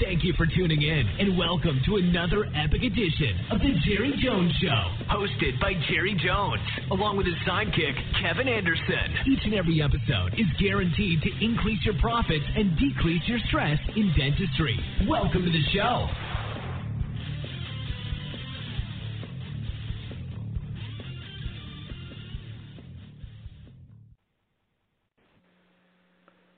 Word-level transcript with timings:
Thank 0.00 0.22
you 0.22 0.32
for 0.36 0.46
tuning 0.46 0.82
in 0.82 1.08
and 1.18 1.36
welcome 1.36 1.80
to 1.86 1.96
another 1.96 2.46
epic 2.54 2.84
edition 2.84 3.34
of 3.50 3.58
The 3.58 3.74
Jerry 3.84 4.14
Jones 4.22 4.52
Show, 4.62 4.84
hosted 5.10 5.60
by 5.60 5.72
Jerry 5.90 6.14
Jones, 6.24 6.62
along 6.92 7.16
with 7.16 7.26
his 7.26 7.34
sidekick, 7.44 7.98
Kevin 8.22 8.46
Anderson. 8.46 9.10
Each 9.26 9.40
and 9.42 9.54
every 9.54 9.82
episode 9.82 10.38
is 10.38 10.46
guaranteed 10.60 11.20
to 11.22 11.44
increase 11.44 11.84
your 11.84 11.98
profits 12.00 12.44
and 12.54 12.78
decrease 12.78 13.22
your 13.26 13.40
stress 13.48 13.76
in 13.96 14.14
dentistry. 14.16 14.78
Welcome 15.08 15.44
to 15.44 15.50
the 15.50 15.64
show. 15.74 16.06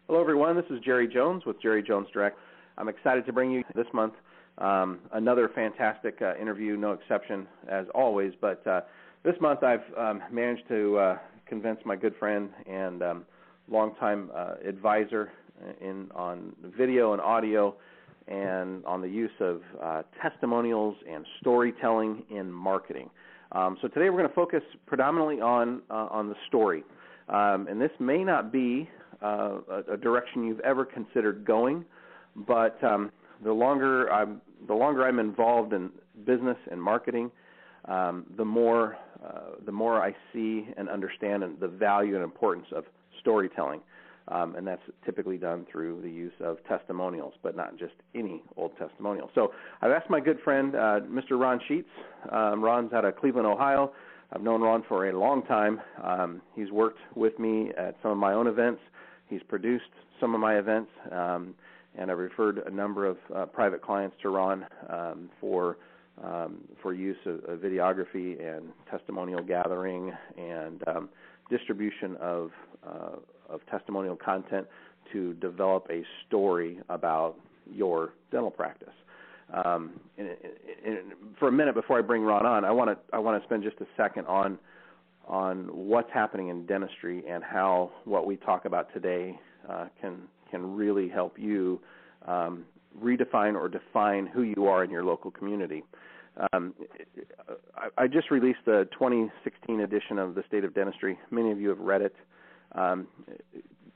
Hello, 0.08 0.20
everyone. 0.20 0.56
This 0.56 0.66
is 0.68 0.80
Jerry 0.84 1.08
Jones 1.08 1.46
with 1.46 1.60
Jerry 1.62 1.82
Jones 1.82 2.08
Direct. 2.12 2.36
I'm 2.80 2.88
excited 2.88 3.26
to 3.26 3.32
bring 3.34 3.50
you 3.50 3.62
this 3.74 3.86
month 3.92 4.14
um, 4.56 5.00
another 5.12 5.50
fantastic 5.54 6.16
uh, 6.22 6.34
interview, 6.40 6.78
no 6.78 6.92
exception 6.92 7.46
as 7.70 7.84
always. 7.94 8.32
But 8.40 8.66
uh, 8.66 8.80
this 9.22 9.34
month 9.38 9.62
I've 9.62 9.84
um, 9.98 10.22
managed 10.32 10.66
to 10.68 10.96
uh, 10.96 11.18
convince 11.46 11.78
my 11.84 11.94
good 11.94 12.14
friend 12.18 12.48
and 12.66 13.02
um, 13.02 13.24
longtime 13.70 14.30
uh, 14.34 14.54
advisor 14.66 15.30
in 15.82 16.10
on 16.14 16.54
video 16.78 17.12
and 17.12 17.20
audio 17.20 17.76
and 18.28 18.82
on 18.86 19.02
the 19.02 19.08
use 19.08 19.30
of 19.40 19.60
uh, 19.82 20.02
testimonials 20.22 20.96
and 21.06 21.26
storytelling 21.38 22.22
in 22.30 22.50
marketing. 22.50 23.10
Um, 23.52 23.76
so 23.82 23.88
today 23.88 24.08
we're 24.08 24.18
going 24.18 24.28
to 24.28 24.34
focus 24.34 24.62
predominantly 24.86 25.42
on 25.42 25.82
uh, 25.90 26.08
on 26.10 26.30
the 26.30 26.36
story, 26.48 26.82
um, 27.28 27.66
and 27.68 27.78
this 27.78 27.90
may 27.98 28.24
not 28.24 28.50
be 28.50 28.88
uh, 29.22 29.58
a, 29.70 29.92
a 29.92 29.96
direction 29.98 30.44
you've 30.44 30.60
ever 30.60 30.86
considered 30.86 31.44
going, 31.44 31.84
but 32.34 32.82
um, 32.84 33.10
the 33.42 33.52
longer 33.52 34.12
I'm 34.12 34.40
the 34.66 34.74
longer 34.74 35.06
I'm 35.06 35.18
involved 35.18 35.72
in 35.72 35.90
business 36.24 36.56
and 36.70 36.82
marketing, 36.82 37.30
um, 37.86 38.26
the 38.36 38.44
more 38.44 38.96
uh, 39.24 39.56
the 39.64 39.72
more 39.72 40.02
I 40.02 40.14
see 40.32 40.68
and 40.76 40.88
understand 40.88 41.42
the 41.60 41.68
value 41.68 42.14
and 42.14 42.24
importance 42.24 42.66
of 42.74 42.84
storytelling. 43.20 43.80
Um, 44.28 44.54
and 44.54 44.64
that's 44.64 44.82
typically 45.04 45.38
done 45.38 45.66
through 45.72 46.02
the 46.02 46.10
use 46.10 46.32
of 46.40 46.58
testimonials, 46.68 47.34
but 47.42 47.56
not 47.56 47.76
just 47.76 47.94
any 48.14 48.44
old 48.56 48.70
testimonial. 48.78 49.28
So 49.34 49.52
I've 49.82 49.90
asked 49.90 50.08
my 50.08 50.20
good 50.20 50.38
friend, 50.44 50.76
uh, 50.76 51.00
Mr. 51.00 51.32
Ron 51.32 51.60
Sheetz. 51.68 51.84
Um, 52.30 52.62
Ron's 52.62 52.92
out 52.92 53.04
of 53.04 53.16
Cleveland, 53.16 53.48
Ohio. 53.48 53.92
I've 54.32 54.42
known 54.42 54.60
Ron 54.60 54.84
for 54.88 55.08
a 55.08 55.18
long 55.18 55.42
time. 55.46 55.80
Um, 56.04 56.42
he's 56.54 56.70
worked 56.70 57.00
with 57.16 57.38
me 57.40 57.72
at 57.76 57.96
some 58.02 58.12
of 58.12 58.18
my 58.18 58.32
own 58.32 58.46
events. 58.46 58.80
He's 59.28 59.42
produced 59.48 59.90
some 60.20 60.34
of 60.34 60.40
my 60.40 60.58
events, 60.58 60.90
um, 61.10 61.54
and 62.00 62.10
I've 62.10 62.18
referred 62.18 62.62
a 62.66 62.70
number 62.70 63.06
of 63.06 63.18
uh, 63.34 63.46
private 63.46 63.82
clients 63.82 64.16
to 64.22 64.30
Ron 64.30 64.66
um, 64.88 65.30
for 65.40 65.76
um, 66.24 66.64
for 66.82 66.92
use 66.92 67.16
of, 67.24 67.44
of, 67.44 67.60
videography 67.60 68.38
and 68.44 68.70
testimonial 68.90 69.42
gathering 69.42 70.12
and 70.36 70.82
um, 70.88 71.08
distribution 71.50 72.16
of 72.20 72.50
uh, 72.86 73.16
of 73.48 73.60
testimonial 73.70 74.16
content 74.16 74.66
to 75.12 75.34
develop 75.34 75.86
a 75.90 76.02
story 76.26 76.78
about 76.88 77.36
your 77.70 78.12
dental 78.30 78.50
practice. 78.50 78.88
Um, 79.52 79.92
and, 80.18 80.28
and 80.86 80.96
for 81.38 81.48
a 81.48 81.52
minute 81.52 81.74
before 81.74 81.98
I 81.98 82.02
bring 82.02 82.22
Ron 82.22 82.46
on, 82.46 82.64
I 82.64 82.70
want 82.70 82.90
to 82.90 83.14
I 83.14 83.18
want 83.18 83.40
to 83.40 83.46
spend 83.46 83.62
just 83.62 83.76
a 83.80 83.86
second 83.96 84.26
on 84.26 84.58
on 85.26 85.68
what's 85.72 86.10
happening 86.12 86.48
in 86.48 86.66
dentistry 86.66 87.22
and 87.28 87.44
how 87.44 87.92
what 88.04 88.26
we 88.26 88.36
talk 88.36 88.64
about 88.64 88.92
today 88.92 89.38
uh, 89.68 89.86
can 90.00 90.22
can 90.50 90.74
really 90.74 91.08
help 91.08 91.38
you 91.38 91.80
um, 92.26 92.64
redefine 93.02 93.54
or 93.54 93.68
define 93.68 94.26
who 94.26 94.42
you 94.42 94.66
are 94.66 94.84
in 94.84 94.90
your 94.90 95.04
local 95.04 95.30
community. 95.30 95.84
Um, 96.52 96.74
I, 97.76 98.04
I, 98.04 98.06
just 98.06 98.30
released 98.30 98.60
the 98.64 98.88
2016 98.92 99.80
edition 99.80 100.18
of 100.18 100.34
the 100.34 100.42
State 100.46 100.64
of 100.64 100.74
Dentistry. 100.74 101.18
Many 101.30 101.50
of 101.50 101.60
you 101.60 101.68
have 101.68 101.80
read 101.80 102.02
it. 102.02 102.14
Um, 102.72 103.08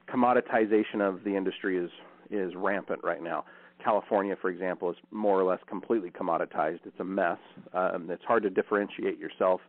commoditization 0.09 1.01
of 1.01 1.25
the 1.25 1.37
industry 1.37 1.79
is 1.79 1.91
is 2.31 2.53
rampant 2.57 3.01
right 3.05 3.23
now. 3.23 3.45
California, 3.83 4.35
for 4.41 4.51
example, 4.51 4.91
is 4.91 4.97
more 5.11 5.41
or 5.41 5.45
less 5.45 5.61
completely 5.69 6.11
commoditized. 6.11 6.81
It's 6.85 6.99
a 6.99 7.05
mess. 7.05 7.39
Um, 7.73 8.09
it's 8.11 8.25
hard 8.25 8.43
to 8.45 8.51
differentiate 8.51 9.19
yourself 9.19 9.61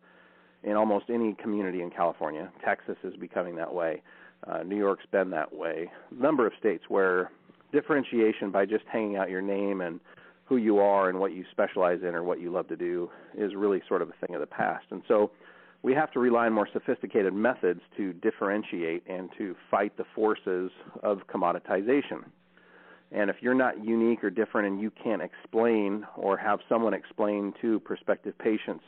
in 0.63 0.73
almost 0.73 1.05
any 1.09 1.33
community 1.33 1.81
in 1.81 1.91
California. 1.91 2.51
Texas 2.63 2.95
is 3.03 3.15
becoming 3.17 3.55
that 3.57 3.73
way. 3.73 4.01
Uh, 4.49 4.63
New 4.63 4.77
York's 4.77 5.05
been 5.11 5.29
that 5.31 5.53
way. 5.53 5.89
A 6.11 6.21
number 6.21 6.45
of 6.45 6.53
states 6.59 6.83
where 6.87 7.31
differentiation 7.71 8.51
by 8.51 8.65
just 8.65 8.85
hanging 8.91 9.17
out 9.17 9.29
your 9.29 9.41
name 9.41 9.81
and 9.81 9.99
who 10.45 10.57
you 10.57 10.77
are 10.77 11.09
and 11.09 11.19
what 11.19 11.33
you 11.33 11.43
specialize 11.51 11.99
in 12.03 12.13
or 12.13 12.23
what 12.23 12.39
you 12.39 12.51
love 12.51 12.67
to 12.67 12.75
do 12.75 13.09
is 13.35 13.55
really 13.55 13.81
sort 13.87 14.01
of 14.01 14.09
a 14.09 14.25
thing 14.25 14.35
of 14.35 14.41
the 14.41 14.47
past. 14.47 14.85
And 14.91 15.01
so 15.07 15.31
we 15.81 15.93
have 15.93 16.11
to 16.11 16.19
rely 16.19 16.45
on 16.45 16.53
more 16.53 16.67
sophisticated 16.71 17.33
methods 17.33 17.81
to 17.97 18.13
differentiate 18.13 19.03
and 19.07 19.29
to 19.37 19.55
fight 19.71 19.97
the 19.97 20.05
forces 20.13 20.71
of 21.01 21.19
commoditization. 21.27 22.23
And 23.11 23.29
if 23.29 23.37
you're 23.41 23.55
not 23.55 23.83
unique 23.83 24.23
or 24.23 24.29
different 24.29 24.67
and 24.67 24.81
you 24.81 24.91
can't 24.91 25.21
explain 25.21 26.05
or 26.15 26.37
have 26.37 26.59
someone 26.69 26.93
explain 26.93 27.53
to 27.61 27.79
prospective 27.79 28.37
patients 28.37 28.83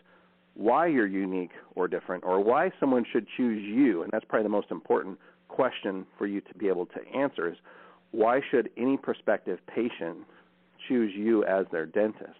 why 0.53 0.87
you're 0.87 1.07
unique 1.07 1.51
or 1.75 1.87
different 1.87 2.23
or 2.23 2.39
why 2.39 2.71
someone 2.79 3.05
should 3.11 3.27
choose 3.37 3.63
you, 3.63 4.01
and 4.01 4.11
that's 4.11 4.25
probably 4.25 4.43
the 4.43 4.49
most 4.49 4.71
important 4.71 5.19
question 5.47 6.05
for 6.17 6.27
you 6.27 6.41
to 6.41 6.53
be 6.55 6.67
able 6.67 6.85
to 6.87 6.99
answer 7.15 7.49
is 7.49 7.57
why 8.11 8.41
should 8.51 8.69
any 8.77 8.97
prospective 8.97 9.59
patient 9.67 10.19
choose 10.87 11.13
you 11.15 11.43
as 11.45 11.65
their 11.71 11.85
dentist? 11.85 12.39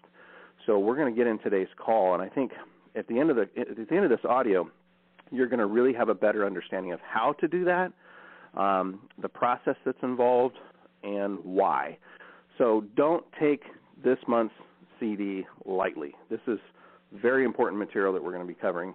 So 0.66 0.78
we're 0.78 0.96
going 0.96 1.12
to 1.12 1.16
get 1.16 1.26
in 1.26 1.38
today's 1.38 1.68
call, 1.76 2.14
and 2.14 2.22
I 2.22 2.28
think 2.28 2.52
at 2.94 3.06
the 3.08 3.18
end 3.18 3.30
of 3.30 3.36
the 3.36 3.48
at 3.58 3.88
the 3.88 3.94
end 3.94 4.04
of 4.04 4.10
this 4.10 4.24
audio, 4.28 4.70
you're 5.30 5.46
going 5.46 5.60
to 5.60 5.66
really 5.66 5.92
have 5.92 6.08
a 6.08 6.14
better 6.14 6.44
understanding 6.44 6.92
of 6.92 7.00
how 7.00 7.32
to 7.34 7.48
do 7.48 7.64
that, 7.64 7.92
um, 8.54 9.00
the 9.20 9.28
process 9.28 9.76
that's 9.84 10.02
involved, 10.02 10.56
and 11.02 11.38
why. 11.42 11.96
So 12.56 12.84
don't 12.96 13.24
take 13.40 13.62
this 14.02 14.18
month's 14.26 14.54
CD 14.98 15.46
lightly. 15.64 16.14
This 16.28 16.40
is 16.46 16.58
very 17.12 17.44
important 17.44 17.78
material 17.78 18.12
that 18.12 18.22
we're 18.22 18.32
going 18.32 18.46
to 18.46 18.52
be 18.52 18.58
covering, 18.58 18.94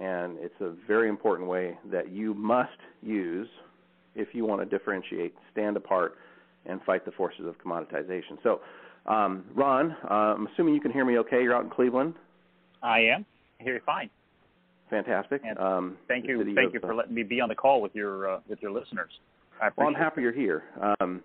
and 0.00 0.36
it's 0.38 0.60
a 0.60 0.72
very 0.86 1.08
important 1.08 1.48
way 1.48 1.78
that 1.90 2.10
you 2.10 2.34
must 2.34 2.70
use 3.02 3.48
if 4.14 4.28
you 4.32 4.44
want 4.44 4.60
to 4.60 4.78
differentiate, 4.78 5.34
stand 5.52 5.76
apart, 5.76 6.16
and 6.66 6.80
fight 6.82 7.04
the 7.04 7.12
forces 7.12 7.46
of 7.46 7.54
commoditization. 7.58 8.38
So, 8.42 8.60
um, 9.06 9.44
Ron, 9.54 9.96
uh, 10.10 10.14
I'm 10.14 10.46
assuming 10.48 10.74
you 10.74 10.80
can 10.80 10.92
hear 10.92 11.04
me 11.04 11.18
okay. 11.18 11.42
You're 11.42 11.54
out 11.54 11.64
in 11.64 11.70
Cleveland. 11.70 12.14
I 12.82 13.00
am. 13.00 13.26
I 13.60 13.62
hear 13.62 13.74
you 13.74 13.80
fine. 13.84 14.10
Fantastic. 14.90 15.42
Um, 15.58 15.96
thank 16.08 16.26
you. 16.26 16.42
Thank 16.54 16.68
of, 16.68 16.74
you 16.74 16.80
for 16.80 16.92
uh, 16.92 16.96
letting 16.96 17.14
me 17.14 17.22
be 17.22 17.40
on 17.40 17.48
the 17.48 17.54
call 17.54 17.80
with 17.80 17.94
your 17.94 18.34
uh, 18.34 18.40
with 18.48 18.60
your 18.60 18.70
listeners. 18.70 19.10
I 19.60 19.70
well, 19.76 19.88
I'm 19.88 19.94
happy 19.94 20.22
you're 20.22 20.32
here. 20.32 20.64
Um, 21.00 21.22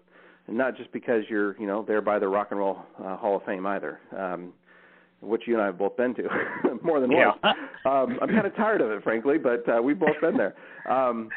and 0.47 0.57
not 0.57 0.75
just 0.75 0.91
because 0.91 1.23
you're, 1.29 1.59
you 1.59 1.67
know, 1.67 1.85
there 1.87 2.01
by 2.01 2.19
the 2.19 2.27
Rock 2.27 2.47
and 2.51 2.59
Roll 2.59 2.79
uh, 2.99 3.15
Hall 3.17 3.37
of 3.37 3.43
Fame 3.43 3.65
either. 3.65 3.99
Um, 4.17 4.53
which 5.21 5.43
you 5.45 5.53
and 5.53 5.63
I 5.63 5.67
have 5.67 5.77
both 5.77 5.97
been 5.97 6.15
to 6.15 6.29
more 6.83 6.99
than 6.99 7.11
yeah. 7.11 7.31
once. 7.43 7.57
Um, 7.85 8.19
I'm 8.21 8.29
kind 8.29 8.47
of 8.47 8.55
tired 8.55 8.81
of 8.81 8.91
it, 8.91 9.03
frankly, 9.03 9.37
but 9.37 9.67
uh, 9.67 9.81
we've 9.81 9.99
both 9.99 10.19
been 10.21 10.37
there. 10.37 10.55
Um, 10.89 11.29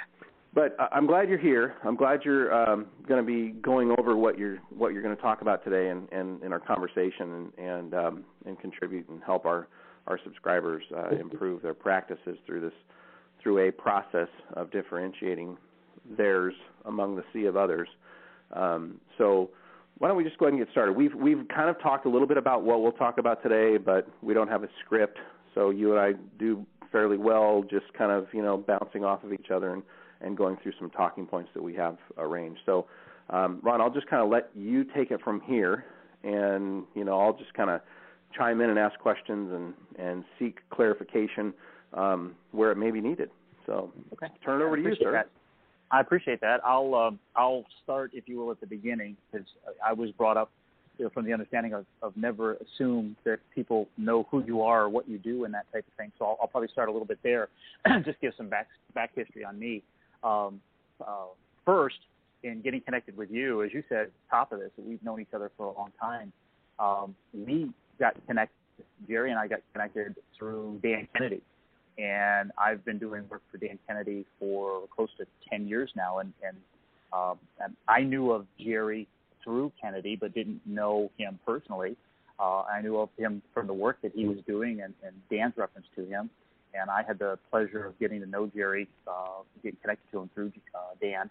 but 0.55 0.77
I'm 0.93 1.07
glad 1.07 1.29
you're 1.29 1.39
here. 1.39 1.77
I'm 1.83 1.97
glad 1.97 2.21
you're 2.25 2.53
um, 2.53 2.87
going 3.09 3.25
to 3.25 3.27
be 3.27 3.59
going 3.61 3.95
over 3.99 4.17
what 4.17 4.39
you're 4.39 4.59
what 4.77 4.93
you're 4.93 5.03
going 5.03 5.17
to 5.17 5.23
talk 5.23 5.41
about 5.41 5.65
today 5.65 5.89
and 5.89 6.09
in, 6.13 6.19
in, 6.19 6.43
in, 6.47 6.53
our 6.53 6.61
conversation 6.61 7.51
and 7.57 7.69
and, 7.69 7.95
um, 7.95 8.25
and 8.45 8.61
contribute 8.61 9.09
and 9.09 9.23
help 9.25 9.47
our 9.47 9.69
our 10.07 10.19
subscribers 10.23 10.83
uh, 10.95 11.11
improve 11.17 11.63
their 11.63 11.75
practices 11.75 12.37
through 12.47 12.61
this 12.61 12.73
through 13.43 13.67
a 13.67 13.73
process 13.73 14.29
of 14.55 14.71
differentiating 14.71 15.57
theirs 16.17 16.55
among 16.85 17.17
the 17.17 17.25
sea 17.33 17.47
of 17.47 17.57
others. 17.57 17.89
Um, 18.53 19.01
so 19.17 19.51
why 20.03 20.09
don't 20.09 20.17
we 20.17 20.25
just 20.25 20.37
go 20.37 20.47
ahead 20.47 20.55
and 20.55 20.67
get 20.67 20.73
started? 20.73 20.95
We've 20.95 21.15
we've 21.15 21.47
kind 21.55 21.71
of 21.71 21.81
talked 21.81 22.07
a 22.07 22.09
little 22.09 22.27
bit 22.27 22.37
about 22.37 22.65
what 22.65 22.83
we'll 22.83 22.91
talk 22.91 23.19
about 23.19 23.41
today, 23.41 23.77
but 23.77 24.09
we 24.21 24.35
don't 24.35 24.49
have 24.49 24.65
a 24.65 24.69
script, 24.85 25.17
so 25.55 25.71
you 25.71 25.93
and 25.93 26.01
I 26.01 26.15
do 26.41 26.67
fairly 26.91 27.17
well 27.17 27.63
just 27.71 27.85
kind 27.97 28.11
of 28.11 28.27
you 28.33 28.43
know 28.43 28.57
bouncing 28.57 29.05
off 29.05 29.23
of 29.23 29.33
each 29.33 29.53
other 29.55 29.73
and 29.73 29.85
and 30.21 30.37
going 30.37 30.57
through 30.61 30.73
some 30.77 30.91
talking 30.91 31.25
points 31.25 31.51
that 31.55 31.63
we 31.63 31.73
have 31.77 31.99
arranged. 32.19 32.59
So, 32.67 32.87
um, 33.31 33.61
Ron, 33.63 33.81
I'll 33.81 33.95
just 33.95 34.09
kind 34.09 34.21
of 34.21 34.29
let 34.29 34.51
you 34.57 34.83
take 34.83 35.13
it 35.13 35.21
from 35.23 35.41
here, 35.43 35.85
and 36.25 36.83
you 36.97 37.05
know, 37.05 37.21
I'll 37.21 37.39
just 37.39 37.55
kind 37.55 37.71
of 37.71 37.81
chime 38.37 38.61
in 38.61 38.71
and 38.71 38.81
ask 38.81 38.99
questions 38.99 39.53
and 39.53 39.73
and 40.05 40.25
seek 40.37 40.69
clarification 40.71 41.55
um, 41.95 42.35
where 42.51 42.73
it 42.73 42.77
may 42.77 42.91
be 42.91 43.01
needed. 43.01 43.31
So, 43.67 43.93
okay. 44.15 44.33
turn 44.45 44.61
it 44.61 44.65
over 44.65 44.77
to 44.77 44.83
you, 44.83 44.97
sir. 45.01 45.13
That. 45.13 45.29
I 45.93 46.01
appreciate 46.01 46.41
that. 46.41 46.61
I'll 46.65 46.95
uh, 46.95 47.11
I'll 47.37 47.65
start, 47.85 48.13
if 48.15 48.27
you 48.27 48.39
will, 48.39 48.51
at 48.51 48.61
the 48.61 48.67
beginning 48.67 49.17
because 49.31 49.47
I 49.85 49.93
was 49.93 50.11
brought 50.13 50.39
up 50.39 50.51
you 50.99 51.05
know, 51.05 51.11
from 51.11 51.27
the 51.27 51.33
understanding 51.33 51.75
of, 51.75 51.85
of 52.03 52.17
never 52.17 52.55
assume 52.55 53.15
that 53.25 53.39
people 53.55 53.89
know 53.99 54.27
who 54.31 54.43
you 54.45 54.63
are 54.63 54.83
or 54.85 54.89
what 54.89 55.09
you 55.09 55.19
do 55.19 55.45
and 55.45 55.53
that 55.53 55.71
type 55.73 55.85
of 55.87 55.93
thing. 55.95 56.11
So 56.19 56.25
I'll, 56.25 56.39
I'll 56.41 56.49
probably 56.49 56.69
start 56.69 56.89
a 56.89 56.93
little 56.93 57.07
bit 57.07 57.19
there, 57.23 57.49
just 58.05 58.21
give 58.21 58.33
some 58.37 58.49
back 58.49 58.69
back 58.95 59.11
history 59.15 59.45
on 59.45 59.59
me. 59.59 59.83
Um, 60.25 60.61
uh, 61.01 61.27
first, 61.65 61.97
in 62.43 62.63
getting 62.63 62.81
connected 62.81 63.17
with 63.17 63.31
you, 63.31 63.63
as 63.63 63.73
you 63.73 63.83
said, 63.89 64.11
top 64.31 64.53
of 64.53 64.61
this, 64.61 64.71
we've 64.79 65.03
known 65.03 65.21
each 65.21 65.35
other 65.35 65.51
for 65.57 65.67
a 65.67 65.73
long 65.73 65.93
time. 66.01 66.33
Um, 66.79 67.15
we 67.35 67.71
got 68.01 68.15
connected. 68.27 68.55
Jerry 69.07 69.31
and 69.31 69.39
I 69.39 69.47
got 69.47 69.61
connected 69.73 70.17
through 70.37 70.81
Dan 70.83 71.07
Kennedy, 71.15 71.43
and 71.99 72.53
I've 72.59 72.85
been 72.85 72.99
doing 72.99 73.29
work 73.29 73.43
for 73.51 73.59
Dan 73.59 73.79
Kennedy 73.87 74.25
for 74.39 74.83
close 74.95 75.11
to 75.19 75.27
10 75.51 75.67
years 75.69 75.91
now. 75.97 76.19
And 76.19 76.33
and, 76.43 76.57
um, 77.13 77.39
and 77.61 77.77
I 77.89 78.01
knew 78.01 78.33
of 78.33 78.47
Jerry 78.59 79.07
through 79.45 79.73
Kennedy, 79.81 80.17
but 80.17 80.35
didn't 80.35 80.61
know 80.67 81.11
him 81.19 81.39
personally. 81.45 81.97
Uh, 82.41 82.63
I 82.63 82.81
knew 82.81 82.99
of 82.99 83.11
him 83.19 83.43
from 83.53 83.67
the 83.67 83.75
work 83.75 83.99
that 84.03 84.13
he 84.15 84.27
was 84.27 84.39
doing 84.47 84.81
and, 84.81 84.95
and 85.05 85.15
Dan's 85.31 85.55
reference 85.57 85.87
to 85.97 86.07
him. 86.07 86.31
And 86.75 86.91
I 86.91 87.03
had 87.07 87.19
the 87.19 87.39
pleasure 87.51 87.85
of 87.85 87.99
getting 87.99 88.21
to 88.21 88.27
know 88.27 88.47
Jerry, 88.47 88.89
uh, 89.07 89.43
getting 89.63 89.79
connected 89.83 90.11
to 90.13 90.21
him 90.21 90.31
through 90.35 90.53
uh, 90.75 90.95
Dan. 91.01 91.29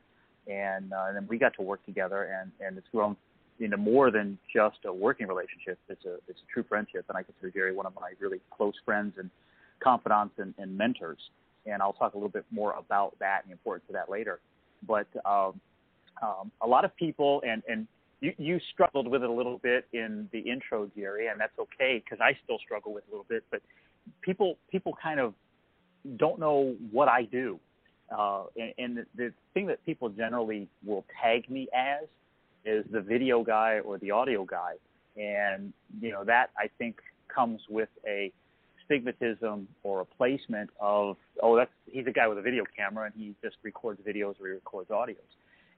And, 0.48 0.94
uh, 0.94 1.06
and 1.08 1.16
then 1.16 1.28
we 1.28 1.40
got 1.40 1.56
to 1.56 1.64
work 1.64 1.84
together, 1.86 2.24
and, 2.40 2.52
and 2.66 2.78
it's 2.78 2.88
grown 2.92 3.16
into 3.60 3.78
more 3.78 4.12
than 4.12 4.38
just 4.54 4.78
a 4.86 4.94
working 4.94 5.28
relationship. 5.28 5.78
It's 5.88 6.06
a 6.06 6.16
it's 6.28 6.40
a 6.40 6.52
true 6.52 6.64
friendship, 6.68 7.06
and 7.10 7.18
I 7.18 7.24
consider 7.24 7.52
Jerry 7.52 7.76
one 7.76 7.86
of 7.86 7.94
my 7.96 8.14
really 8.20 8.40
close 8.50 8.74
friends 8.84 9.14
and 9.18 9.30
confidants 9.84 10.36
and, 10.38 10.54
and 10.58 10.78
mentors. 10.78 11.20
And 11.66 11.82
I'll 11.82 11.94
talk 11.94 12.14
a 12.14 12.18
little 12.18 12.30
bit 12.30 12.46
more 12.52 12.74
about 12.74 13.18
that 13.20 13.42
and 13.44 13.50
the 13.50 13.54
importance 13.54 13.86
of 13.90 13.94
that 13.94 14.10
later. 14.10 14.40
But 14.88 15.08
um, 15.26 15.60
um, 16.22 16.52
a 16.62 16.68
lot 16.68 16.86
of 16.86 16.96
people, 16.96 17.42
and 17.48 17.62
and 17.68 17.88
you, 18.20 18.34
you 18.38 18.60
struggled 18.74 19.08
with 19.08 19.24
it 19.24 19.30
a 19.30 19.34
little 19.34 19.58
bit 19.60 19.86
in 19.94 20.28
the 20.32 20.40
intro, 20.40 20.90
Jerry, 20.96 21.28
and 21.28 21.40
that's 21.40 21.58
okay 21.60 22.02
because 22.04 22.20
I 22.22 22.38
still 22.44 22.58
struggle 22.60 22.94
with 22.94 23.04
it 23.08 23.10
a 23.10 23.12
little 23.12 23.26
bit. 23.28 23.44
But 23.52 23.62
people 24.22 24.58
people 24.72 24.98
kind 25.02 25.20
of 25.20 25.34
don't 26.18 26.40
know 26.40 26.76
what 26.92 27.08
I 27.08 27.24
do, 27.24 27.60
uh, 28.16 28.44
and, 28.56 28.74
and 28.78 28.98
the, 28.98 29.06
the 29.16 29.34
thing 29.54 29.68
that 29.68 29.84
people 29.86 30.10
generally 30.10 30.68
will 30.86 31.06
tag 31.22 31.50
me 31.50 31.68
as 31.76 32.08
is 32.66 32.86
the 32.92 33.02
video 33.02 33.44
guy 33.44 33.80
or 33.80 33.98
the 33.98 34.12
audio 34.12 34.46
guy, 34.46 34.74
and 35.18 35.74
you 36.00 36.12
know 36.12 36.24
that 36.24 36.52
I 36.58 36.70
think 36.78 36.98
comes 37.34 37.62
with 37.70 37.90
a 38.08 38.32
stigmatism 38.92 39.66
or 39.84 40.02
a 40.02 40.06
placement 40.06 40.70
of 40.80 41.18
oh 41.42 41.56
that's 41.56 41.72
he's 41.86 42.08
a 42.08 42.12
guy 42.12 42.28
with 42.28 42.38
a 42.38 42.42
video 42.42 42.64
camera 42.76 43.06
and 43.06 43.14
he 43.16 43.34
just 43.44 43.56
records 43.64 44.00
videos 44.08 44.40
or 44.42 44.48
he 44.48 44.54
records 44.54 44.90
audios, 44.90 45.16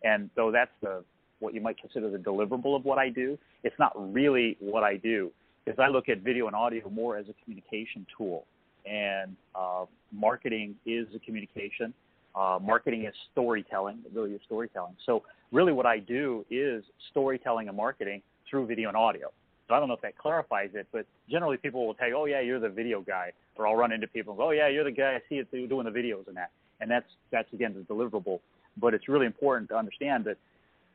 and 0.03 0.29
so 0.35 0.51
that's 0.51 0.71
the 0.81 1.03
what 1.39 1.53
you 1.53 1.61
might 1.61 1.77
consider 1.77 2.09
the 2.09 2.17
deliverable 2.17 2.75
of 2.75 2.85
what 2.85 2.97
I 2.97 3.09
do. 3.09 3.37
It's 3.63 3.77
not 3.77 3.91
really 4.13 4.57
what 4.59 4.83
I 4.83 4.97
do 4.97 5.31
because 5.65 5.79
I 5.79 5.87
look 5.89 6.09
at 6.09 6.19
video 6.19 6.47
and 6.47 6.55
audio 6.55 6.89
more 6.89 7.17
as 7.17 7.25
a 7.29 7.33
communication 7.43 8.05
tool, 8.17 8.45
and 8.85 9.35
uh, 9.55 9.85
marketing 10.11 10.75
is 10.85 11.07
a 11.15 11.19
communication. 11.19 11.93
Uh, 12.35 12.57
marketing 12.59 13.05
is 13.05 13.13
storytelling, 13.31 13.99
really 14.11 14.31
is 14.31 14.41
storytelling. 14.45 14.95
So 15.05 15.23
really 15.51 15.71
what 15.71 15.85
I 15.85 15.99
do 15.99 16.43
is 16.49 16.83
storytelling 17.11 17.67
and 17.67 17.77
marketing 17.77 18.23
through 18.49 18.65
video 18.65 18.87
and 18.87 18.97
audio. 18.97 19.31
So 19.67 19.75
I 19.75 19.79
don't 19.79 19.87
know 19.87 19.93
if 19.93 20.01
that 20.01 20.17
clarifies 20.17 20.71
it, 20.73 20.87
but 20.91 21.05
generally 21.29 21.57
people 21.57 21.87
will 21.87 21.93
tell 21.93 22.07
you, 22.07 22.17
oh 22.17 22.25
yeah, 22.25 22.41
you're 22.41 22.59
the 22.59 22.69
video 22.69 23.01
guy, 23.01 23.31
or 23.55 23.67
I'll 23.67 23.75
run 23.75 23.91
into 23.91 24.07
people 24.07 24.33
and 24.33 24.37
go, 24.37 24.47
oh 24.47 24.51
yeah, 24.51 24.67
you're 24.67 24.83
the 24.83 24.91
guy 24.91 25.15
I 25.15 25.21
see 25.29 25.35
it 25.35 25.49
doing 25.51 25.85
the 25.85 25.91
videos 25.91 26.27
and 26.27 26.35
that. 26.35 26.51
And 26.81 26.91
that's 26.91 27.05
that's 27.31 27.51
again 27.53 27.73
the 27.73 27.93
deliverable. 27.93 28.39
But 28.77 28.93
it's 28.93 29.07
really 29.07 29.25
important 29.25 29.69
to 29.69 29.77
understand 29.77 30.25
that 30.25 30.37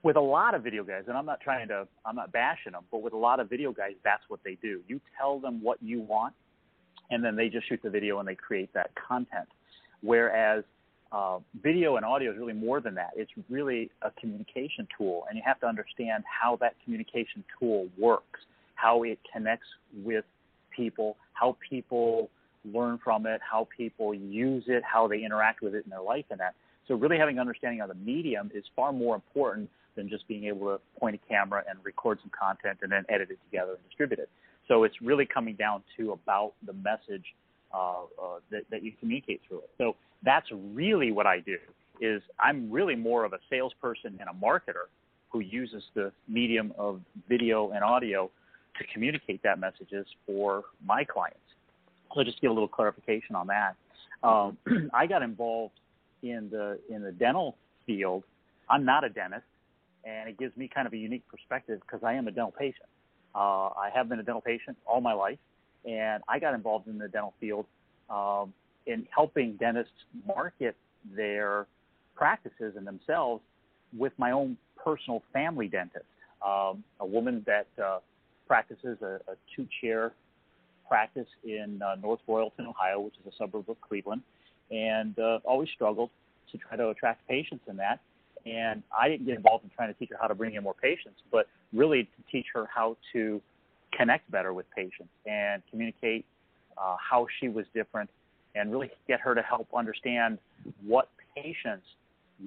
with 0.03 0.17
a 0.17 0.21
lot 0.21 0.55
of 0.55 0.63
video 0.63 0.85
guys, 0.85 1.05
and 1.09 1.17
I'm 1.17 1.27
not 1.27 1.41
trying 1.41 1.69
to, 1.69 1.87
I'm 2.05 2.17
not 2.17 2.31
bashing 2.33 2.73
them, 2.73 2.85
but 2.91 3.03
with 3.03 3.13
a 3.13 3.17
lot 3.17 3.41
of 3.41 3.49
video 3.49 3.73
guys, 3.73 3.95
that's 4.05 4.23
what 4.29 4.41
they 4.45 4.57
do. 4.61 4.81
You 4.87 5.01
tell 5.19 5.41
them 5.41 5.63
what 5.63 5.83
you 5.83 6.01
want, 6.01 6.35
and 7.11 7.25
then 7.25 7.37
they 7.37 7.49
just 7.49 7.69
shoot 7.69 7.81
the 7.83 7.91
video 7.91 8.19
and 8.19 8.29
they 8.29 8.35
create 8.35 8.73
that 8.75 8.91
content. 8.95 9.49
Whereas 10.03 10.63
uh, 11.11 11.39
video 11.63 11.97
and 11.97 12.05
audio 12.05 12.33
is 12.33 12.39
really 12.39 12.53
more 12.53 12.81
than 12.81 12.95
that. 12.95 13.11
It's 13.17 13.31
really 13.49 13.91
a 14.03 14.11
communication 14.13 14.87
tool, 14.97 15.25
and 15.29 15.37
you 15.37 15.43
have 15.45 15.59
to 15.61 15.67
understand 15.67 16.25
how 16.27 16.57
that 16.57 16.75
communication 16.85 17.43
tool 17.59 17.89
works, 17.99 18.41
how 18.79 19.03
it 19.03 19.19
connects 19.33 19.67
with 20.05 20.25
people, 20.75 21.17
how 21.33 21.57
people 21.69 22.31
learn 22.65 22.99
from 23.03 23.27
it, 23.27 23.41
how 23.49 23.69
people 23.77 24.15
use 24.15 24.65
it, 24.69 24.83
how 24.85 25.09
they 25.09 25.25
interact 25.25 25.63
with 25.63 25.75
it 25.75 25.85
in 25.85 25.91
their 25.91 26.03
life, 26.03 26.25
and 26.31 26.41
that. 26.41 26.55
So, 26.87 26.95
really 26.95 27.19
having 27.19 27.37
an 27.37 27.41
understanding 27.41 27.81
of 27.81 27.89
the 27.89 27.95
medium 27.95 28.51
is 28.55 28.65
far 28.75 28.93
more 28.93 29.15
important 29.15 29.69
than 29.95 30.09
just 30.09 30.27
being 30.27 30.45
able 30.45 30.67
to 30.69 30.81
point 30.99 31.17
a 31.17 31.29
camera 31.29 31.63
and 31.69 31.79
record 31.85 32.19
some 32.23 32.31
content 32.39 32.79
and 32.83 32.91
then 32.91 33.05
edit 33.09 33.31
it 33.31 33.39
together 33.51 33.73
and 33.73 33.85
distribute 33.89 34.21
it. 34.21 34.31
So, 34.69 34.85
it's 34.85 35.01
really 35.03 35.27
coming 35.27 35.55
down 35.57 35.83
to 35.97 36.13
about 36.13 36.53
the 36.65 36.73
message 36.73 37.25
uh, 37.75 38.05
uh, 38.23 38.39
that, 38.51 38.63
that 38.71 38.83
you 38.83 38.93
communicate 38.99 39.43
through 39.47 39.59
it. 39.59 39.71
So 39.77 39.97
that's 40.23 40.47
really 40.73 41.13
what 41.13 41.27
I 41.27 41.41
do. 41.41 41.59
Is 42.01 42.23
I'm 42.41 42.71
really 42.71 42.97
more 42.97 43.25
of 43.25 43.35
a 43.35 43.39
salesperson 43.51 44.19
and 44.21 44.29
a 44.31 44.33
marketer 44.33 44.89
who 45.31 45.41
uses 45.41 45.83
the 45.95 46.11
medium 46.27 46.73
of 46.79 47.01
video 47.29 47.73
and 47.73 47.85
audio 47.85 48.31
to 48.79 48.85
communicate 48.93 49.43
that 49.43 49.59
messages 49.59 50.07
for 50.27 50.65
my 50.85 51.05
clients. 51.05 51.39
So 52.15 52.25
just 52.25 52.41
give 52.41 52.51
a 52.51 52.55
little 52.55 52.69
clarification 52.69 53.37
on 53.37 53.49
that. 53.49 53.77
Um, 54.23 54.59
I 54.95 55.07
got 55.07 55.23
involved 55.23 55.75
in 56.23 56.49
the 56.51 56.79
in 56.89 57.03
the 57.03 57.13
dental 57.13 57.57
field. 57.87 58.25
I'm 58.69 58.85
not 58.85 59.05
a 59.05 59.09
dentist, 59.09 59.45
and 60.05 60.29
it 60.29 60.39
gives 60.39 60.57
me 60.57 60.69
kind 60.73 60.87
of 60.87 60.93
a 60.93 60.97
unique 60.97 61.27
perspective 61.29 61.81
because 61.81 62.03
I 62.03 62.15
am 62.15 62.29
a 62.29 62.31
dental 62.31 62.55
patient. 62.57 62.89
Uh, 63.35 63.69
I 63.69 63.91
have 63.95 64.09
been 64.09 64.19
a 64.19 64.23
dental 64.23 64.41
patient 64.41 64.77
all 64.87 65.01
my 65.01 65.13
life, 65.13 65.39
and 65.85 66.23
I 66.29 66.39
got 66.39 66.55
involved 66.55 66.89
in 66.89 66.99
the 66.99 67.09
dental 67.09 67.35
field 67.41 67.67
um, 68.11 68.53
in 68.87 69.07
helping 69.15 69.53
dentists 69.55 69.93
market 70.27 70.77
their 71.15 71.67
practices 72.17 72.75
and 72.77 72.87
themselves 72.87 73.43
with 73.97 74.13
my 74.19 74.33
own 74.33 74.57
personal 74.83 75.23
family 75.33 75.69
dentist, 75.69 76.05
um, 76.45 76.83
a 77.01 77.07
woman 77.07 77.45
that 77.47 77.67
uh, 77.83 77.99
practices 78.49 78.99
a, 79.03 79.21
a 79.31 79.37
two-chair 79.55 80.13
practice 80.89 81.29
in 81.45 81.81
uh, 81.83 81.97
North 82.03 82.21
Royalton, 82.29 82.67
Ohio, 82.67 83.01
which 83.01 83.15
is 83.21 83.33
a 83.33 83.37
suburb 83.37 83.69
of 83.69 83.81
Cleveland, 83.81 84.23
and 84.71 85.17
uh, 85.19 85.39
always 85.45 85.69
struggled 85.75 86.11
to 86.51 86.59
try 86.59 86.77
to 86.77 86.89
attract 86.89 87.29
patients 87.29 87.65
in 87.69 87.77
that. 87.77 88.01
And 88.47 88.83
I 88.99 89.09
didn't 89.09 89.27
get 89.27 89.37
involved 89.37 89.65
in 89.65 89.71
trying 89.77 89.93
to 89.93 89.99
teach 89.99 90.09
her 90.11 90.17
how 90.21 90.27
to 90.27 90.35
bring 90.35 90.55
in 90.55 90.63
more 90.63 90.75
patients, 90.75 91.21
but 91.31 91.47
really 91.73 92.05
to 92.05 92.33
teach 92.33 92.47
her 92.55 92.67
how 92.75 92.97
to 93.13 93.41
connect 93.97 94.31
better 94.31 94.53
with 94.53 94.67
patients 94.75 95.11
and 95.27 95.63
communicate 95.71 96.25
uh, 96.79 96.97
how 96.99 97.27
she 97.39 97.49
was 97.49 97.67
different 97.75 98.09
and 98.55 98.73
really 98.73 98.91
get 99.07 99.21
her 99.21 99.35
to 99.35 99.43
help 99.43 99.69
understand 99.77 100.39
what 100.87 101.09
patients 101.35 101.85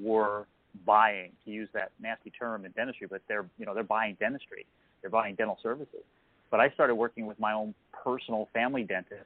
were 0.02 0.46
buying 0.86 1.32
to 1.44 1.52
use 1.52 1.68
that 1.74 1.92
nasty 2.02 2.30
term 2.30 2.66
in 2.66 2.72
dentistry 2.72 3.06
but 3.06 3.22
they're 3.28 3.46
you 3.58 3.66
know 3.66 3.74
they're 3.74 3.84
buying 3.84 4.16
dentistry 4.22 4.66
they're 5.02 5.10
buying 5.12 5.36
dental 5.36 5.58
services 5.62 6.04
but 6.50 6.60
i 6.60 6.70
started 6.72 6.96
working 6.96 7.26
with 7.26 7.40
my 7.40 7.54
own 7.54 7.74
personal 8.04 8.48
family 8.54 8.84
dentist 8.84 9.26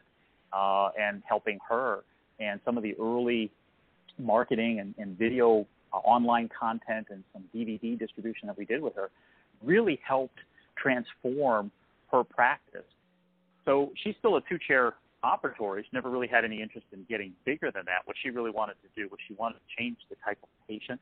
uh, 0.53 0.89
and 0.99 1.21
helping 1.27 1.59
her 1.67 2.03
and 2.39 2.59
some 2.65 2.77
of 2.77 2.83
the 2.83 2.95
early 2.99 3.51
marketing 4.17 4.79
and, 4.79 4.93
and 4.97 5.17
video 5.17 5.65
uh, 5.93 5.97
online 5.97 6.49
content 6.57 7.07
and 7.09 7.23
some 7.33 7.43
dvd 7.53 7.97
distribution 7.97 8.47
that 8.47 8.57
we 8.57 8.65
did 8.65 8.81
with 8.81 8.95
her 8.95 9.09
really 9.63 9.99
helped 10.07 10.39
transform 10.77 11.71
her 12.11 12.23
practice 12.23 12.85
so 13.65 13.91
she's 14.03 14.15
still 14.19 14.37
a 14.37 14.41
two 14.47 14.59
chair 14.59 14.93
operatory. 15.25 15.81
She 15.81 15.89
never 15.91 16.09
really 16.09 16.27
had 16.27 16.45
any 16.45 16.61
interest 16.61 16.85
in 16.93 17.05
getting 17.09 17.33
bigger 17.45 17.71
than 17.71 17.83
that. 17.85 18.05
What 18.05 18.15
she 18.21 18.29
really 18.29 18.51
wanted 18.51 18.75
to 18.83 18.89
do 18.95 19.09
was 19.09 19.19
she 19.27 19.33
wanted 19.33 19.55
to 19.55 19.75
change 19.77 19.97
the 20.09 20.15
type 20.23 20.37
of 20.43 20.49
patient 20.67 21.01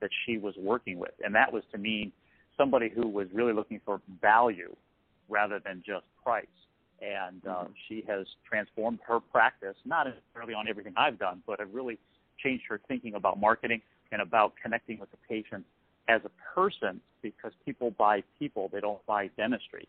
that 0.00 0.10
she 0.26 0.38
was 0.38 0.54
working 0.58 0.98
with. 0.98 1.12
And 1.24 1.34
that 1.34 1.52
was 1.52 1.62
to 1.72 1.78
mean 1.78 2.12
somebody 2.60 2.90
who 2.94 3.08
was 3.08 3.26
really 3.32 3.54
looking 3.54 3.80
for 3.86 4.02
value 4.20 4.74
rather 5.30 5.58
than 5.64 5.82
just 5.86 6.04
price. 6.22 6.46
And 7.00 7.40
uh, 7.46 7.50
mm-hmm. 7.50 7.72
she 7.88 8.04
has 8.06 8.26
transformed 8.46 8.98
her 9.06 9.18
practice, 9.18 9.76
not 9.86 10.06
necessarily 10.06 10.52
on 10.52 10.68
everything 10.68 10.92
I've 10.98 11.18
done, 11.18 11.42
but 11.46 11.58
it 11.60 11.68
really 11.72 11.98
changed 12.38 12.64
her 12.68 12.78
thinking 12.86 13.14
about 13.14 13.40
marketing 13.40 13.80
and 14.12 14.20
about 14.20 14.52
connecting 14.62 14.98
with 14.98 15.10
the 15.10 15.16
patient 15.26 15.64
as 16.08 16.20
a 16.26 16.54
person 16.54 17.00
because 17.22 17.52
people 17.64 17.92
buy 17.92 18.22
people, 18.38 18.68
they 18.70 18.80
don't 18.80 19.04
buy 19.06 19.30
dentistry. 19.38 19.88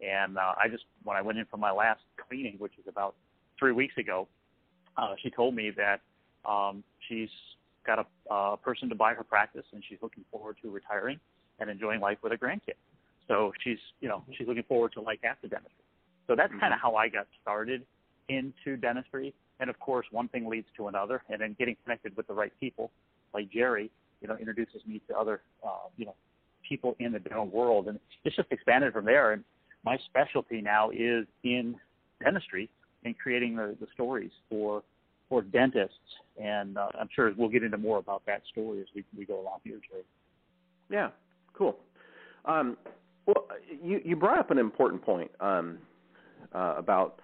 And 0.00 0.38
uh, 0.38 0.54
I 0.62 0.68
just, 0.68 0.84
when 1.02 1.16
I 1.16 1.22
went 1.22 1.38
in 1.38 1.46
for 1.46 1.56
my 1.56 1.72
last 1.72 2.02
cleaning, 2.28 2.56
which 2.58 2.74
is 2.78 2.84
about 2.88 3.16
three 3.58 3.72
weeks 3.72 3.96
ago, 3.98 4.28
uh, 4.96 5.14
she 5.20 5.30
told 5.30 5.54
me 5.56 5.72
that 5.76 6.00
um, 6.48 6.84
she's 7.08 7.30
got 7.84 7.98
a 7.98 8.32
uh, 8.32 8.56
person 8.56 8.88
to 8.88 8.94
buy 8.94 9.14
her 9.14 9.24
practice, 9.24 9.64
and 9.72 9.82
she's 9.88 9.98
looking 10.02 10.24
forward 10.30 10.56
to 10.62 10.70
retiring 10.70 11.18
and 11.62 11.70
enjoying 11.70 12.00
life 12.00 12.18
with 12.22 12.32
a 12.32 12.36
grandkid. 12.36 12.74
So 13.28 13.52
she's, 13.62 13.78
you 14.00 14.08
know, 14.08 14.24
she's 14.36 14.48
looking 14.48 14.64
forward 14.64 14.92
to 14.94 15.00
life 15.00 15.20
after 15.24 15.46
dentistry. 15.46 15.84
So 16.26 16.34
that's 16.36 16.50
mm-hmm. 16.50 16.60
kind 16.60 16.74
of 16.74 16.80
how 16.80 16.96
I 16.96 17.08
got 17.08 17.26
started 17.40 17.86
into 18.28 18.76
dentistry. 18.76 19.32
And 19.60 19.70
of 19.70 19.78
course, 19.78 20.06
one 20.10 20.28
thing 20.28 20.48
leads 20.48 20.66
to 20.76 20.88
another, 20.88 21.22
and 21.30 21.40
then 21.40 21.54
getting 21.58 21.76
connected 21.84 22.16
with 22.16 22.26
the 22.26 22.34
right 22.34 22.52
people, 22.58 22.90
like 23.32 23.50
Jerry, 23.50 23.90
you 24.20 24.28
know, 24.28 24.36
introduces 24.36 24.82
me 24.86 25.00
to 25.08 25.16
other, 25.16 25.40
uh, 25.64 25.88
you 25.96 26.04
know, 26.04 26.16
people 26.68 26.96
in 26.98 27.12
the 27.12 27.20
dental 27.20 27.46
world, 27.46 27.88
and 27.88 27.98
it's 28.24 28.36
just 28.36 28.50
expanded 28.50 28.92
from 28.92 29.04
there. 29.04 29.32
And 29.32 29.44
my 29.84 29.98
specialty 30.08 30.60
now 30.60 30.90
is 30.90 31.26
in 31.44 31.76
dentistry 32.22 32.68
and 33.04 33.16
creating 33.18 33.56
the, 33.56 33.76
the 33.80 33.86
stories 33.94 34.32
for 34.48 34.82
for 35.28 35.42
dentists. 35.42 35.96
And 36.40 36.76
uh, 36.76 36.88
I'm 37.00 37.08
sure 37.14 37.32
we'll 37.36 37.48
get 37.48 37.62
into 37.62 37.78
more 37.78 37.98
about 37.98 38.22
that 38.26 38.42
story 38.50 38.80
as 38.80 38.86
we, 38.94 39.04
we 39.16 39.24
go 39.24 39.40
along 39.40 39.60
here, 39.64 39.78
Jerry. 39.88 40.04
Yeah, 40.90 41.08
cool. 41.56 41.78
Um, 42.44 42.76
well, 43.26 43.46
you 43.82 44.00
you 44.04 44.16
brought 44.16 44.38
up 44.38 44.50
an 44.50 44.58
important 44.58 45.02
point 45.02 45.30
um, 45.40 45.78
uh, 46.54 46.74
about 46.76 47.20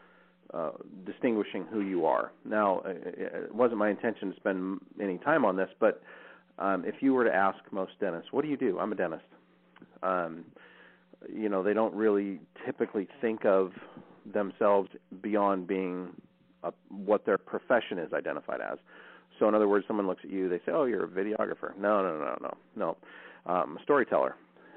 uh, 0.55 0.71
distinguishing 1.05 1.65
who 1.71 1.81
you 1.81 2.07
are. 2.07 2.33
Now, 2.45 2.81
uh, 2.85 2.91
it 2.91 3.55
wasn't 3.55 3.79
my 3.79 3.91
intention 3.91 4.31
to 4.31 4.37
spend 4.37 4.81
any 5.03 5.19
time 5.19 5.45
on 5.45 5.57
this, 5.57 5.69
but 5.81 6.03
um, 6.59 6.85
if 6.87 6.97
you 7.01 7.15
were 7.15 7.25
to 7.25 7.35
ask 7.35 7.59
most 7.71 7.93
dentists, 8.01 8.33
"What 8.33 8.43
do 8.43 8.49
you 8.49 8.57
do?" 8.57 8.79
I'm 8.79 8.93
a 8.93 8.95
dentist. 8.95 9.25
Um, 10.03 10.45
you 11.33 11.49
know, 11.49 11.63
they 11.63 11.75
don't 11.75 11.95
really 11.95 12.41
typically 12.65 13.09
think 13.21 13.45
of 13.45 13.73
themselves 14.33 14.89
beyond 15.21 15.67
being 15.67 16.11
a, 16.63 16.73
what 16.89 17.27
their 17.27 17.39
profession 17.39 17.99
is 17.99 18.13
identified 18.13 18.61
as. 18.61 18.79
So, 19.39 19.49
in 19.49 19.55
other 19.55 19.69
words, 19.69 19.85
someone 19.87 20.07
looks 20.07 20.23
at 20.25 20.31
you, 20.31 20.49
they 20.49 20.59
say, 20.59 20.73
"Oh, 20.73 20.85
you're 20.85 21.05
a 21.05 21.09
videographer." 21.09 21.77
No, 21.79 22.03
no, 22.03 22.19
no, 22.19 22.37
no, 22.41 22.57
no. 22.77 22.97
Um, 23.49 23.79
a 23.81 23.83
storyteller, 23.83 24.37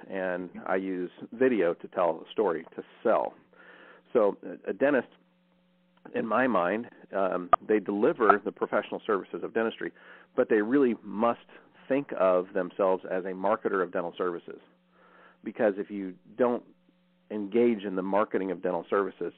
and 0.10 0.50
I 0.66 0.78
use 0.78 1.12
video 1.34 1.74
to 1.74 1.88
tell 1.90 2.24
a 2.26 2.32
story 2.32 2.66
to 2.76 2.84
sell. 3.04 3.34
So, 4.14 4.38
a 4.66 4.72
dentist, 4.72 5.10
in 6.16 6.26
my 6.26 6.48
mind, 6.48 6.88
um, 7.14 7.50
they 7.68 7.80
deliver 7.80 8.42
the 8.44 8.52
professional 8.52 9.02
services 9.06 9.44
of 9.44 9.54
dentistry, 9.54 9.92
but 10.38 10.50
they 10.50 10.62
really 10.62 10.96
must 11.04 11.40
think 11.90 12.14
of 12.18 12.48
themselves 12.54 13.04
as 13.12 13.26
a 13.26 13.32
marketer 13.32 13.84
of 13.84 13.92
dental 13.92 14.14
services. 14.18 14.60
Because 15.44 15.74
if 15.78 15.92
you 15.92 16.14
don't 16.38 16.64
engage 17.30 17.84
in 17.84 17.96
the 17.96 18.02
marketing 18.02 18.52
of 18.52 18.62
dental 18.62 18.86
services, 18.90 19.34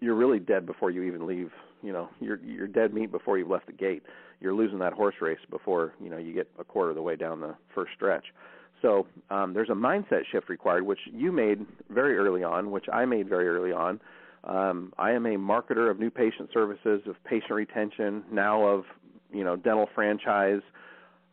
you're 0.00 0.16
really 0.16 0.40
dead 0.40 0.66
before 0.66 0.90
you 0.90 1.04
even 1.04 1.26
leave 1.26 1.50
you 1.82 1.92
know 1.92 2.08
you're 2.20 2.40
you're 2.42 2.66
dead 2.66 2.92
meat 2.92 3.10
before 3.12 3.38
you've 3.38 3.50
left 3.50 3.66
the 3.66 3.72
gate. 3.72 4.02
You're 4.40 4.54
losing 4.54 4.78
that 4.80 4.92
horse 4.92 5.14
race 5.20 5.38
before 5.50 5.94
you 6.02 6.10
know 6.10 6.18
you 6.18 6.32
get 6.32 6.50
a 6.58 6.64
quarter 6.64 6.90
of 6.90 6.96
the 6.96 7.02
way 7.02 7.16
down 7.16 7.40
the 7.40 7.54
first 7.74 7.92
stretch. 7.94 8.24
So 8.82 9.06
um, 9.30 9.54
there's 9.54 9.70
a 9.70 9.74
mindset 9.74 10.22
shift 10.30 10.48
required, 10.48 10.84
which 10.84 11.00
you 11.12 11.32
made 11.32 11.64
very 11.90 12.16
early 12.16 12.42
on, 12.42 12.70
which 12.70 12.86
I 12.92 13.04
made 13.04 13.28
very 13.28 13.48
early 13.48 13.72
on. 13.72 14.00
Um, 14.44 14.92
I 14.98 15.12
am 15.12 15.26
a 15.26 15.36
marketer 15.36 15.90
of 15.90 15.98
new 15.98 16.10
patient 16.10 16.50
services, 16.52 17.02
of 17.06 17.16
patient 17.24 17.52
retention, 17.52 18.22
now 18.30 18.66
of 18.66 18.84
you 19.32 19.44
know 19.44 19.56
dental 19.56 19.88
franchise. 19.94 20.60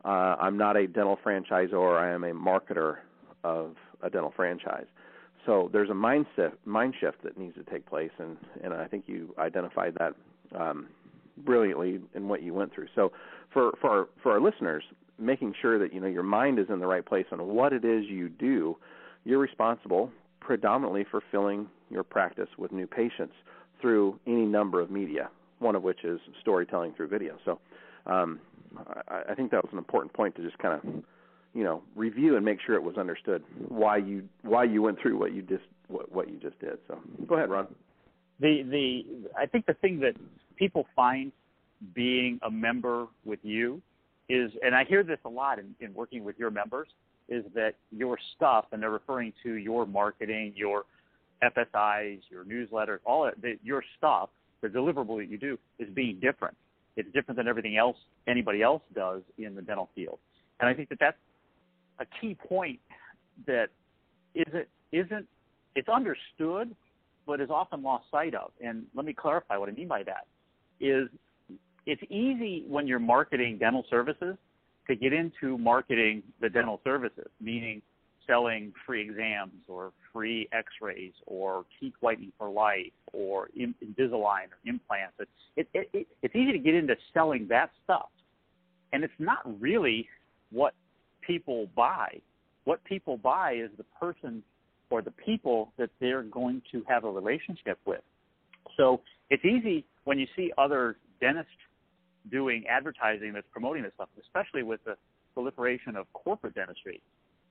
Uh, 0.03 0.35
I'm 0.39 0.57
not 0.57 0.75
a 0.75 0.87
dental 0.87 1.17
franchisor. 1.23 1.99
I 1.99 2.11
am 2.11 2.23
a 2.23 2.33
marketer 2.33 2.97
of 3.43 3.75
a 4.01 4.09
dental 4.09 4.33
franchise. 4.35 4.85
So 5.45 5.69
there's 5.71 5.89
a 5.89 5.93
mindset 5.93 6.53
mind 6.65 6.95
shift 6.99 7.23
that 7.23 7.37
needs 7.37 7.55
to 7.55 7.63
take 7.63 7.85
place, 7.85 8.11
and 8.17 8.37
and 8.63 8.73
I 8.73 8.87
think 8.87 9.05
you 9.07 9.35
identified 9.37 9.95
that 9.99 10.13
um, 10.59 10.87
brilliantly 11.37 11.99
in 12.15 12.27
what 12.27 12.41
you 12.41 12.53
went 12.53 12.73
through. 12.73 12.87
So 12.95 13.11
for 13.51 13.73
for 13.79 13.89
our, 13.89 14.07
for 14.21 14.31
our 14.31 14.41
listeners, 14.41 14.83
making 15.23 15.53
sure 15.61 15.79
that 15.79 15.93
you 15.93 15.99
know 15.99 16.07
your 16.07 16.23
mind 16.23 16.59
is 16.59 16.67
in 16.69 16.79
the 16.79 16.87
right 16.87 17.05
place 17.05 17.25
on 17.31 17.45
what 17.47 17.73
it 17.73 17.85
is 17.85 18.05
you 18.05 18.29
do, 18.29 18.77
you're 19.23 19.39
responsible 19.39 20.11
predominantly 20.39 21.05
for 21.09 21.21
filling 21.31 21.67
your 21.89 22.03
practice 22.03 22.49
with 22.57 22.71
new 22.71 22.85
patients 22.87 23.33
through 23.81 24.19
any 24.27 24.45
number 24.45 24.81
of 24.81 24.91
media, 24.91 25.29
one 25.59 25.75
of 25.75 25.83
which 25.83 26.03
is 26.03 26.19
storytelling 26.41 26.93
through 26.95 27.07
video. 27.07 27.37
So 27.45 27.59
um, 28.05 28.39
I, 29.07 29.31
I 29.31 29.35
think 29.35 29.51
that 29.51 29.63
was 29.63 29.69
an 29.71 29.77
important 29.77 30.13
point 30.13 30.35
to 30.35 30.41
just 30.41 30.57
kind 30.57 30.75
of 30.75 31.03
you 31.53 31.63
know 31.63 31.83
review 31.95 32.35
and 32.35 32.45
make 32.45 32.59
sure 32.65 32.75
it 32.75 32.83
was 32.83 32.97
understood 32.97 33.43
why 33.69 33.97
you 33.97 34.23
why 34.41 34.63
you 34.63 34.81
went 34.81 34.99
through 35.01 35.17
what 35.17 35.33
you 35.33 35.41
just 35.41 35.63
what, 35.87 36.11
what 36.11 36.29
you 36.29 36.37
just 36.37 36.59
did. 36.59 36.77
So 36.87 36.99
go 37.27 37.35
ahead, 37.35 37.49
Ron. 37.49 37.67
The 38.39 38.63
the 38.63 39.29
I 39.37 39.45
think 39.45 39.65
the 39.65 39.75
thing 39.75 39.99
that 39.99 40.15
people 40.55 40.85
find 40.95 41.31
being 41.93 42.39
a 42.43 42.51
member 42.51 43.07
with 43.25 43.39
you 43.43 43.81
is, 44.29 44.51
and 44.63 44.75
I 44.75 44.83
hear 44.85 45.03
this 45.03 45.19
a 45.25 45.29
lot 45.29 45.59
in, 45.59 45.75
in 45.79 45.93
working 45.93 46.23
with 46.23 46.37
your 46.37 46.51
members, 46.51 46.87
is 47.29 47.43
that 47.55 47.75
your 47.91 48.17
stuff, 48.35 48.65
and 48.71 48.81
they're 48.81 48.89
referring 48.89 49.33
to 49.43 49.53
your 49.53 49.85
marketing, 49.85 50.53
your 50.55 50.83
FSIs, 51.43 52.21
your 52.29 52.43
newsletters, 52.45 52.99
all 53.05 53.29
that, 53.41 53.57
your 53.63 53.83
stuff, 53.97 54.29
the 54.61 54.67
deliverable 54.67 55.17
that 55.17 55.29
you 55.29 55.37
do, 55.37 55.57
is 55.79 55.89
being 55.93 56.19
different. 56.19 56.55
It's 56.95 57.11
different 57.13 57.37
than 57.37 57.47
everything 57.47 57.77
else 57.77 57.97
anybody 58.27 58.61
else 58.61 58.81
does 58.93 59.21
in 59.37 59.55
the 59.55 59.61
dental 59.61 59.89
field, 59.95 60.19
and 60.59 60.69
I 60.69 60.73
think 60.73 60.89
that 60.89 60.99
that's 60.99 61.17
a 61.99 62.05
key 62.21 62.35
point 62.35 62.79
that 63.47 63.69
isn't 64.35 64.67
isn't 64.91 65.27
it's 65.75 65.89
understood, 65.89 66.75
but 67.25 67.41
is 67.41 67.49
often 67.49 67.81
lost 67.81 68.05
sight 68.11 68.35
of. 68.35 68.51
And 68.63 68.85
let 68.93 69.05
me 69.05 69.13
clarify 69.13 69.57
what 69.57 69.69
I 69.69 69.71
mean 69.71 69.87
by 69.87 70.03
that. 70.03 70.27
Is 70.79 71.09
it's 71.85 72.03
easy 72.03 72.63
when 72.67 72.87
you're 72.87 72.99
marketing 72.99 73.57
dental 73.57 73.85
services 73.89 74.37
to 74.87 74.95
get 74.95 75.13
into 75.13 75.57
marketing 75.57 76.23
the 76.41 76.49
dental 76.49 76.79
services, 76.83 77.27
meaning 77.41 77.81
selling 78.27 78.73
free 78.85 79.01
exams 79.01 79.51
or 79.67 79.91
free 80.13 80.47
x-rays 80.53 81.13
or 81.25 81.65
teeth 81.79 81.93
whitening 81.99 82.31
for 82.37 82.49
life 82.49 82.91
or 83.11 83.49
Invisalign 83.57 84.47
or 84.51 84.59
implants. 84.65 85.15
It, 85.55 85.67
it, 85.73 85.89
it, 85.93 86.07
it's 86.21 86.35
easy 86.35 86.51
to 86.53 86.59
get 86.59 86.73
into 86.73 86.95
selling 87.13 87.47
that 87.49 87.71
stuff. 87.83 88.09
And 88.91 89.03
it's 89.03 89.13
not 89.19 89.39
really 89.59 90.07
what 90.51 90.73
people 91.25 91.67
buy. 91.75 92.21
What 92.65 92.83
people 92.85 93.17
buy 93.17 93.55
is 93.55 93.69
the 93.77 93.85
person 93.99 94.43
or 94.89 95.01
the 95.01 95.11
people 95.11 95.73
that 95.77 95.89
they're 95.99 96.23
going 96.23 96.61
to 96.71 96.83
have 96.87 97.03
a 97.03 97.09
relationship 97.09 97.79
with. 97.85 98.01
So 98.77 99.01
it's 99.29 99.43
easy 99.43 99.85
when 100.03 100.19
you 100.19 100.27
see 100.35 100.51
other 100.57 100.97
dentists 101.19 101.51
doing 102.31 102.65
advertising 102.67 103.33
that's 103.33 103.47
promoting 103.51 103.83
this 103.83 103.93
stuff, 103.95 104.09
especially 104.21 104.63
with 104.63 104.83
the 104.85 104.95
proliferation 105.33 105.95
of 105.95 106.11
corporate 106.13 106.55
dentistry, 106.55 107.01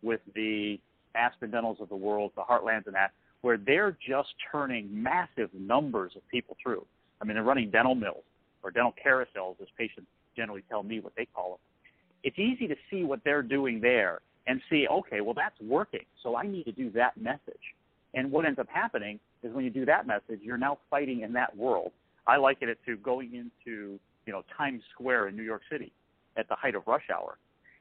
with 0.03 0.21
the 0.35 0.79
Aspen 1.15 1.51
Dentals 1.51 1.81
of 1.81 1.89
the 1.89 1.97
world, 1.97 2.33
the 2.37 2.43
Heartlands 2.43 2.87
and 2.87 2.95
that, 2.95 3.13
where 3.43 3.59
they're 3.59 3.97
just 4.07 4.29
turning 4.51 4.89
massive 4.91 5.51
numbers 5.53 6.13
of 6.17 6.27
people 6.29 6.57
through. 6.63 6.85
I 7.21 7.25
mean, 7.25 7.35
they're 7.35 7.45
running 7.45 7.71
dental 7.71 7.95
mills 7.95 8.25
or 8.63 8.71
dental 8.71 8.95
carousels, 9.05 9.61
as 9.61 9.69
patients 9.77 10.07
generally 10.37 10.63
tell 10.69 10.83
me 10.83 11.01
what 11.01 11.13
they 11.17 11.27
call 11.27 11.51
them 11.51 11.59
it's 12.23 12.39
easy 12.39 12.67
to 12.69 12.77
see 12.91 13.05
what 13.05 13.21
they're 13.25 13.43
doing 13.43 13.81
there 13.81 14.21
and 14.47 14.61
see, 14.71 14.87
okay, 14.89 15.21
well, 15.21 15.35
that's 15.35 15.59
working. 15.61 16.05
So 16.23 16.37
I 16.37 16.47
need 16.47 16.65
to 16.65 16.73
do 16.73 16.91
that 16.93 17.17
message. 17.21 17.75
And 18.15 18.31
what 18.31 18.45
ends 18.45 18.59
up 18.59 18.69
happening 18.73 19.19
is 19.43 19.53
when 19.53 19.65
you 19.65 19.71
do 19.71 19.85
that 19.87 20.07
message, 20.07 20.41
you're 20.43 20.59
now 20.59 20.79
fighting 20.91 21.21
in 21.21 21.33
that 21.35 21.57
world. 21.57 21.93
I 22.27 22.37
liken 22.37 22.69
it 22.69 22.79
to 22.87 22.97
going 22.97 23.35
into, 23.35 23.99
you 24.27 24.33
know, 24.33 24.43
Times 24.57 24.83
Square 24.95 25.29
in 25.29 25.37
New 25.37 25.43
York 25.43 25.63
City 25.71 25.93
at 26.37 26.49
the 26.49 26.55
height 26.55 26.75
of 26.75 26.87
rush 26.87 27.09
hour 27.15 27.39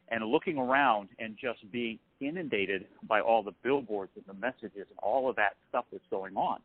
and 0.09 0.25
looking 0.25 0.57
around 0.57 1.09
and 1.19 1.37
just 1.41 1.59
being 1.71 1.97
inundated 2.19 2.85
by 3.07 3.21
all 3.21 3.41
the 3.41 3.53
billboards 3.63 4.11
and 4.15 4.25
the 4.27 4.39
messages 4.39 4.85
and 4.89 4.99
all 5.01 5.29
of 5.29 5.35
that 5.37 5.55
stuff 5.69 5.85
that's 5.91 6.03
going 6.11 6.35
on. 6.35 6.59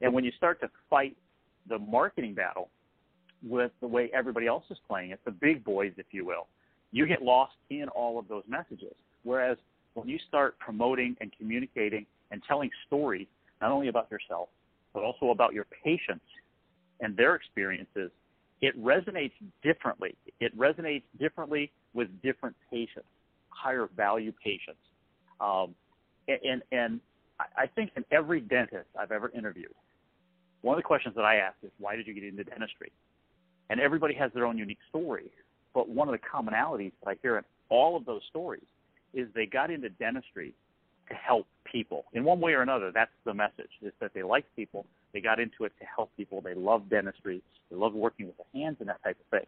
And 0.00 0.12
when 0.12 0.24
you 0.24 0.32
start 0.36 0.60
to 0.60 0.70
fight 0.88 1.16
the 1.68 1.78
marketing 1.78 2.34
battle 2.34 2.68
with 3.46 3.70
the 3.80 3.86
way 3.86 4.10
everybody 4.14 4.46
else 4.46 4.64
is 4.70 4.78
playing 4.88 5.10
it, 5.10 5.20
the 5.24 5.30
big 5.30 5.62
boys, 5.62 5.92
if 5.98 6.06
you 6.10 6.24
will, 6.24 6.46
you 6.90 7.06
get 7.06 7.22
lost 7.22 7.54
in 7.70 7.88
all 7.88 8.18
of 8.18 8.28
those 8.28 8.44
messages. 8.48 8.94
Whereas 9.24 9.58
when 9.94 10.08
you 10.08 10.18
start 10.26 10.58
promoting 10.58 11.16
and 11.20 11.30
communicating 11.38 12.06
and 12.30 12.42
telling 12.48 12.70
stories, 12.86 13.26
not 13.60 13.70
only 13.70 13.88
about 13.88 14.10
yourself, 14.10 14.48
but 14.94 15.02
also 15.02 15.30
about 15.30 15.52
your 15.52 15.66
patients 15.84 16.24
and 17.00 17.16
their 17.16 17.34
experiences, 17.34 18.10
it 18.62 18.82
resonates 18.82 19.32
differently. 19.62 20.14
It 20.40 20.56
resonates 20.56 21.02
differently 21.18 21.72
with 21.94 22.08
different 22.22 22.56
patients, 22.70 23.08
higher 23.50 23.88
value 23.96 24.32
patients. 24.42 24.80
Um, 25.40 25.74
and, 26.28 26.62
and 26.72 27.00
I 27.56 27.66
think 27.66 27.90
in 27.96 28.04
every 28.10 28.40
dentist 28.40 28.88
I've 28.98 29.12
ever 29.12 29.30
interviewed, 29.30 29.74
one 30.62 30.74
of 30.74 30.78
the 30.78 30.86
questions 30.86 31.14
that 31.16 31.24
I 31.24 31.36
ask 31.36 31.56
is, 31.62 31.70
why 31.78 31.96
did 31.96 32.06
you 32.06 32.14
get 32.14 32.24
into 32.24 32.44
dentistry? 32.44 32.90
And 33.68 33.78
everybody 33.78 34.14
has 34.14 34.32
their 34.32 34.46
own 34.46 34.56
unique 34.56 34.78
story. 34.88 35.30
But 35.74 35.88
one 35.88 36.08
of 36.08 36.12
the 36.12 36.18
commonalities 36.18 36.92
that 37.02 37.10
I 37.10 37.16
hear 37.20 37.36
in 37.36 37.44
all 37.68 37.96
of 37.96 38.06
those 38.06 38.22
stories 38.30 38.64
is 39.12 39.28
they 39.34 39.46
got 39.46 39.70
into 39.70 39.90
dentistry 39.90 40.54
to 41.08 41.14
help 41.14 41.46
people 41.70 42.04
in 42.12 42.24
one 42.24 42.40
way 42.40 42.52
or 42.52 42.62
another. 42.62 42.90
That's 42.92 43.10
the 43.24 43.34
message: 43.34 43.70
is 43.82 43.92
that 44.00 44.12
they 44.14 44.22
like 44.22 44.44
people, 44.54 44.86
they 45.12 45.20
got 45.20 45.40
into 45.40 45.64
it 45.64 45.72
to 45.80 45.86
help 45.86 46.10
people, 46.16 46.40
they 46.40 46.54
love 46.54 46.88
dentistry, 46.88 47.42
they 47.70 47.76
love 47.76 47.94
working 47.94 48.26
with 48.26 48.36
the 48.36 48.58
hands 48.58 48.76
and 48.80 48.88
that 48.88 49.02
type 49.02 49.18
of 49.20 49.38
thing. 49.38 49.46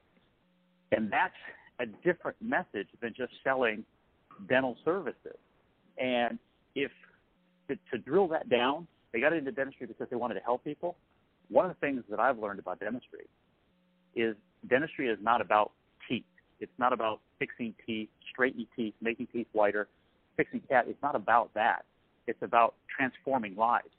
And 0.92 1.12
that's 1.12 1.34
a 1.80 1.86
different 2.04 2.36
message 2.40 2.88
than 3.00 3.14
just 3.16 3.32
selling 3.44 3.84
dental 4.48 4.76
services. 4.84 5.36
And 5.98 6.38
if 6.74 6.90
to, 7.68 7.76
to 7.90 7.98
drill 7.98 8.28
that 8.28 8.48
down, 8.48 8.86
they 9.12 9.20
got 9.20 9.32
into 9.32 9.52
dentistry 9.52 9.86
because 9.86 10.08
they 10.10 10.16
wanted 10.16 10.34
to 10.34 10.40
help 10.40 10.64
people. 10.64 10.96
One 11.48 11.66
of 11.66 11.70
the 11.70 11.80
things 11.86 12.02
that 12.10 12.20
I've 12.20 12.38
learned 12.38 12.58
about 12.58 12.80
dentistry 12.80 13.26
is 14.14 14.36
dentistry 14.68 15.08
is 15.08 15.18
not 15.22 15.40
about 15.40 15.72
teeth. 16.08 16.24
it's 16.60 16.72
not 16.78 16.92
about 16.92 17.20
fixing 17.38 17.74
teeth, 17.86 18.08
straightening 18.30 18.66
teeth, 18.74 18.94
making 19.00 19.28
teeth 19.32 19.46
whiter, 19.52 19.88
fixing 20.38 20.60
cat. 20.68 20.86
It's 20.88 21.02
not 21.02 21.14
about 21.14 21.52
that. 21.52 21.84
It's 22.26 22.40
about 22.42 22.74
transforming 22.94 23.56
lives. 23.56 23.90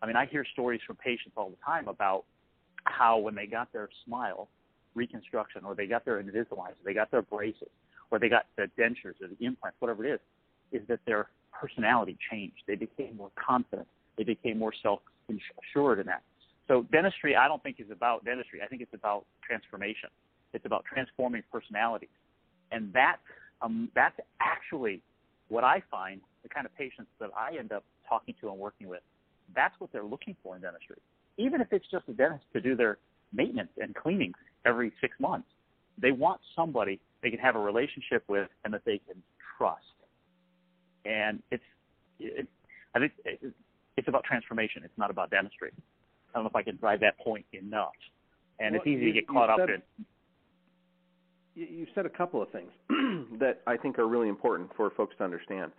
I 0.00 0.06
mean, 0.06 0.16
I 0.16 0.24
hear 0.24 0.46
stories 0.52 0.80
from 0.86 0.96
patients 0.96 1.34
all 1.36 1.50
the 1.50 1.56
time 1.64 1.88
about 1.88 2.24
how 2.84 3.18
when 3.18 3.34
they 3.34 3.46
got 3.46 3.72
their 3.72 3.88
smile 4.06 4.48
reconstruction, 4.94 5.64
or 5.64 5.74
they 5.74 5.86
got 5.86 6.04
their 6.04 6.22
Invisalign, 6.22 6.70
or 6.70 6.84
they 6.84 6.94
got 6.94 7.10
their 7.10 7.22
braces, 7.22 7.68
or 8.10 8.18
they 8.18 8.28
got 8.28 8.46
the 8.56 8.70
dentures 8.78 9.20
or 9.20 9.28
the 9.28 9.44
implants, 9.44 9.76
whatever 9.80 10.04
it 10.06 10.14
is, 10.14 10.20
is 10.80 10.86
that 10.88 11.00
their 11.04 11.26
personality 11.52 12.16
changed. 12.30 12.62
They 12.68 12.76
became 12.76 13.16
more 13.16 13.30
confident. 13.34 13.88
They 14.16 14.24
became 14.24 14.58
more 14.58 14.72
self-assured 14.82 15.98
in 15.98 16.06
that. 16.06 16.22
So 16.68 16.86
dentistry, 16.92 17.34
I 17.34 17.48
don't 17.48 17.62
think 17.62 17.80
is 17.80 17.90
about 17.90 18.24
dentistry. 18.24 18.60
I 18.62 18.66
think 18.66 18.82
it's 18.82 18.94
about 18.94 19.24
transformation. 19.44 20.10
It's 20.52 20.64
about 20.64 20.84
transforming 20.84 21.42
personalities, 21.50 22.14
and 22.70 22.92
that 22.92 23.16
um, 23.60 23.90
that's 23.94 24.18
actually 24.40 25.02
what 25.48 25.64
I 25.64 25.82
find 25.90 26.20
the 26.42 26.48
kind 26.48 26.66
of 26.66 26.74
patients 26.76 27.10
that 27.20 27.30
I 27.36 27.56
end 27.58 27.72
up 27.72 27.84
talking 28.08 28.34
to 28.40 28.48
and 28.48 28.58
working 28.58 28.88
with. 28.88 29.00
That's 29.54 29.74
what 29.78 29.90
they're 29.92 30.04
looking 30.04 30.36
for 30.42 30.56
in 30.56 30.62
dentistry. 30.62 30.96
Even 31.36 31.60
if 31.60 31.68
it's 31.72 31.86
just 31.90 32.08
a 32.08 32.12
dentist 32.12 32.44
to 32.52 32.60
do 32.60 32.76
their 32.76 32.98
maintenance 33.32 33.70
and 33.78 33.94
cleaning 33.94 34.32
every 34.64 34.92
six 35.00 35.14
months, 35.20 35.48
they 36.00 36.12
want 36.12 36.40
somebody 36.54 37.00
they 37.22 37.30
can 37.30 37.38
have 37.38 37.56
a 37.56 37.58
relationship 37.58 38.22
with 38.28 38.48
and 38.64 38.74
that 38.74 38.82
they 38.84 39.00
can 39.06 39.22
trust. 39.56 39.80
And 41.04 41.42
it's, 41.50 41.64
it, 42.20 42.46
I 42.94 42.98
think 43.00 43.12
it's 43.96 44.08
about 44.08 44.24
transformation. 44.24 44.82
It's 44.84 44.98
not 44.98 45.10
about 45.10 45.30
dentistry. 45.30 45.70
I 46.34 46.38
don't 46.38 46.44
know 46.44 46.50
if 46.50 46.56
I 46.56 46.62
can 46.62 46.76
drive 46.76 47.00
that 47.00 47.18
point 47.18 47.46
enough. 47.52 47.92
And 48.58 48.72
well, 48.72 48.80
it's 48.80 48.88
easy 48.88 49.06
you, 49.06 49.12
to 49.12 49.20
get 49.20 49.28
caught 49.28 49.50
up 49.50 49.58
said, 49.60 49.70
in. 49.70 50.04
You 51.54 51.86
said 51.94 52.04
a 52.04 52.10
couple 52.10 52.42
of 52.42 52.48
things 52.50 52.70
that 53.38 53.60
I 53.66 53.76
think 53.76 53.98
are 53.98 54.08
really 54.08 54.28
important 54.28 54.70
for 54.76 54.90
folks 54.90 55.14
to 55.18 55.24
understand. 55.24 55.70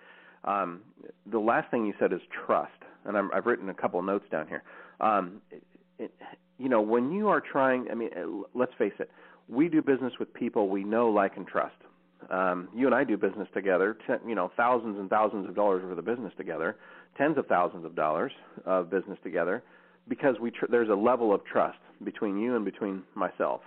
Um, 0.45 0.81
the 1.29 1.39
last 1.39 1.69
thing 1.71 1.85
you 1.85 1.93
said 1.99 2.13
is 2.13 2.21
trust, 2.45 2.71
and 3.03 3.17
i 3.17 3.21
have 3.33 3.45
written 3.45 3.69
a 3.69 3.73
couple 3.73 3.99
of 3.99 4.05
notes 4.05 4.25
down 4.31 4.47
here. 4.47 4.63
Um, 5.01 5.41
it, 5.51 5.63
it, 5.99 6.11
you 6.57 6.69
know, 6.69 6.81
when 6.81 7.11
you 7.11 7.27
are 7.27 7.41
trying, 7.41 7.87
I 7.91 7.95
mean, 7.95 8.09
let's 8.53 8.71
face 8.77 8.93
it, 8.99 9.09
we 9.49 9.67
do 9.67 9.81
business 9.81 10.13
with 10.19 10.33
people 10.33 10.69
we 10.69 10.83
know, 10.83 11.09
like, 11.09 11.35
and 11.35 11.45
trust. 11.45 11.75
Um, 12.29 12.69
you 12.73 12.85
and 12.85 12.95
I 12.95 13.03
do 13.03 13.17
business 13.17 13.47
together, 13.53 13.97
ten, 14.07 14.19
you 14.27 14.33
know, 14.33 14.51
thousands 14.55 14.97
and 14.97 15.09
thousands 15.09 15.47
of 15.47 15.55
dollars 15.55 15.83
worth 15.83 15.97
of 15.97 16.05
business 16.05 16.33
together, 16.37 16.77
tens 17.17 17.37
of 17.37 17.45
thousands 17.47 17.85
of 17.85 17.95
dollars 17.95 18.31
of 18.65 18.89
business 18.89 19.19
together, 19.23 19.61
because 20.07 20.35
we 20.39 20.49
tr- 20.51 20.65
there's 20.69 20.89
a 20.89 20.95
level 20.95 21.33
of 21.33 21.43
trust 21.45 21.77
between 22.03 22.37
you 22.37 22.55
and 22.55 22.65
between 22.65 23.03
myself. 23.13 23.61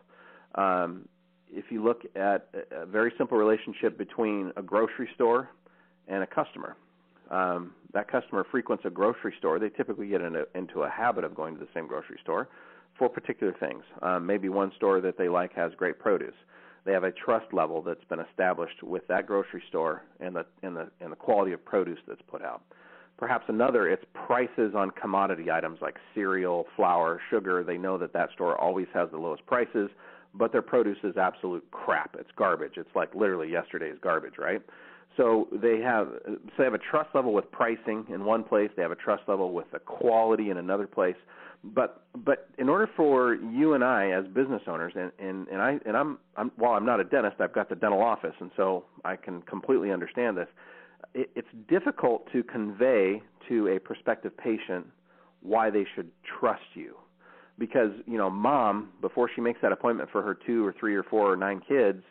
Um, 0.55 1.07
if 1.53 1.67
you 1.71 1.83
look 1.83 2.03
at 2.17 2.49
a 2.71 2.87
very 2.87 3.13
simple 3.19 3.39
relationship 3.39 3.99
between 3.99 4.53
a 4.57 4.63
grocery 4.63 5.09
store 5.15 5.51
and 6.07 6.23
a 6.23 6.27
customer, 6.27 6.77
um, 7.31 7.73
that 7.93 8.11
customer 8.11 8.47
frequents 8.51 8.85
a 8.87 8.91
grocery 8.91 9.35
store. 9.39 9.59
They 9.59 9.69
typically 9.69 10.09
get 10.09 10.21
into, 10.21 10.47
into 10.55 10.83
a 10.83 10.89
habit 10.89 11.25
of 11.25 11.35
going 11.35 11.55
to 11.55 11.61
the 11.61 11.69
same 11.75 11.87
grocery 11.87 12.19
store 12.23 12.49
for 12.99 13.09
particular 13.09 13.55
things. 13.61 13.85
Um, 14.03 14.27
maybe 14.27 14.49
one 14.49 14.73
store 14.77 15.01
that 15.01 15.19
they 15.19 15.29
like 15.29 15.55
has 15.55 15.73
great 15.77 15.99
produce. 15.99 16.35
They 16.85 16.93
have 16.93 17.05
a 17.05 17.13
trust 17.13 17.53
level 17.53 17.83
that's 17.83 18.05
been 18.05 18.21
established 18.21 18.83
with 18.83 19.07
that 19.09 19.27
grocery 19.27 19.63
store 19.69 20.05
and 20.21 20.35
the 20.35 20.47
and 20.63 20.75
the 20.75 20.89
and 21.01 21.13
the 21.13 21.17
quality 21.17 21.53
of 21.53 21.63
produce 21.65 21.99
that's 22.07 22.23
put 22.31 22.43
out. 22.43 22.63
Perhaps 23.19 23.47
another, 23.49 23.89
it's 23.89 24.05
prices 24.15 24.75
on 24.77 24.91
commodity 24.93 25.51
items 25.51 25.81
like 25.83 25.97
cereal, 26.15 26.67
flour, 26.77 27.21
sugar. 27.31 27.65
They 27.65 27.77
know 27.77 27.99
that 27.99 28.13
that 28.13 28.31
store 28.33 28.57
always 28.57 28.87
has 28.95 29.11
the 29.11 29.19
lowest 29.19 29.45
prices, 29.45 29.91
but 30.39 30.53
their 30.53 30.63
produce 30.63 30.99
is 31.03 31.17
absolute 31.17 31.69
crap. 31.71 32.17
It's 32.19 32.31
garbage. 32.37 32.75
It's 32.77 32.95
like 32.95 33.15
literally 33.15 33.51
yesterday's 33.51 33.97
garbage, 34.01 34.39
right? 34.39 34.63
So 35.17 35.49
they 35.53 35.81
have 35.81 36.09
so 36.25 36.41
they 36.59 36.65
have 36.65 36.75
a 36.75 36.79
trust 36.79 37.11
level 37.15 37.33
with 37.33 37.51
pricing 37.51 38.07
in 38.09 38.25
one 38.25 38.45
place. 38.45 38.71
They 38.77 38.83
have 38.83 38.93
a 38.93 38.97
trust 38.97 39.25
level 39.27 39.53
with 39.53 39.71
the 39.73 39.81
quality 39.81 40.51
in 40.51 40.59
another 40.59 40.87
place. 40.87 41.17
But 41.65 42.05
but 42.25 42.49
in 42.57 42.69
order 42.69 42.89
for 42.97 43.35
you 43.35 43.75
and 43.75 43.83
I 43.83 44.11
as 44.11 44.27
business 44.29 44.63
owners, 44.69 44.93
and 44.95 45.11
and, 45.19 45.49
and 45.49 45.61
I 45.61 45.79
and 45.85 45.97
I'm 45.97 46.19
I'm 46.37 46.53
while 46.57 46.75
I'm 46.75 46.87
not 46.87 47.01
a 47.01 47.05
dentist, 47.05 47.41
I've 47.41 47.53
got 47.53 47.69
the 47.69 47.75
dental 47.75 48.01
office, 48.01 48.35
and 48.39 48.53
so 48.57 48.85
I 49.05 49.17
can 49.17 49.43
completely 49.43 49.91
understand 49.91 50.37
this. 50.37 50.47
It, 51.15 51.31
it's 51.35 51.49
difficult 51.69 52.31
to 52.33 52.45
convey 52.45 53.21
to 53.49 53.69
a 53.69 53.81
prospective 53.81 54.37
patient 54.37 54.87
why 55.43 55.71
they 55.71 55.85
should 55.97 56.11
trust 56.39 56.63
you 56.75 56.95
because 57.59 57.91
you 58.07 58.17
know 58.17 58.31
mom 58.31 58.91
before 59.01 59.29
she 59.35 59.41
makes 59.41 59.61
that 59.63 59.73
appointment 59.73 60.09
for 60.11 60.23
her 60.23 60.35
two 60.35 60.65
or 60.65 60.75
three 60.79 60.95
or 60.95 61.03
four 61.03 61.33
or 61.33 61.37
nine 61.37 61.61
kids 61.67 62.03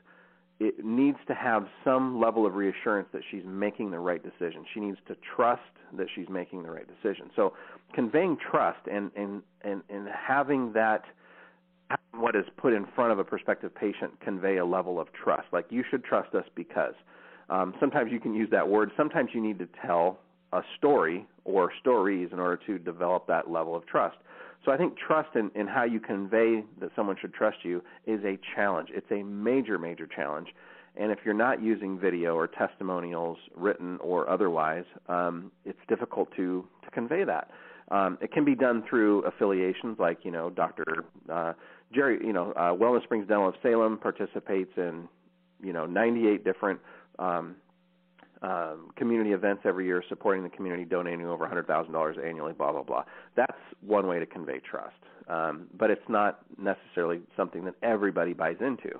it 0.60 0.84
needs 0.84 1.18
to 1.28 1.36
have 1.36 1.68
some 1.84 2.20
level 2.20 2.46
of 2.46 2.56
reassurance 2.56 3.08
that 3.14 3.22
she's 3.30 3.44
making 3.46 3.92
the 3.92 4.00
right 4.00 4.24
decision. 4.24 4.66
She 4.74 4.80
needs 4.80 4.98
to 5.08 5.16
trust 5.36 5.62
that 5.96 6.08
she's 6.16 6.28
making 6.30 6.64
the 6.64 6.72
right 6.72 6.88
decision. 6.88 7.30
So 7.36 7.54
conveying 7.94 8.38
trust 8.38 8.80
and 8.92 9.12
and 9.16 9.44
and, 9.62 9.84
and 9.90 10.08
having 10.08 10.74
that 10.74 11.04
what 12.12 12.36
is 12.36 12.44
put 12.58 12.74
in 12.74 12.86
front 12.96 13.12
of 13.12 13.20
a 13.20 13.24
prospective 13.24 13.74
patient 13.74 14.20
convey 14.20 14.58
a 14.58 14.66
level 14.66 15.00
of 15.00 15.08
trust. 15.14 15.48
Like 15.54 15.66
you 15.70 15.84
should 15.90 16.04
trust 16.04 16.34
us 16.36 16.46
because. 16.56 16.94
Um, 17.50 17.74
sometimes 17.80 18.12
you 18.12 18.20
can 18.20 18.34
use 18.34 18.50
that 18.52 18.68
word. 18.68 18.92
Sometimes 18.98 19.30
you 19.34 19.42
need 19.42 19.58
to 19.60 19.70
tell 19.86 20.20
a 20.52 20.62
story 20.78 21.26
or 21.46 21.72
stories 21.80 22.28
in 22.34 22.40
order 22.40 22.60
to 22.68 22.78
develop 22.78 23.26
that 23.28 23.50
level 23.50 23.74
of 23.74 23.86
trust. 23.86 24.18
So 24.66 24.72
I 24.72 24.78
think 24.78 24.98
trust 24.98 25.30
in, 25.36 25.52
in 25.56 25.68
how 25.68 25.84
you 25.84 26.00
convey 26.00 26.64
that 26.80 26.90
someone 26.96 27.16
should 27.20 27.34
trust 27.34 27.58
you 27.64 27.82
is 28.06 28.20
a 28.26 28.38
challenge. 28.56 28.90
It's 28.94 29.10
a 29.12 29.24
major, 29.24 29.78
major 29.78 30.08
challenge. 30.08 30.50
And 30.96 31.12
if 31.12 31.20
you're 31.24 31.34
not 31.34 31.62
using 31.62 32.00
video 32.00 32.36
or 32.36 32.48
testimonials, 32.48 33.38
written 33.56 33.98
or 34.02 34.30
otherwise, 34.30 34.86
um, 35.08 35.52
it's 35.64 35.80
difficult 35.88 36.30
to, 36.36 36.68
to 36.84 36.92
convey 36.92 37.24
that. 37.24 37.52
Um, 37.90 38.18
it 38.20 38.32
can 38.32 38.44
be 38.44 38.56
done 38.56 38.84
through 38.90 39.24
affiliations, 39.24 39.98
like 40.00 40.20
you 40.24 40.32
know, 40.32 40.50
Dr. 40.50 41.06
Uh, 41.32 41.54
Jerry, 41.94 42.20
you 42.26 42.34
know, 42.34 42.52
uh, 42.52 42.74
Wellness 42.74 43.04
Springs 43.04 43.28
Dental 43.28 43.48
of 43.48 43.56
Salem 43.64 43.98
participates 43.98 44.72
in 44.76 45.08
you 45.64 45.72
know 45.72 45.86
98 45.86 46.44
different 46.44 46.80
um, 47.20 47.56
um, 48.42 48.92
community 48.96 49.32
events 49.32 49.64
every 49.66 49.86
year, 49.86 50.04
supporting 50.10 50.44
the 50.44 50.50
community, 50.50 50.86
donating 50.86 51.26
over 51.26 51.48
$100,000 51.48 52.28
annually, 52.28 52.54
blah 52.54 52.72
blah 52.72 52.84
blah. 52.84 53.04
That's 53.36 53.58
one 53.82 54.08
way 54.08 54.20
to 54.20 54.26
convey 54.26 54.60
trust, 54.60 54.96
um, 55.28 55.68
but 55.78 55.90
it's 55.90 56.08
not 56.08 56.40
necessarily 56.58 57.22
something 57.36 57.66
that 57.66 57.76
everybody 57.82 58.34
buys 58.34 58.58
into. 58.60 59.00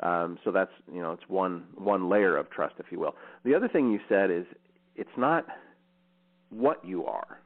Um, 0.00 0.38
so 0.44 0.50
that's 0.50 0.72
you 0.92 1.00
know 1.00 1.12
it's 1.12 1.28
one 1.28 1.64
one 1.76 2.08
layer 2.08 2.36
of 2.36 2.50
trust, 2.50 2.74
if 2.78 2.86
you 2.90 2.98
will. 2.98 3.14
The 3.44 3.54
other 3.54 3.68
thing 3.68 3.90
you 3.90 4.00
said 4.08 4.30
is 4.30 4.44
it's 4.96 5.16
not 5.16 5.46
what 6.50 6.84
you 6.84 7.06
are, 7.06 7.40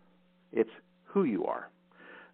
it's 0.53 0.70
who 1.05 1.24
you 1.24 1.44
are. 1.46 1.68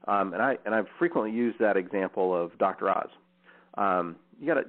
Um, 0.07 0.33
and 0.33 0.43
I 0.43 0.57
and 0.65 0.75
I've 0.75 0.89
frequently 0.99 1.33
used 1.33 1.59
that 1.59 1.77
example 1.77 2.35
of 2.35 2.57
Dr. 2.59 2.91
Oz. 2.91 3.09
Um, 3.77 4.17
you 4.41 4.47
got 4.47 4.61
to, 4.61 4.67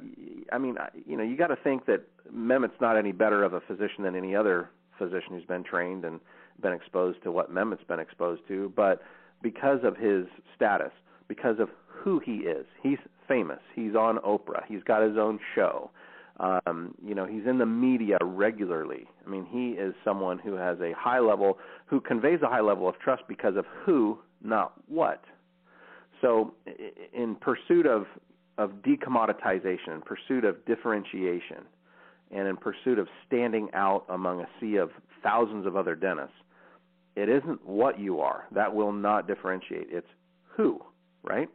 I 0.56 0.58
mean, 0.58 0.78
you 1.06 1.18
know, 1.18 1.24
you 1.24 1.36
got 1.36 1.48
to 1.48 1.58
think 1.58 1.86
that 1.88 2.04
Mehmet's 2.34 2.80
not 2.80 2.98
any 2.98 3.12
better 3.12 3.44
of 3.44 3.54
a 3.54 3.60
physician 3.60 4.04
than 4.04 4.15
any 4.15 4.36
other 4.36 4.70
physician 4.98 5.32
who's 5.32 5.46
been 5.46 5.63
trained 5.63 6.06
and 6.06 6.22
been 6.62 6.72
exposed 6.72 7.22
to 7.24 7.32
what 7.32 7.54
Mehmet's 7.54 7.84
been 7.84 8.00
exposed 8.00 8.41
to, 8.48 8.72
but 8.76 9.02
because 9.41 9.80
of 9.84 9.98
his 9.98 10.26
status, 10.56 10.91
because 11.28 11.60
of 11.60 11.70
who 11.86 12.20
he 12.20 12.38
is, 12.38 12.65
he's 12.82 12.98
famous. 13.28 13.60
He's 13.76 13.96
on 13.96 14.18
Oprah. 14.20 14.63
He's 14.65 14.82
got 14.84 15.04
his 15.04 15.18
own 15.18 15.39
show. 15.54 15.91
Um, 16.39 16.96
you 17.04 17.15
know, 17.15 17.26
he's 17.26 17.46
in 17.46 17.58
the 17.58 17.65
media 17.65 18.18
regularly. 18.22 19.08
I 19.26 19.30
mean, 19.30 19.46
he 19.46 19.72
is 19.72 19.94
someone 20.04 20.39
who 20.39 20.54
has 20.54 20.80
a 20.80 20.94
high 20.98 21.20
level, 21.20 21.58
who 21.86 22.00
conveys 22.00 22.39
a 22.41 22.48
high 22.48 22.62
level 22.62 22.88
of 22.88 22.98
trust 23.00 23.24
because 23.28 23.58
of 23.58 23.65
who, 23.84 24.20
not 24.41 24.74
what. 24.88 25.24
So, 26.22 26.54
in 27.13 27.36
pursuit 27.36 27.86
of 27.86 28.06
of 28.58 28.72
decommoditization, 28.84 29.96
in 29.96 30.02
pursuit 30.02 30.46
of 30.46 30.63
differentiation, 30.65 31.63
and 32.32 32.48
in 32.48 32.58
pursuit 32.58 33.00
of 33.00 33.08
standing 33.28 33.70
out 33.74 34.06
among 34.10 34.41
a 34.41 34.48
sea 34.60 34.78
of 34.78 34.91
thousands 35.24 35.65
of 35.65 35.76
other 35.76 35.96
dentists, 35.96 36.36
it 37.15 37.30
isn't 37.30 37.65
what 37.65 38.00
you 38.00 38.20
are 38.20 38.46
that 38.52 38.74
will 38.74 38.91
not 38.91 39.28
differentiate. 39.28 39.88
It's 39.89 40.08
who, 40.48 40.82
right? 41.24 41.50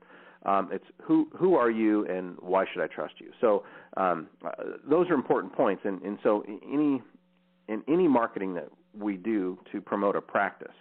Um, 0.46 0.70
it's 0.72 0.84
who 1.02 1.28
who 1.36 1.54
are 1.54 1.70
you 1.70 2.06
and 2.06 2.36
why 2.40 2.64
should 2.72 2.82
I 2.82 2.86
trust 2.86 3.14
you? 3.18 3.30
So 3.40 3.64
um, 3.98 4.28
uh, 4.44 4.50
those 4.88 5.10
are 5.10 5.14
important 5.14 5.52
points, 5.52 5.82
and, 5.84 6.00
and 6.02 6.18
so 6.22 6.42
any 6.46 7.02
in 7.68 7.82
any 7.88 8.08
marketing 8.08 8.54
that 8.54 8.68
we 8.98 9.16
do 9.16 9.58
to 9.70 9.80
promote 9.82 10.16
a 10.16 10.20
practice, 10.20 10.72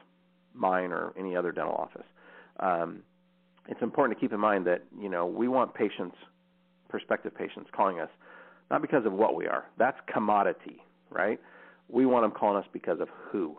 mine 0.53 0.91
or 0.91 1.13
any 1.19 1.35
other 1.35 1.51
dental 1.51 1.73
office, 1.73 2.05
um, 2.61 3.03
it's 3.67 3.81
important 3.81 4.17
to 4.17 4.21
keep 4.21 4.33
in 4.33 4.39
mind 4.39 4.65
that 4.67 4.83
you 4.99 5.09
know 5.09 5.25
we 5.25 5.47
want 5.47 5.73
patients, 5.73 6.15
prospective 6.89 7.35
patients, 7.35 7.69
calling 7.75 7.99
us 7.99 8.09
not 8.71 8.81
because 8.81 9.05
of 9.05 9.13
what 9.13 9.35
we 9.35 9.47
are. 9.47 9.65
That's 9.77 9.97
commodity, 10.11 10.77
right? 11.09 11.39
We 11.87 12.05
want 12.05 12.23
them 12.23 12.31
calling 12.31 12.57
us 12.57 12.69
because 12.71 12.99
of 12.99 13.07
who. 13.31 13.57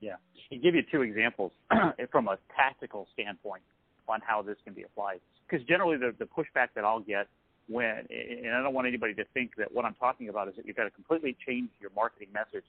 Yeah, 0.00 0.14
I'll 0.52 0.58
give 0.58 0.74
you 0.74 0.82
two 0.90 1.02
examples 1.02 1.52
from 2.12 2.28
a 2.28 2.38
tactical 2.56 3.08
standpoint 3.12 3.62
on 4.08 4.20
how 4.24 4.42
this 4.42 4.56
can 4.64 4.74
be 4.74 4.82
applied. 4.82 5.20
Because 5.48 5.66
generally, 5.66 5.96
the, 5.96 6.14
the 6.18 6.26
pushback 6.26 6.68
that 6.74 6.84
I'll 6.84 7.00
get 7.00 7.26
when, 7.68 8.06
and 8.10 8.54
I 8.54 8.62
don't 8.62 8.74
want 8.74 8.86
anybody 8.86 9.14
to 9.14 9.24
think 9.34 9.52
that 9.56 9.72
what 9.72 9.84
I'm 9.84 9.94
talking 9.94 10.28
about 10.28 10.48
is 10.48 10.54
that 10.56 10.66
you've 10.66 10.76
got 10.76 10.84
to 10.84 10.90
completely 10.90 11.36
change 11.46 11.70
your 11.80 11.90
marketing 11.96 12.28
message 12.32 12.64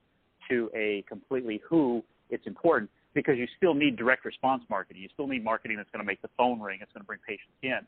to 0.49 0.69
a 0.73 1.03
completely 1.07 1.61
who 1.67 2.03
it's 2.29 2.47
important 2.47 2.89
because 3.15 3.37
you 3.37 3.47
still 3.57 3.73
need 3.73 3.95
direct 3.95 4.25
response 4.25 4.61
marketing. 4.69 5.01
You 5.01 5.09
still 5.13 5.25
need 5.25 5.43
marketing 5.43 5.77
that's 5.77 5.89
going 5.89 6.03
to 6.03 6.05
make 6.05 6.21
the 6.21 6.29
phone 6.37 6.59
ring. 6.59 6.79
It's 6.81 6.91
going 6.91 7.01
to 7.01 7.07
bring 7.07 7.19
patients 7.25 7.55
in. 7.63 7.79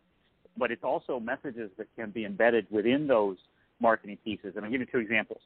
But 0.58 0.72
it's 0.72 0.84
also 0.84 1.20
messages 1.20 1.70
that 1.78 1.88
can 1.96 2.10
be 2.10 2.26
embedded 2.26 2.66
within 2.72 3.06
those 3.06 3.38
marketing 3.80 4.18
pieces. 4.24 4.54
And 4.56 4.66
I'll 4.66 4.72
give 4.72 4.80
you 4.80 4.88
two 4.92 4.98
examples. 4.98 5.42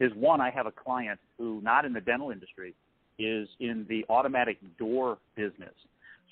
is 0.00 0.12
one, 0.14 0.40
I 0.40 0.50
have 0.50 0.66
a 0.66 0.72
client 0.72 1.20
who, 1.36 1.60
not 1.62 1.84
in 1.84 1.92
the 1.92 2.00
dental 2.00 2.30
industry, 2.30 2.74
is 3.18 3.48
in 3.60 3.84
the 3.88 4.06
automatic 4.08 4.58
door 4.78 5.18
business. 5.36 5.74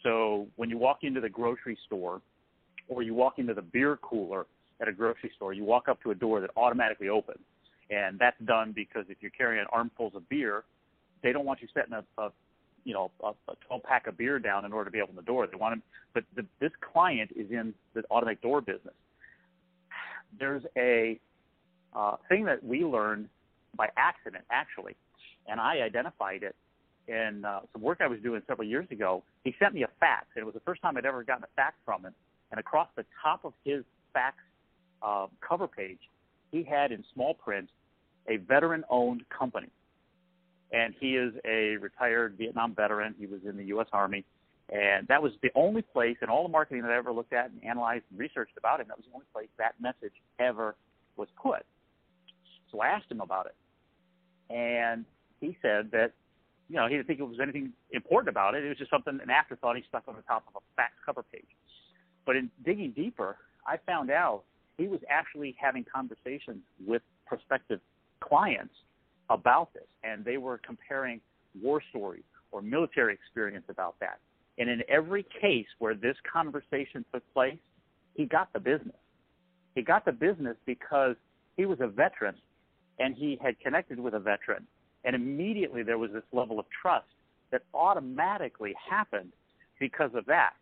So 0.02 0.46
when 0.56 0.70
you 0.70 0.78
walk 0.78 0.98
into 1.02 1.20
the 1.20 1.28
grocery 1.28 1.76
store 1.86 2.22
or 2.88 3.02
you 3.02 3.14
walk 3.14 3.38
into 3.38 3.52
the 3.52 3.62
beer 3.62 3.98
cooler 4.00 4.46
at 4.80 4.88
a 4.88 4.92
grocery 4.92 5.30
store, 5.36 5.52
you 5.52 5.64
walk 5.64 5.88
up 5.88 6.02
to 6.02 6.12
a 6.12 6.14
door 6.14 6.40
that 6.40 6.50
automatically 6.56 7.08
opens. 7.08 7.42
And 7.90 8.18
that's 8.18 8.40
done 8.46 8.72
because 8.74 9.04
if 9.08 9.18
you're 9.20 9.30
carrying 9.32 9.66
armfuls 9.70 10.14
of 10.14 10.28
beer, 10.28 10.64
they 11.22 11.32
don't 11.32 11.44
want 11.44 11.60
you 11.60 11.68
setting 11.74 11.92
a, 11.92 12.22
a 12.22 12.32
you 12.84 12.94
know 12.94 13.10
a, 13.22 13.28
a 13.50 13.54
12 13.66 13.82
pack 13.82 14.06
of 14.06 14.16
beer 14.16 14.38
down 14.38 14.64
in 14.64 14.72
order 14.72 14.90
to 14.90 14.92
be 14.92 15.00
open 15.00 15.16
the 15.16 15.22
door. 15.22 15.46
They 15.46 15.56
want 15.56 15.72
them, 15.72 15.82
but 16.14 16.24
the, 16.36 16.46
this 16.60 16.72
client 16.92 17.30
is 17.36 17.50
in 17.50 17.74
the 17.94 18.02
automatic 18.10 18.42
door 18.42 18.60
business. 18.60 18.94
There's 20.38 20.62
a 20.76 21.20
uh, 21.94 22.16
thing 22.28 22.44
that 22.46 22.64
we 22.64 22.84
learned 22.84 23.28
by 23.76 23.88
accident, 23.96 24.44
actually, 24.50 24.96
and 25.46 25.60
I 25.60 25.80
identified 25.80 26.42
it 26.42 26.56
in 27.08 27.44
uh, 27.44 27.60
some 27.72 27.82
work 27.82 27.98
I 28.00 28.06
was 28.06 28.20
doing 28.22 28.42
several 28.46 28.66
years 28.66 28.86
ago. 28.90 29.22
He 29.44 29.54
sent 29.58 29.74
me 29.74 29.82
a 29.82 29.88
fax, 30.00 30.26
and 30.34 30.42
it 30.42 30.44
was 30.44 30.54
the 30.54 30.60
first 30.60 30.80
time 30.82 30.96
I'd 30.96 31.06
ever 31.06 31.22
gotten 31.24 31.44
a 31.44 31.52
fax 31.56 31.76
from 31.84 32.04
him. 32.04 32.14
And 32.50 32.60
across 32.60 32.88
the 32.96 33.04
top 33.22 33.44
of 33.44 33.52
his 33.64 33.82
fax 34.12 34.36
uh, 35.02 35.26
cover 35.46 35.66
page, 35.66 35.98
he 36.50 36.62
had 36.62 36.92
in 36.92 37.02
small 37.12 37.34
print 37.34 37.68
a 38.28 38.36
veteran-owned 38.36 39.24
company. 39.36 39.68
And 40.72 40.94
he 40.98 41.16
is 41.16 41.34
a 41.44 41.76
retired 41.76 42.36
Vietnam 42.38 42.74
veteran. 42.74 43.14
He 43.18 43.26
was 43.26 43.40
in 43.48 43.56
the 43.56 43.64
U.S. 43.64 43.88
Army. 43.92 44.24
And 44.72 45.06
that 45.08 45.22
was 45.22 45.32
the 45.42 45.50
only 45.54 45.82
place 45.82 46.16
in 46.22 46.30
all 46.30 46.44
the 46.44 46.48
marketing 46.48 46.82
that 46.82 46.90
I 46.90 46.96
ever 46.96 47.12
looked 47.12 47.34
at 47.34 47.50
and 47.50 47.62
analyzed 47.62 48.04
and 48.10 48.18
researched 48.18 48.56
about 48.56 48.80
him, 48.80 48.88
that 48.88 48.96
was 48.96 49.04
the 49.06 49.14
only 49.14 49.26
place 49.32 49.48
that 49.58 49.74
message 49.80 50.14
ever 50.38 50.76
was 51.16 51.28
put. 51.40 51.66
So 52.70 52.80
I 52.80 52.88
asked 52.88 53.10
him 53.10 53.20
about 53.20 53.46
it. 53.46 53.54
And 54.54 55.04
he 55.40 55.58
said 55.60 55.90
that, 55.92 56.12
you 56.70 56.76
know, 56.76 56.86
he 56.86 56.94
didn't 56.94 57.06
think 57.06 57.20
it 57.20 57.24
was 57.24 57.38
anything 57.40 57.72
important 57.90 58.30
about 58.30 58.54
it. 58.54 58.64
It 58.64 58.68
was 58.68 58.78
just 58.78 58.90
something, 58.90 59.18
an 59.22 59.30
afterthought 59.30 59.76
he 59.76 59.82
stuck 59.88 60.04
on 60.08 60.16
the 60.16 60.22
top 60.22 60.44
of 60.48 60.56
a 60.56 60.64
fax 60.74 60.94
cover 61.04 61.22
page. 61.22 61.44
But 62.24 62.36
in 62.36 62.50
digging 62.64 62.92
deeper, 62.92 63.36
I 63.66 63.76
found 63.84 64.10
out 64.10 64.44
he 64.78 64.88
was 64.88 65.00
actually 65.10 65.54
having 65.60 65.84
conversations 65.84 66.62
with 66.86 67.02
prospective 67.26 67.80
clients 68.20 68.74
about 69.34 69.72
this, 69.72 69.86
and 70.04 70.24
they 70.24 70.36
were 70.36 70.58
comparing 70.58 71.20
war 71.62 71.82
stories 71.90 72.24
or 72.50 72.62
military 72.62 73.14
experience 73.14 73.64
about 73.68 73.96
that. 74.00 74.18
And 74.58 74.68
in 74.68 74.82
every 74.88 75.24
case 75.40 75.66
where 75.78 75.94
this 75.94 76.16
conversation 76.30 77.04
took 77.12 77.22
place, 77.32 77.58
he 78.14 78.26
got 78.26 78.52
the 78.52 78.60
business. 78.60 78.96
He 79.74 79.82
got 79.82 80.04
the 80.04 80.12
business 80.12 80.56
because 80.66 81.16
he 81.56 81.66
was 81.66 81.78
a 81.80 81.86
veteran 81.86 82.34
and 82.98 83.14
he 83.14 83.38
had 83.42 83.58
connected 83.60 83.98
with 83.98 84.14
a 84.14 84.20
veteran. 84.20 84.66
And 85.04 85.16
immediately 85.16 85.82
there 85.82 85.98
was 85.98 86.10
this 86.12 86.22
level 86.32 86.58
of 86.60 86.66
trust 86.80 87.06
that 87.50 87.62
automatically 87.74 88.74
happened 88.88 89.32
because 89.80 90.10
of 90.14 90.26
that. 90.26 90.52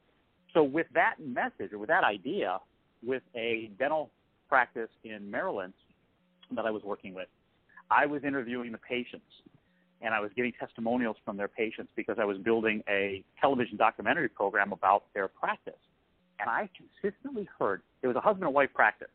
So, 0.54 0.62
with 0.64 0.86
that 0.94 1.16
message 1.24 1.72
or 1.72 1.78
with 1.78 1.88
that 1.88 2.02
idea, 2.02 2.58
with 3.04 3.22
a 3.36 3.70
dental 3.78 4.10
practice 4.48 4.88
in 5.04 5.30
Maryland 5.30 5.74
that 6.52 6.66
I 6.66 6.70
was 6.70 6.82
working 6.82 7.14
with, 7.14 7.28
I 7.90 8.06
was 8.06 8.24
interviewing 8.24 8.72
the 8.72 8.78
patients 8.78 9.26
and 10.00 10.14
I 10.14 10.20
was 10.20 10.30
getting 10.34 10.52
testimonials 10.58 11.16
from 11.24 11.36
their 11.36 11.48
patients 11.48 11.90
because 11.94 12.16
I 12.18 12.24
was 12.24 12.38
building 12.38 12.82
a 12.88 13.22
television 13.40 13.76
documentary 13.76 14.28
program 14.28 14.72
about 14.72 15.04
their 15.14 15.28
practice. 15.28 15.74
And 16.38 16.48
I 16.48 16.70
consistently 16.76 17.48
heard 17.58 17.82
it 18.02 18.06
was 18.06 18.16
a 18.16 18.20
husband 18.20 18.44
and 18.44 18.54
wife 18.54 18.70
practice. 18.74 19.10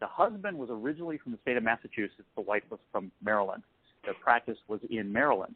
The 0.00 0.06
husband 0.06 0.56
was 0.56 0.70
originally 0.70 1.18
from 1.18 1.32
the 1.32 1.38
state 1.42 1.56
of 1.56 1.62
Massachusetts, 1.62 2.28
the 2.36 2.42
wife 2.42 2.62
was 2.70 2.80
from 2.90 3.12
Maryland. 3.22 3.62
Their 4.04 4.14
practice 4.14 4.58
was 4.68 4.80
in 4.90 5.12
Maryland. 5.12 5.54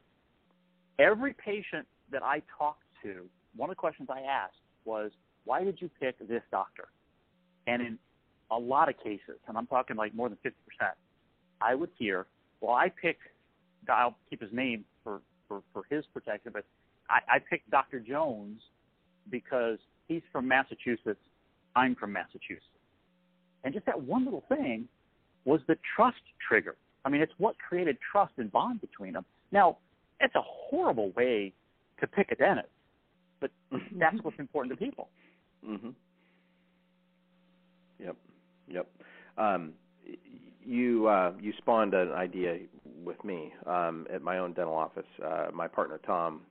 Every 0.98 1.34
patient 1.34 1.86
that 2.10 2.22
I 2.22 2.42
talked 2.58 2.82
to, 3.02 3.26
one 3.56 3.70
of 3.70 3.76
the 3.76 3.80
questions 3.80 4.08
I 4.10 4.20
asked 4.20 4.56
was, 4.84 5.10
Why 5.44 5.64
did 5.64 5.80
you 5.80 5.90
pick 6.00 6.18
this 6.26 6.42
doctor? 6.50 6.88
And 7.66 7.82
in 7.82 7.98
a 8.50 8.58
lot 8.58 8.88
of 8.88 8.96
cases, 9.02 9.38
and 9.46 9.56
I'm 9.56 9.66
talking 9.66 9.96
like 9.96 10.14
more 10.14 10.28
than 10.28 10.38
50%, 10.44 10.52
I 11.60 11.74
would 11.74 11.90
hear, 11.98 12.26
Well, 12.60 12.74
I 12.74 12.88
picked 12.88 13.22
I'll 13.88 14.16
keep 14.28 14.40
his 14.40 14.52
name 14.52 14.84
for, 15.02 15.20
for, 15.46 15.62
for 15.72 15.84
his 15.90 16.04
protection, 16.12 16.52
but 16.52 16.64
I, 17.08 17.36
I 17.36 17.38
picked 17.38 17.70
Dr. 17.70 18.00
Jones 18.00 18.60
because 19.30 19.78
he's 20.08 20.22
from 20.32 20.46
Massachusetts. 20.48 21.20
I'm 21.76 21.94
from 21.94 22.12
Massachusetts. 22.12 22.64
And 23.64 23.72
just 23.74 23.86
that 23.86 24.00
one 24.00 24.24
little 24.24 24.44
thing 24.48 24.88
was 25.44 25.60
the 25.68 25.76
trust 25.96 26.20
trigger. 26.46 26.76
I 27.04 27.08
mean, 27.08 27.20
it's 27.20 27.32
what 27.38 27.56
created 27.58 27.96
trust 28.12 28.32
and 28.36 28.50
bond 28.50 28.80
between 28.80 29.14
them. 29.14 29.24
Now, 29.52 29.78
it's 30.20 30.34
a 30.34 30.42
horrible 30.42 31.12
way 31.12 31.52
to 32.00 32.06
pick 32.06 32.30
a 32.30 32.34
dentist, 32.34 32.68
but 33.40 33.50
that's 33.98 34.16
what's 34.22 34.38
important 34.38 34.78
to 34.78 34.84
people. 34.84 35.08
Mm-hmm. 35.66 35.90
Yep. 38.00 38.16
Yep. 38.68 38.86
Um, 39.36 39.72
you 40.68 41.08
uh, 41.08 41.32
you 41.40 41.52
spawned 41.58 41.94
an 41.94 42.12
idea 42.12 42.58
with 43.02 43.22
me 43.24 43.52
um, 43.66 44.06
at 44.12 44.22
my 44.22 44.38
own 44.38 44.52
dental 44.52 44.74
office. 44.74 45.06
Uh, 45.24 45.46
my 45.52 45.66
partner 45.66 45.98
Tom 46.06 46.42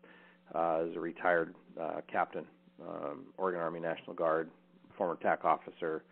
uh, 0.56 0.84
is 0.89 0.95
a 0.95 0.99
retired 0.99 1.53
uh, 1.80 2.01
captain, 2.12 2.45
um, 2.82 3.25
Oregon 3.38 3.62
Army 3.62 3.80
National 3.80 4.13
Guard, 4.13 4.49
former 4.97 5.17
TAC 5.21 5.45
officer, 5.45 6.03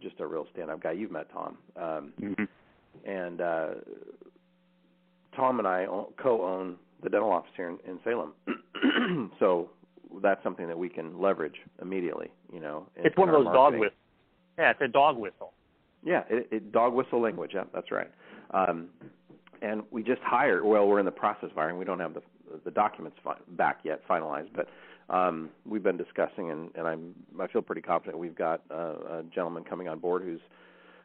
just 0.00 0.18
a 0.20 0.26
real 0.26 0.46
stand-up 0.52 0.82
guy. 0.82 0.92
You've 0.92 1.10
met 1.10 1.30
Tom, 1.30 1.58
um, 1.76 2.12
mm-hmm. 2.20 2.44
and 3.04 3.40
uh, 3.42 3.68
Tom 5.36 5.58
and 5.58 5.68
I 5.68 5.86
co-own 6.16 6.76
the 7.02 7.10
dental 7.10 7.30
office 7.30 7.52
here 7.56 7.68
in, 7.68 7.78
in 7.86 7.98
Salem, 8.04 9.30
so 9.38 9.68
that's 10.22 10.42
something 10.42 10.66
that 10.66 10.78
we 10.78 10.88
can 10.88 11.20
leverage 11.20 11.56
immediately. 11.82 12.30
You 12.50 12.60
know, 12.60 12.86
it's 12.96 13.16
one 13.18 13.28
of 13.28 13.34
those 13.34 13.52
dog 13.52 13.74
whistles. 13.74 13.92
Yeah, 14.58 14.70
it's 14.70 14.80
a 14.80 14.88
dog 14.88 15.18
whistle. 15.18 15.52
Yeah, 16.02 16.22
it, 16.30 16.48
it, 16.50 16.72
dog 16.72 16.94
whistle 16.94 17.20
language. 17.20 17.52
Yeah, 17.54 17.64
that's 17.74 17.90
right. 17.90 18.10
Um, 18.52 18.88
and 19.62 19.82
we 19.90 20.02
just 20.02 20.22
hired. 20.22 20.64
Well, 20.64 20.86
we're 20.86 20.98
in 20.98 21.04
the 21.04 21.10
process 21.10 21.50
of 21.50 21.56
hiring. 21.56 21.78
We 21.78 21.84
don't 21.84 22.00
have 22.00 22.14
the 22.14 22.22
the 22.64 22.70
documents 22.70 23.16
fi- 23.22 23.38
back 23.50 23.80
yet, 23.84 24.00
finalized, 24.08 24.48
but 24.54 24.68
um, 25.14 25.50
we've 25.64 25.84
been 25.84 25.96
discussing, 25.96 26.50
and, 26.50 26.70
and 26.74 26.86
I'm 26.86 27.14
I 27.40 27.46
feel 27.46 27.62
pretty 27.62 27.82
confident 27.82 28.18
we've 28.18 28.34
got 28.34 28.62
uh, 28.70 28.74
a 29.18 29.24
gentleman 29.34 29.64
coming 29.64 29.88
on 29.88 29.98
board 29.98 30.22
who's 30.22 30.40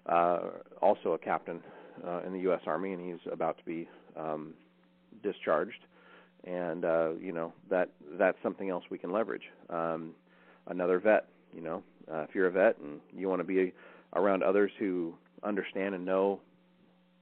uh, 0.07 0.39
also 0.81 1.13
a 1.13 1.17
captain 1.17 1.61
uh, 2.05 2.21
in 2.25 2.33
the 2.33 2.39
U.S. 2.41 2.61
Army, 2.65 2.93
and 2.93 3.01
he's 3.01 3.31
about 3.31 3.57
to 3.57 3.63
be 3.65 3.87
um, 4.17 4.53
discharged. 5.23 5.79
And 6.45 6.85
uh, 6.85 7.11
you 7.19 7.31
know 7.31 7.53
that 7.69 7.89
that's 8.17 8.37
something 8.43 8.69
else 8.69 8.83
we 8.89 8.97
can 8.97 9.11
leverage. 9.11 9.43
Um, 9.69 10.11
another 10.67 10.99
vet, 10.99 11.27
you 11.53 11.61
know, 11.61 11.83
uh, 12.11 12.21
if 12.21 12.35
you're 12.35 12.47
a 12.47 12.51
vet 12.51 12.77
and 12.79 12.99
you 13.15 13.27
want 13.29 13.39
to 13.39 13.43
be 13.43 13.73
around 14.13 14.43
others 14.43 14.71
who 14.79 15.13
understand 15.43 15.95
and 15.95 16.05
know 16.05 16.39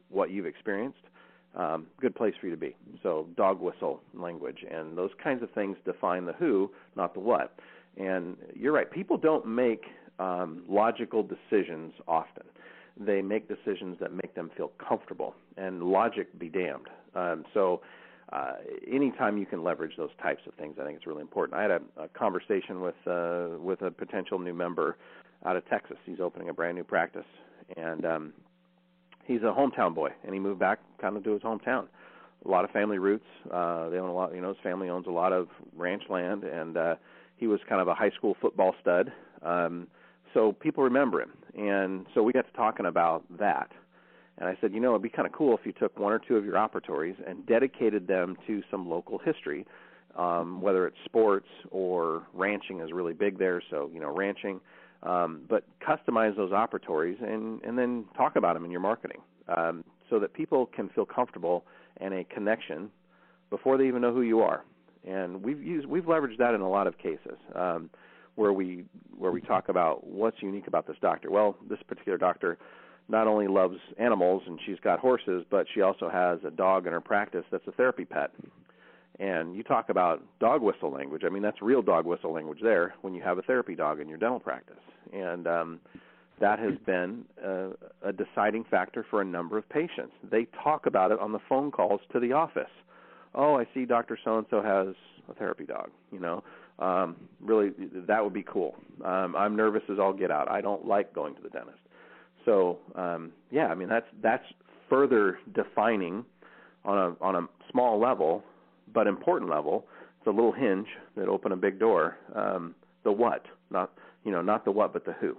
what 0.10 0.32
you've 0.32 0.46
experienced, 0.46 1.00
um, 1.56 1.88
good 2.00 2.15
place 2.15 2.34
for 2.39 2.48
you 2.48 2.52
to 2.52 2.60
be. 2.60 2.76
So 3.02 3.28
dog 3.36 3.62
whistle 3.62 4.02
language 4.13 4.65
and 4.69 4.98
those 4.98 5.12
kinds 5.24 5.43
of 5.43 5.52
things 5.52 5.78
define 5.86 6.26
the 6.26 6.34
who, 6.34 6.72
not 6.96 7.13
the 7.13 7.19
what. 7.19 7.56
And 7.98 8.38
you're 8.56 8.74
right. 8.74 8.89
People 8.89 9.17
don't 9.17 9.46
make 9.46 9.84
um, 10.19 10.63
logical 10.67 11.24
decisions 11.24 11.93
often. 12.08 12.43
They 13.00 13.22
make 13.22 13.48
decisions 13.48 13.98
that 14.00 14.13
make 14.13 14.36
them 14.36 14.52
feel 14.56 14.72
comfortable, 14.78 15.34
and 15.58 15.84
logic 15.84 16.38
be 16.38 16.48
damned. 16.48 16.88
Um, 17.15 17.43
so, 17.54 17.82
uh, 18.32 18.54
anytime 18.91 19.38
you 19.38 19.46
can 19.46 19.63
leverage 19.63 19.93
those 19.98 20.10
types 20.22 20.41
of 20.48 20.54
things, 20.56 20.76
I 20.80 20.86
think 20.86 20.98
it's 20.98 21.06
really 21.08 21.22
important. 21.22 21.60
I 21.60 21.63
had 21.63 21.72
a, 21.72 21.82
a 21.98 22.08
conversation 22.10 22.82
with 22.82 22.96
uh, 23.06 23.58
with 23.60 23.82
a 23.82 23.91
potential 23.91 24.39
new 24.39 24.54
member 24.54 24.98
out 25.45 25.56
of 25.56 25.67
Texas. 25.69 25.97
He's 26.06 26.19
opening 26.19 26.49
a 26.49 26.53
brand 26.53 26.75
new 26.77 26.84
practice, 26.84 27.25
and 27.75 28.06
um, 28.06 28.34
he's 29.25 29.41
a 29.41 29.53
hometown 29.58 29.93
boy, 29.93 30.10
and 30.23 30.34
he 30.34 30.39
moved 30.39 30.60
back 30.60 30.79
kind 31.01 31.17
of 31.17 31.23
to 31.23 31.34
his 31.34 31.41
hometown. 31.41 31.88
A 32.45 32.49
lot 32.49 32.65
of 32.65 32.71
family 32.71 32.97
roots. 32.97 33.25
Uh, 33.51 33.89
they 33.89 33.97
own 33.97 34.10
a 34.10 34.13
lot. 34.13 34.34
You 34.36 34.41
know, 34.41 34.49
his 34.49 34.58
family 34.63 34.89
owns 34.89 35.08
a 35.08 35.12
lot 35.12 35.32
of 35.32 35.47
ranch 35.75 36.03
land, 36.10 36.43
and 36.43 36.77
uh, 36.77 36.95
he 37.38 37.47
was 37.47 37.60
kind 37.69 37.82
of 37.82 37.88
a 37.88 37.93
high 37.93 38.12
school 38.17 38.36
football 38.41 38.75
stud. 38.82 39.12
Um, 39.41 39.88
so 40.34 40.51
people 40.51 40.84
remember 40.84 41.21
him, 41.21 41.34
and 41.56 42.06
so 42.13 42.23
we 42.23 42.34
got 42.34 42.45
to 42.47 42.53
talking 42.53 42.86
about 42.86 43.23
that. 43.39 43.71
And 44.39 44.49
I 44.49 44.58
said, 44.60 44.73
you 44.73 44.79
know, 44.79 44.91
it'd 44.91 45.03
be 45.03 45.10
kind 45.10 45.27
of 45.27 45.32
cool 45.32 45.56
if 45.56 45.63
you 45.63 45.73
took 45.73 45.97
one 45.99 46.12
or 46.12 46.19
two 46.19 46.38
of 46.38 46.43
your 46.43 46.56
operatories 46.56 47.15
and 47.27 47.45
dedicated 47.45 48.08
them 48.08 48.36
to 48.47 48.63
some 48.71 48.89
local 48.89 49.19
history, 49.19 49.65
um, 50.17 50.60
whether 50.60 50.88
it's 50.88 50.97
sports 51.06 51.47
or 51.69 52.23
ranching 52.34 52.79
is 52.79 52.91
really 52.91 53.13
big 53.13 53.38
there. 53.38 53.62
So 53.69 53.89
you 53.93 53.99
know, 53.99 54.13
ranching 54.13 54.60
um, 55.04 55.42
but 55.50 55.63
customize 55.86 56.36
those 56.36 56.52
operatories 56.52 57.22
and, 57.22 57.62
and 57.63 57.78
then 57.78 58.06
talk 58.16 58.36
about 58.36 58.54
them 58.54 58.66
in 58.66 58.72
your 58.72 58.80
marketing 58.80 59.22
um, 59.56 59.84
so 60.10 60.20
that 60.20 60.34
people 60.34 60.66
can 60.66 60.89
feel 60.89 61.06
comfortable 61.06 61.66
and 61.98 62.13
a 62.13 62.24
connection 62.26 62.89
before 63.50 63.78
they 63.78 63.88
even 63.88 64.02
know 64.02 64.13
who 64.13 64.22
you 64.22 64.39
are. 64.39 64.63
And 65.06 65.44
we've 65.44 65.62
used 65.62 65.86
we've 65.86 66.06
leveraged 66.06 66.38
that 66.38 66.54
in 66.54 66.62
a 66.62 66.70
lot 66.70 66.88
of 66.88 66.98
cases 66.98 67.38
um, 67.56 67.89
where 68.36 68.54
we 68.54 68.86
where 69.18 69.32
we 69.32 69.42
talk 69.42 69.68
about 69.70 70.08
what's 70.08 70.42
unique 70.42 70.68
about 70.68 70.88
this 70.88 70.96
doctor. 71.02 71.30
Well, 71.30 71.58
this 71.70 71.80
particular 71.88 72.18
doctor 72.18 72.58
not 73.10 73.28
only 73.28 73.48
loves 73.48 73.78
animals 73.98 74.44
and 74.48 74.58
she's 74.66 74.80
got 74.80 75.00
horses, 75.00 75.44
but 75.50 75.68
she 75.74 75.82
also 75.82 76.10
has 76.10 76.39
a 76.48 76.52
dog 76.52 76.88
in 76.88 76.94
her 76.94 77.02
practice 77.02 77.44
that's 77.52 77.68
a 77.68 77.72
therapy 77.74 78.06
pet. 78.06 78.32
And 79.19 79.56
you 79.56 79.63
talk 79.63 79.89
about 79.89 80.23
dog 80.39 80.62
whistle 80.62 80.91
language. 80.91 81.21
I 81.26 81.30
mean, 81.30 81.43
that's 81.43 81.62
real 81.62 81.82
dog 81.82 82.06
whistle 82.06 82.34
language 82.34 82.60
there 82.63 82.95
when 83.02 83.13
you 83.13 83.21
have 83.21 83.38
a 83.38 83.43
therapy 83.43 83.76
dog 83.76 83.99
in 83.99 84.10
your 84.10 84.17
dental 84.17 84.39
practice. 84.39 84.76
And 85.13 85.45
um, 85.47 85.80
that 86.39 86.60
has 86.60 86.73
been 86.86 87.26
a, 87.43 87.69
a 88.04 88.12
deciding 88.12 88.65
factor 88.65 89.06
for 89.10 89.21
a 89.21 89.26
number 89.26 89.58
of 89.58 89.67
patients. 89.69 90.13
They 90.30 90.47
talk 90.63 90.88
about 90.88 91.12
it 91.12 91.19
on 91.19 91.32
the 91.32 91.39
phone 91.47 91.71
calls 91.71 92.02
to 92.12 92.19
the 92.19 92.34
office. 92.34 92.71
Oh, 93.36 93.56
I 93.56 93.67
see 93.73 93.86
Dr. 93.86 94.17
So 94.23 94.38
and 94.38 94.47
so 94.49 94.62
has 94.62 94.95
a 95.30 95.34
therapy 95.36 95.65
dog, 95.65 95.89
you 96.12 96.19
know. 96.19 96.43
Um 96.80 97.15
really 97.39 97.71
that 98.08 98.23
would 98.23 98.34
be 98.34 98.43
cool. 98.43 98.76
Um 99.06 99.36
I'm 99.36 99.56
nervous 99.56 99.84
as 99.91 99.99
all 99.99 100.12
get 100.12 100.32
out. 100.32 100.49
I 100.49 100.60
don't 100.60 100.88
like 100.88 101.13
going 101.13 101.36
to 101.36 101.41
the 101.41 101.49
dentist. 101.49 101.78
So, 102.45 102.80
um 102.95 103.32
yeah, 103.52 103.67
I 103.67 103.76
mean 103.76 103.89
that's 103.89 104.08
that's 104.21 104.43
further 104.89 105.39
defining 105.54 106.26
on 106.84 106.97
a 106.97 107.23
on 107.23 107.36
a 107.36 107.47
small 107.71 107.99
level 107.99 108.43
but 108.93 109.08
important 109.08 109.49
level. 109.49 109.86
It's 110.19 110.27
a 110.27 110.32
little 110.32 110.51
hinge 110.51 110.88
that 111.17 111.27
open 111.27 111.51
a 111.51 111.58
big 111.58 111.79
door. 111.79 112.17
Um 112.36 112.75
the 113.03 113.12
what, 113.12 113.45
not 113.69 113.91
you 114.23 114.32
know, 114.32 114.41
not 114.41 114.65
the 114.65 114.71
what 114.71 114.93
but 114.93 115.06
the 115.06 115.13
who. 115.13 115.38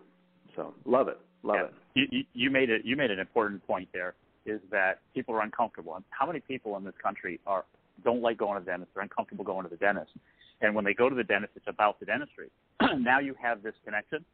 So 0.57 0.75
love 0.85 1.09
it, 1.09 1.19
love 1.43 1.57
yeah. 1.57 2.03
it. 2.03 2.09
You, 2.13 2.25
you 2.33 2.51
made 2.51 2.71
it. 2.71 2.85
You 2.85 2.97
made 2.97 3.11
an 3.11 3.19
important 3.19 3.67
point 3.67 3.89
there. 3.93 4.15
Is 4.47 4.61
that 4.71 4.99
people 5.15 5.35
are 5.35 5.43
uncomfortable. 5.43 5.99
How 6.11 6.27
many 6.27 6.41
people 6.41 6.77
in 6.77 6.85
this 6.85 6.95
country 7.03 7.41
are 7.47 7.65
don't 8.05 8.21
like 8.21 8.37
going 8.37 8.59
to 8.59 8.65
the 8.65 8.71
dentist? 8.71 8.93
They're 8.95 9.03
uncomfortable 9.03 9.45
going 9.45 9.65
to 9.65 9.71
the 9.71 9.77
dentist. 9.77 10.11
And 10.61 10.75
when 10.75 10.85
they 10.85 10.95
go 10.95 11.09
to 11.09 11.15
the 11.15 11.25
dentist, 11.25 11.53
it's 11.57 11.67
about 11.67 11.99
the 12.01 12.07
dentistry. 12.07 12.51
now 12.99 13.21
you 13.21 13.35
have 13.41 13.63
this 13.63 13.75
connection. 13.85 14.25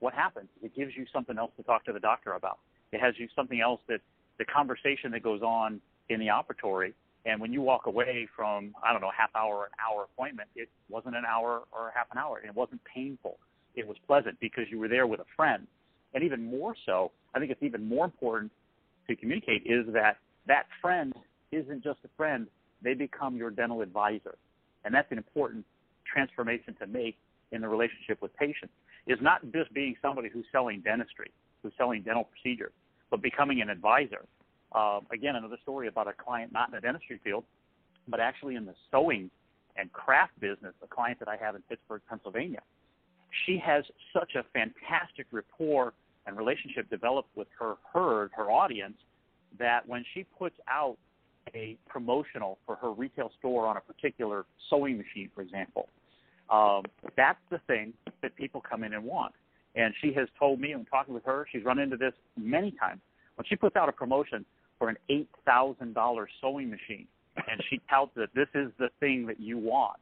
What 0.00 0.14
happens? 0.14 0.48
It 0.62 0.74
gives 0.74 0.92
you 0.96 1.04
something 1.12 1.38
else 1.38 1.50
to 1.56 1.62
talk 1.62 1.84
to 1.86 1.92
the 1.92 2.00
doctor 2.00 2.32
about. 2.32 2.58
It 2.92 3.00
has 3.00 3.14
you 3.18 3.28
something 3.34 3.60
else 3.60 3.80
that 3.88 4.00
the 4.38 4.44
conversation 4.44 5.10
that 5.12 5.22
goes 5.22 5.42
on 5.42 5.80
in 6.08 6.20
the 6.20 6.28
operatory. 6.28 6.92
And 7.28 7.40
when 7.40 7.52
you 7.52 7.60
walk 7.60 7.86
away 7.86 8.26
from, 8.34 8.74
I 8.82 8.92
don't 8.92 9.02
know, 9.02 9.12
half 9.16 9.30
hour 9.36 9.54
or 9.54 9.64
an 9.66 9.72
hour 9.78 10.04
appointment, 10.04 10.48
it 10.56 10.68
wasn't 10.88 11.14
an 11.14 11.24
hour 11.28 11.62
or 11.72 11.92
half 11.94 12.06
an 12.10 12.18
hour. 12.18 12.40
It 12.40 12.54
wasn't 12.54 12.80
painful 12.84 13.38
it 13.78 13.86
was 13.86 13.96
pleasant 14.06 14.38
because 14.40 14.64
you 14.70 14.78
were 14.78 14.88
there 14.88 15.06
with 15.06 15.20
a 15.20 15.26
friend. 15.36 15.66
And 16.14 16.24
even 16.24 16.44
more 16.44 16.74
so, 16.84 17.12
I 17.34 17.38
think 17.38 17.50
it's 17.50 17.62
even 17.62 17.88
more 17.88 18.04
important 18.04 18.50
to 19.08 19.16
communicate 19.16 19.62
is 19.64 19.86
that 19.92 20.16
that 20.46 20.66
friend 20.82 21.12
isn't 21.52 21.84
just 21.84 22.00
a 22.04 22.08
friend, 22.16 22.46
they 22.82 22.94
become 22.94 23.36
your 23.36 23.50
dental 23.50 23.80
advisor. 23.82 24.36
And 24.84 24.94
that's 24.94 25.10
an 25.12 25.18
important 25.18 25.64
transformation 26.12 26.74
to 26.80 26.86
make 26.86 27.16
in 27.52 27.60
the 27.60 27.68
relationship 27.68 28.20
with 28.20 28.34
patients. 28.36 28.72
Is 29.06 29.18
not 29.22 29.40
just 29.52 29.72
being 29.72 29.94
somebody 30.02 30.28
who's 30.28 30.44
selling 30.52 30.80
dentistry, 30.80 31.30
who's 31.62 31.72
selling 31.78 32.02
dental 32.02 32.24
procedures, 32.24 32.72
but 33.10 33.22
becoming 33.22 33.62
an 33.62 33.70
advisor. 33.70 34.26
Uh, 34.72 35.00
again, 35.12 35.36
another 35.36 35.58
story 35.62 35.88
about 35.88 36.08
a 36.08 36.12
client 36.12 36.52
not 36.52 36.68
in 36.68 36.74
the 36.74 36.80
dentistry 36.80 37.20
field, 37.24 37.44
but 38.06 38.20
actually 38.20 38.54
in 38.54 38.66
the 38.66 38.74
sewing 38.90 39.30
and 39.76 39.92
craft 39.92 40.38
business, 40.40 40.74
a 40.82 40.86
client 40.86 41.18
that 41.20 41.28
I 41.28 41.36
have 41.36 41.54
in 41.54 41.62
Pittsburgh, 41.62 42.02
Pennsylvania 42.08 42.60
she 43.46 43.58
has 43.58 43.84
such 44.12 44.34
a 44.34 44.44
fantastic 44.52 45.26
rapport 45.30 45.92
and 46.26 46.36
relationship 46.36 46.88
developed 46.90 47.28
with 47.36 47.48
her 47.58 47.74
herd, 47.92 48.30
her 48.36 48.50
audience, 48.50 48.96
that 49.58 49.86
when 49.88 50.04
she 50.14 50.24
puts 50.38 50.56
out 50.68 50.96
a 51.54 51.76
promotional 51.88 52.58
for 52.66 52.76
her 52.76 52.92
retail 52.92 53.30
store 53.38 53.66
on 53.66 53.76
a 53.76 53.80
particular 53.80 54.44
sewing 54.68 54.98
machine, 54.98 55.30
for 55.34 55.40
example, 55.40 55.88
um, 56.50 56.82
that's 57.16 57.38
the 57.50 57.58
thing 57.66 57.92
that 58.22 58.34
people 58.36 58.60
come 58.60 58.84
in 58.84 58.94
and 58.94 59.04
want. 59.04 59.32
And 59.74 59.94
she 60.02 60.12
has 60.14 60.28
told 60.38 60.60
me, 60.60 60.72
I'm 60.72 60.84
talking 60.84 61.14
with 61.14 61.24
her, 61.24 61.46
she's 61.50 61.64
run 61.64 61.78
into 61.78 61.96
this 61.96 62.12
many 62.36 62.72
times. 62.72 63.00
When 63.36 63.46
she 63.46 63.56
puts 63.56 63.76
out 63.76 63.88
a 63.88 63.92
promotion 63.92 64.44
for 64.78 64.88
an 64.88 64.96
$8,000 65.10 66.26
sewing 66.40 66.70
machine, 66.70 67.06
and 67.36 67.62
she 67.68 67.80
touts 67.90 68.12
that 68.16 68.28
this 68.34 68.48
is 68.54 68.70
the 68.78 68.88
thing 69.00 69.26
that 69.26 69.40
you 69.40 69.58
want, 69.58 69.96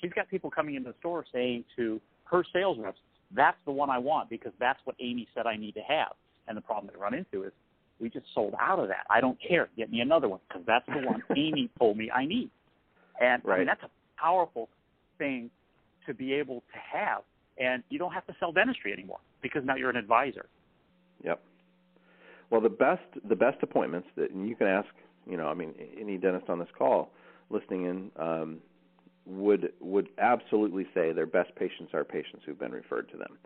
she's 0.00 0.12
got 0.12 0.28
people 0.28 0.50
coming 0.50 0.74
into 0.74 0.90
the 0.90 0.96
store 1.00 1.24
saying 1.32 1.64
to 1.76 2.00
her 2.24 2.44
sales 2.52 2.78
reps, 2.80 2.98
that's 3.34 3.58
the 3.64 3.72
one 3.72 3.90
I 3.90 3.98
want 3.98 4.30
because 4.30 4.52
that's 4.58 4.80
what 4.84 4.96
Amy 5.00 5.28
said 5.34 5.46
I 5.46 5.56
need 5.56 5.72
to 5.72 5.80
have. 5.80 6.12
And 6.48 6.56
the 6.56 6.60
problem 6.60 6.90
they 6.92 7.00
run 7.00 7.14
into 7.14 7.44
is 7.44 7.52
we 8.00 8.08
just 8.08 8.26
sold 8.34 8.54
out 8.60 8.78
of 8.78 8.88
that. 8.88 9.04
I 9.08 9.20
don't 9.20 9.38
care. 9.46 9.68
Get 9.76 9.90
me 9.90 10.00
another 10.00 10.28
one 10.28 10.40
because 10.48 10.62
that's 10.66 10.86
the 10.86 11.06
one 11.06 11.22
Amy 11.36 11.70
told 11.78 11.96
me 11.96 12.10
I 12.10 12.26
need. 12.26 12.50
And 13.20 13.42
right. 13.44 13.56
I 13.56 13.58
mean, 13.58 13.66
that's 13.66 13.82
a 13.82 13.90
powerful 14.20 14.68
thing 15.18 15.50
to 16.06 16.14
be 16.14 16.32
able 16.32 16.60
to 16.60 16.98
have. 16.98 17.22
And 17.58 17.82
you 17.90 17.98
don't 17.98 18.12
have 18.12 18.26
to 18.26 18.34
sell 18.40 18.52
dentistry 18.52 18.92
anymore 18.92 19.18
because 19.42 19.62
now 19.64 19.76
you're 19.76 19.90
an 19.90 19.96
advisor. 19.96 20.46
Yep. 21.24 21.40
Well, 22.50 22.60
the 22.60 22.68
best 22.68 23.02
the 23.28 23.36
best 23.36 23.62
appointments 23.62 24.08
that 24.16 24.30
and 24.30 24.48
you 24.48 24.56
can 24.56 24.66
ask, 24.66 24.88
you 25.26 25.36
know, 25.36 25.46
I 25.46 25.54
mean, 25.54 25.74
any 25.98 26.18
dentist 26.18 26.48
on 26.48 26.58
this 26.58 26.68
call 26.76 27.10
listening 27.48 27.84
in, 27.84 28.10
um, 28.16 28.58
would 29.26 29.72
would 29.80 30.08
absolutely 30.18 30.86
say 30.94 31.12
their 31.12 31.26
best 31.26 31.54
patients 31.54 31.94
are 31.94 32.04
patients 32.04 32.42
who've 32.44 32.58
been 32.58 32.72
referred 32.72 33.08
to 33.10 33.16
them. 33.16 33.38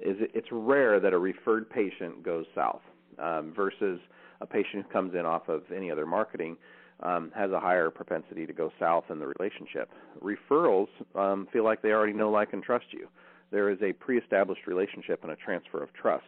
Is 0.00 0.16
it, 0.20 0.30
it's 0.34 0.48
rare 0.50 1.00
that 1.00 1.12
a 1.12 1.18
referred 1.18 1.68
patient 1.68 2.22
goes 2.22 2.46
south 2.54 2.82
um, 3.18 3.52
versus 3.54 4.00
a 4.40 4.46
patient 4.46 4.84
who 4.84 4.92
comes 4.92 5.14
in 5.14 5.26
off 5.26 5.48
of 5.48 5.62
any 5.74 5.90
other 5.90 6.06
marketing 6.06 6.56
um, 7.02 7.32
has 7.34 7.50
a 7.50 7.60
higher 7.60 7.90
propensity 7.90 8.46
to 8.46 8.52
go 8.52 8.70
south 8.78 9.04
in 9.10 9.18
the 9.18 9.26
relationship. 9.26 9.90
Referrals 10.22 10.88
um, 11.14 11.48
feel 11.52 11.64
like 11.64 11.82
they 11.82 11.90
already 11.90 12.12
know, 12.12 12.30
like, 12.30 12.52
and 12.52 12.62
trust 12.62 12.86
you. 12.90 13.08
There 13.50 13.70
is 13.70 13.78
a 13.82 13.92
pre-established 13.92 14.66
relationship 14.66 15.22
and 15.22 15.32
a 15.32 15.36
transfer 15.36 15.82
of 15.82 15.92
trust 15.92 16.26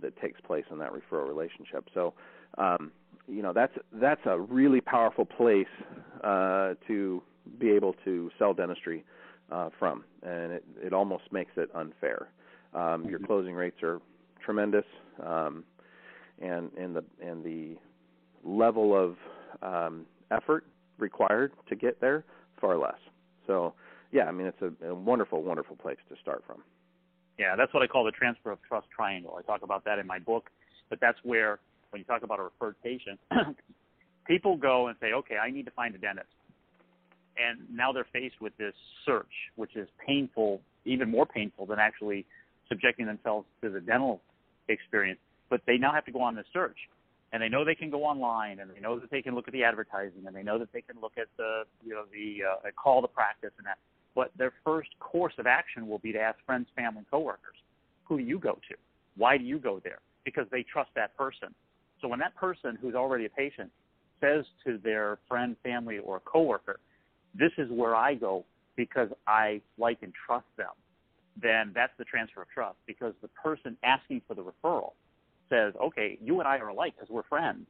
that 0.00 0.18
takes 0.20 0.40
place 0.40 0.64
in 0.70 0.78
that 0.78 0.90
referral 0.92 1.26
relationship. 1.26 1.88
So, 1.94 2.14
um, 2.56 2.92
you 3.26 3.42
know, 3.42 3.52
that's 3.52 3.74
that's 3.94 4.20
a 4.26 4.38
really 4.38 4.80
powerful 4.80 5.24
place 5.24 5.66
uh, 6.24 6.74
to 6.86 7.22
be 7.58 7.70
able 7.70 7.94
to 8.04 8.30
sell 8.38 8.54
dentistry 8.54 9.04
uh, 9.50 9.70
from, 9.78 10.04
and 10.22 10.52
it, 10.52 10.64
it 10.82 10.92
almost 10.92 11.24
makes 11.32 11.52
it 11.56 11.70
unfair. 11.74 12.28
Um, 12.74 13.04
your 13.04 13.18
mm-hmm. 13.18 13.26
closing 13.26 13.54
rates 13.54 13.82
are 13.82 14.00
tremendous, 14.44 14.84
um, 15.24 15.64
and 16.40 16.70
and 16.78 16.96
the 16.96 17.04
and 17.22 17.44
the 17.44 17.76
level 18.44 18.94
of 18.96 19.16
um, 19.62 20.06
effort 20.30 20.64
required 20.98 21.52
to 21.68 21.76
get 21.76 22.00
there 22.00 22.24
far 22.60 22.76
less. 22.78 22.98
So 23.46 23.74
yeah, 24.12 24.24
I 24.24 24.32
mean 24.32 24.46
it's 24.46 24.62
a, 24.62 24.88
a 24.88 24.94
wonderful, 24.94 25.42
wonderful 25.42 25.76
place 25.76 25.98
to 26.08 26.16
start 26.20 26.44
from. 26.46 26.62
Yeah, 27.38 27.54
that's 27.56 27.72
what 27.72 27.82
I 27.82 27.86
call 27.86 28.04
the 28.04 28.10
transfer 28.10 28.50
of 28.50 28.58
trust 28.66 28.88
triangle. 28.94 29.38
I 29.38 29.42
talk 29.42 29.62
about 29.62 29.84
that 29.84 29.98
in 29.98 30.06
my 30.06 30.18
book, 30.18 30.50
but 30.90 30.98
that's 31.00 31.18
where 31.22 31.60
when 31.90 32.00
you 32.00 32.04
talk 32.04 32.22
about 32.22 32.40
a 32.40 32.42
referred 32.42 32.74
patient, 32.82 33.20
people 34.26 34.56
go 34.56 34.88
and 34.88 34.96
say, 35.00 35.12
okay, 35.12 35.36
I 35.36 35.50
need 35.50 35.64
to 35.66 35.70
find 35.72 35.94
a 35.94 35.98
dentist 35.98 36.28
and 37.38 37.60
now 37.70 37.92
they're 37.92 38.06
faced 38.12 38.40
with 38.40 38.56
this 38.58 38.74
search, 39.06 39.30
which 39.56 39.76
is 39.76 39.88
painful, 40.04 40.60
even 40.84 41.10
more 41.10 41.26
painful 41.26 41.66
than 41.66 41.78
actually 41.78 42.26
subjecting 42.68 43.06
themselves 43.06 43.46
to 43.62 43.70
the 43.70 43.80
dental 43.80 44.20
experience. 44.68 45.20
But 45.48 45.62
they 45.66 45.78
now 45.78 45.92
have 45.92 46.04
to 46.06 46.12
go 46.12 46.20
on 46.20 46.34
this 46.34 46.46
search, 46.52 46.76
and 47.32 47.42
they 47.42 47.48
know 47.48 47.64
they 47.64 47.74
can 47.74 47.90
go 47.90 48.04
online, 48.04 48.58
and 48.58 48.70
they 48.70 48.80
know 48.80 48.98
that 48.98 49.10
they 49.10 49.22
can 49.22 49.34
look 49.34 49.48
at 49.48 49.52
the 49.52 49.64
advertising, 49.64 50.26
and 50.26 50.34
they 50.34 50.42
know 50.42 50.58
that 50.58 50.72
they 50.72 50.82
can 50.82 50.96
look 51.00 51.12
at 51.16 51.28
the 51.36 51.62
you 51.84 51.94
know 51.94 52.04
the 52.12 52.44
uh, 52.44 52.70
call 52.76 53.00
to 53.02 53.08
practice 53.08 53.52
and 53.58 53.66
that. 53.66 53.78
But 54.18 54.32
their 54.36 54.52
first 54.64 54.88
course 54.98 55.34
of 55.38 55.46
action 55.46 55.86
will 55.86 56.00
be 56.00 56.10
to 56.10 56.18
ask 56.18 56.40
friends, 56.44 56.66
family, 56.74 56.98
and 56.98 57.08
coworkers, 57.08 57.54
who 58.02 58.18
do 58.18 58.24
you 58.24 58.40
go 58.40 58.54
to? 58.68 58.74
Why 59.16 59.38
do 59.38 59.44
you 59.44 59.60
go 59.60 59.80
there? 59.84 60.00
Because 60.24 60.46
they 60.50 60.64
trust 60.64 60.90
that 60.96 61.16
person. 61.16 61.54
So 62.02 62.08
when 62.08 62.18
that 62.18 62.34
person 62.34 62.76
who's 62.82 62.96
already 62.96 63.26
a 63.26 63.30
patient 63.30 63.70
says 64.20 64.44
to 64.66 64.78
their 64.78 65.20
friend, 65.28 65.54
family, 65.62 65.98
or 65.98 66.18
coworker, 66.18 66.80
this 67.32 67.52
is 67.58 67.70
where 67.70 67.94
I 67.94 68.14
go 68.14 68.44
because 68.74 69.08
I 69.28 69.60
like 69.78 69.98
and 70.02 70.12
trust 70.26 70.48
them, 70.56 70.74
then 71.40 71.70
that's 71.72 71.92
the 71.96 72.04
transfer 72.04 72.42
of 72.42 72.48
trust 72.48 72.78
because 72.88 73.14
the 73.22 73.28
person 73.28 73.76
asking 73.84 74.22
for 74.26 74.34
the 74.34 74.42
referral 74.42 74.94
says, 75.48 75.74
okay, 75.80 76.18
you 76.20 76.40
and 76.40 76.48
I 76.48 76.58
are 76.58 76.70
alike 76.70 76.94
because 76.96 77.08
we're 77.08 77.22
friends. 77.22 77.68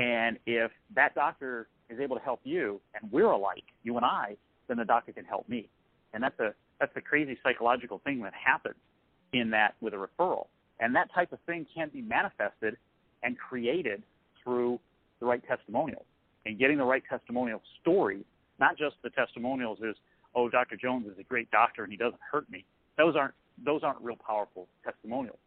And 0.00 0.36
if 0.46 0.72
that 0.96 1.14
doctor 1.14 1.68
is 1.88 2.00
able 2.00 2.16
to 2.16 2.22
help 2.22 2.40
you 2.42 2.80
and 3.00 3.12
we're 3.12 3.30
alike, 3.30 3.62
you 3.84 3.96
and 3.96 4.04
I, 4.04 4.36
then 4.70 4.78
the 4.78 4.84
doctor 4.84 5.12
can 5.12 5.24
help 5.24 5.48
me. 5.48 5.68
And 6.14 6.22
that's 6.22 6.38
a 6.40 6.54
that's 6.78 6.92
a 6.96 7.00
crazy 7.00 7.36
psychological 7.42 8.00
thing 8.04 8.22
that 8.22 8.32
happens 8.32 8.76
in 9.32 9.50
that 9.50 9.74
with 9.80 9.92
a 9.92 9.96
referral. 9.96 10.46
And 10.80 10.94
that 10.96 11.12
type 11.14 11.32
of 11.32 11.38
thing 11.46 11.66
can 11.74 11.90
be 11.92 12.00
manifested 12.00 12.76
and 13.22 13.36
created 13.36 14.02
through 14.42 14.80
the 15.20 15.26
right 15.26 15.42
testimonials 15.46 16.06
and 16.46 16.58
getting 16.58 16.78
the 16.78 16.84
right 16.84 17.02
testimonial 17.10 17.60
stories 17.82 18.24
not 18.60 18.76
just 18.76 18.96
the 19.02 19.10
testimonials 19.10 19.78
is, 19.80 19.96
oh, 20.34 20.48
Dr. 20.48 20.76
Jones 20.76 21.06
is 21.06 21.18
a 21.18 21.24
great 21.24 21.50
doctor 21.50 21.82
and 21.82 21.90
he 21.90 21.96
doesn't 21.96 22.20
hurt 22.30 22.48
me. 22.50 22.64
Those 22.96 23.16
aren't 23.16 23.34
those 23.62 23.82
aren't 23.82 24.00
real 24.00 24.16
powerful 24.16 24.68
testimonials. 24.84 25.38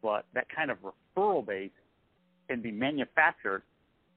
But 0.00 0.24
that 0.34 0.46
kind 0.54 0.70
of 0.70 0.78
referral 0.78 1.46
base 1.46 1.70
can 2.48 2.60
be 2.62 2.72
manufactured. 2.72 3.62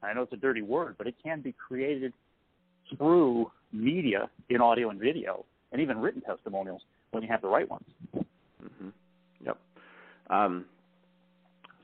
I 0.02 0.14
know 0.14 0.24
it's 0.24 0.34
a 0.34 0.38
dirty 0.38 0.62
word, 0.62 0.96
but 0.98 1.06
it 1.06 1.16
can 1.24 1.42
be 1.42 1.54
created 1.54 2.14
through 2.98 3.52
media 3.76 4.30
in 4.50 4.62
audio 4.62 4.90
and 4.90 5.00
video, 5.00 5.46
and 5.72 5.82
even 5.82 5.98
written 5.98 6.22
testimonials 6.22 6.82
when 7.12 7.24
you 7.24 7.30
have 7.30 7.42
the 7.42 7.48
right 7.48 7.70
ones. 7.70 7.86
Mm-hmm. 8.16 8.90
Yep. 9.46 9.58
Um, 10.30 10.66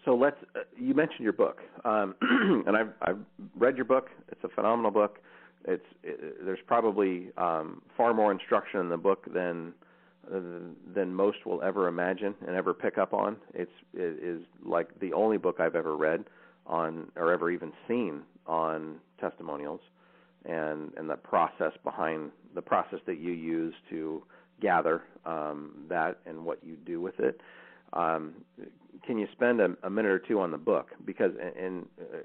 so 0.05 0.15
let's. 0.15 0.37
Uh, 0.55 0.59
you 0.77 0.93
mentioned 0.93 1.21
your 1.21 1.33
book, 1.33 1.59
um, 1.85 2.15
and 2.67 2.75
I've 2.75 2.89
I've 3.01 3.19
read 3.55 3.75
your 3.75 3.85
book. 3.85 4.09
It's 4.29 4.43
a 4.43 4.49
phenomenal 4.49 4.91
book. 4.91 5.19
It's 5.65 5.85
it, 6.03 6.43
there's 6.45 6.59
probably 6.65 7.29
um, 7.37 7.81
far 7.95 8.13
more 8.13 8.31
instruction 8.31 8.79
in 8.79 8.89
the 8.89 8.97
book 8.97 9.31
than 9.33 9.73
uh, 10.33 10.39
than 10.93 11.13
most 11.13 11.45
will 11.45 11.61
ever 11.61 11.87
imagine 11.87 12.33
and 12.47 12.55
ever 12.55 12.73
pick 12.73 12.97
up 12.97 13.13
on. 13.13 13.37
It's 13.53 13.71
it 13.93 14.23
is 14.23 14.41
like 14.65 14.99
the 14.99 15.13
only 15.13 15.37
book 15.37 15.59
I've 15.59 15.75
ever 15.75 15.95
read 15.95 16.25
on 16.65 17.11
or 17.15 17.31
ever 17.31 17.51
even 17.51 17.71
seen 17.87 18.21
on 18.47 18.95
testimonials 19.19 19.81
and 20.45 20.91
and 20.97 21.09
the 21.09 21.15
process 21.15 21.71
behind 21.83 22.31
the 22.55 22.61
process 22.61 22.99
that 23.05 23.19
you 23.19 23.31
use 23.31 23.73
to 23.89 24.23
gather 24.61 25.03
um, 25.25 25.85
that 25.89 26.19
and 26.25 26.43
what 26.43 26.63
you 26.63 26.75
do 26.85 27.01
with 27.01 27.19
it. 27.19 27.39
Um, 27.93 28.33
can 29.05 29.17
you 29.17 29.27
spend 29.33 29.59
a, 29.59 29.75
a, 29.83 29.89
minute 29.89 30.11
or 30.11 30.19
two 30.19 30.39
on 30.39 30.51
the 30.51 30.57
book 30.57 30.89
because 31.05 31.31
and 31.57 31.85
uh, 31.99 32.17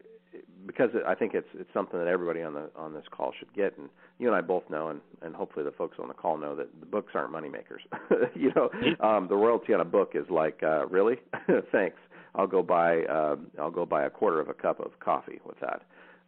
because 0.67 0.91
I 1.07 1.15
think 1.15 1.35
it's 1.35 1.49
it's 1.55 1.73
something 1.73 1.99
that 1.99 2.09
everybody 2.09 2.43
on 2.43 2.55
the 2.55 2.71
on 2.77 2.93
this 2.93 3.05
call 3.11 3.33
should 3.39 3.53
get, 3.55 3.77
and 3.79 3.89
you 4.19 4.29
and 4.29 4.37
I 4.37 4.41
both 4.41 4.69
know, 4.71 4.89
and 4.89 5.01
and 5.23 5.35
hopefully 5.35 5.65
the 5.65 5.73
folks 5.73 5.99
on 6.01 6.09
the 6.09 6.15
call 6.15 6.37
know 6.37 6.55
that 6.57 6.69
the 6.81 6.87
books 6.87 7.13
aren't 7.15 7.33
money 7.33 7.49
makers. 7.49 7.83
you 8.35 8.53
know, 8.55 8.71
um, 9.01 9.29
the 9.29 9.37
royalty 9.37 9.75
on 9.75 9.81
a 9.81 9.85
book 9.85 10.13
is 10.15 10.29
like, 10.31 10.61
uh, 10.63 10.87
really, 10.87 11.17
thanks. 11.73 11.99
I'll 12.35 12.47
go 12.47 12.63
buy 12.63 13.03
uh, 13.05 13.37
I'll 13.59 13.71
go 13.71 13.87
buy 13.87 14.05
a 14.05 14.11
quarter 14.11 14.41
of 14.41 14.49
a 14.49 14.55
cup 14.55 14.81
of 14.81 14.99
coffee 15.01 15.41
with 15.45 15.59
that, 15.61 15.83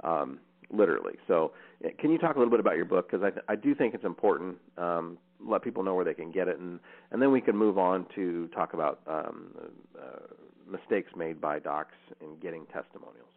um, 0.04 0.38
literally. 0.70 1.14
So, 1.26 1.52
eh, 1.84 1.90
can 1.98 2.10
you 2.10 2.18
talk 2.18 2.36
a 2.36 2.38
little 2.38 2.50
bit 2.50 2.60
about 2.60 2.76
your 2.76 2.84
book 2.84 3.10
because 3.10 3.24
I 3.24 3.30
th- 3.30 3.44
I 3.48 3.56
do 3.56 3.74
think 3.74 3.94
it's 3.94 4.04
important. 4.04 4.56
Um, 4.76 5.18
let 5.44 5.62
people 5.62 5.82
know 5.82 5.94
where 5.94 6.04
they 6.04 6.14
can 6.14 6.30
get 6.30 6.48
it, 6.48 6.58
and 6.58 6.80
and 7.10 7.20
then 7.20 7.30
we 7.30 7.40
can 7.40 7.56
move 7.56 7.78
on 7.78 8.06
to 8.14 8.48
talk 8.48 8.74
about 8.74 9.00
um, 9.06 9.54
uh, 9.98 10.34
mistakes 10.70 11.10
made 11.16 11.40
by 11.40 11.58
docs 11.58 11.94
in 12.20 12.38
getting 12.40 12.66
testimonials. 12.66 13.28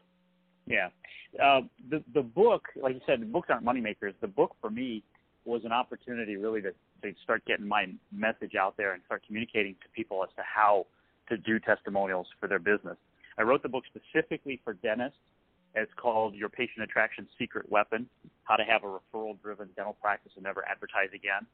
Yeah, 0.66 0.90
uh, 1.44 1.62
the 1.90 2.04
the 2.14 2.22
book, 2.22 2.64
like 2.76 2.96
you 2.96 3.02
said, 3.06 3.22
the 3.22 3.26
books 3.26 3.50
aren't 3.50 3.64
money 3.64 3.82
makers. 3.82 4.14
The 4.22 4.28
book 4.28 4.56
for 4.62 4.70
me 4.70 5.04
was 5.46 5.62
an 5.66 5.72
opportunity 5.72 6.36
really 6.38 6.62
to 6.62 6.72
to 7.04 7.14
start 7.24 7.44
getting 7.46 7.68
my 7.68 7.88
message 8.12 8.56
out 8.56 8.78
there 8.78 8.94
and 8.94 9.02
start 9.06 9.24
communicating 9.26 9.74
to 9.82 9.90
people 9.96 10.24
as 10.24 10.30
to 10.36 10.44
how 10.44 10.86
to 11.30 11.38
do 11.38 11.60
testimonials 11.60 12.28
for 12.40 12.48
their 12.48 12.60
business. 12.60 12.98
I 13.38 13.44
wrote 13.44 13.64
the 13.64 13.70
book 13.70 13.84
specifically 13.88 14.62
for 14.64 14.74
dentists. 14.74 15.18
It's 15.76 15.92
called 15.96 16.36
Your 16.36 16.50
Patient 16.50 16.84
Attraction 16.84 17.28
Secret 17.40 17.70
Weapon: 17.72 18.08
How 18.44 18.56
to 18.56 18.64
Have 18.64 18.84
a 18.84 18.88
Referral-Driven 18.88 19.70
Dental 19.76 19.96
Practice 20.02 20.32
and 20.36 20.44
Never 20.44 20.68
Advertise 20.68 21.10
Again. 21.14 21.46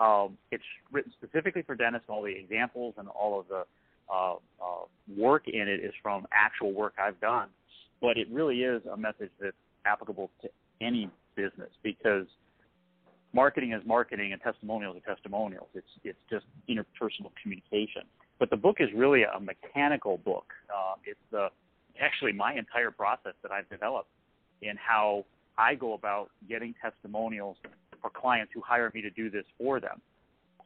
Um, 0.00 0.36
it's 0.50 0.64
written 0.90 1.12
specifically 1.20 1.62
for 1.62 1.74
dentists. 1.74 2.06
And 2.08 2.16
all 2.16 2.22
the 2.22 2.36
examples 2.36 2.94
and 2.98 3.08
all 3.08 3.40
of 3.40 3.48
the 3.48 3.64
uh, 4.12 4.34
uh, 4.62 4.84
work 5.16 5.48
in 5.48 5.68
it 5.68 5.84
is 5.84 5.92
from 6.02 6.26
actual 6.32 6.72
work 6.72 6.94
I've 6.98 7.20
done 7.20 7.48
but 8.00 8.16
it 8.16 8.28
really 8.30 8.62
is 8.62 8.82
a 8.92 8.96
message 8.96 9.30
that's 9.40 9.56
applicable 9.84 10.30
to 10.42 10.48
any 10.80 11.10
business 11.34 11.70
because 11.82 12.26
marketing 13.32 13.72
is 13.72 13.82
marketing 13.86 14.32
and 14.32 14.40
testimonials 14.42 14.96
are 14.96 15.14
testimonials. 15.14 15.68
It's 15.74 15.86
it's 16.04 16.18
just 16.30 16.44
interpersonal 16.68 17.30
communication. 17.42 18.02
But 18.38 18.50
the 18.50 18.56
book 18.56 18.76
is 18.80 18.88
really 18.94 19.22
a 19.22 19.40
mechanical 19.40 20.18
book. 20.18 20.46
Uh, 20.68 20.94
it's 21.04 21.20
the 21.30 21.48
actually 22.00 22.32
my 22.32 22.54
entire 22.54 22.90
process 22.90 23.34
that 23.42 23.52
I've 23.52 23.68
developed 23.68 24.08
in 24.62 24.76
how 24.76 25.24
I 25.58 25.74
go 25.74 25.94
about 25.94 26.30
getting 26.48 26.74
testimonials 26.82 27.56
for 28.00 28.10
clients 28.10 28.52
who 28.54 28.60
hire 28.60 28.90
me 28.94 29.00
to 29.02 29.10
do 29.10 29.30
this 29.30 29.44
for 29.58 29.80
them. 29.80 30.00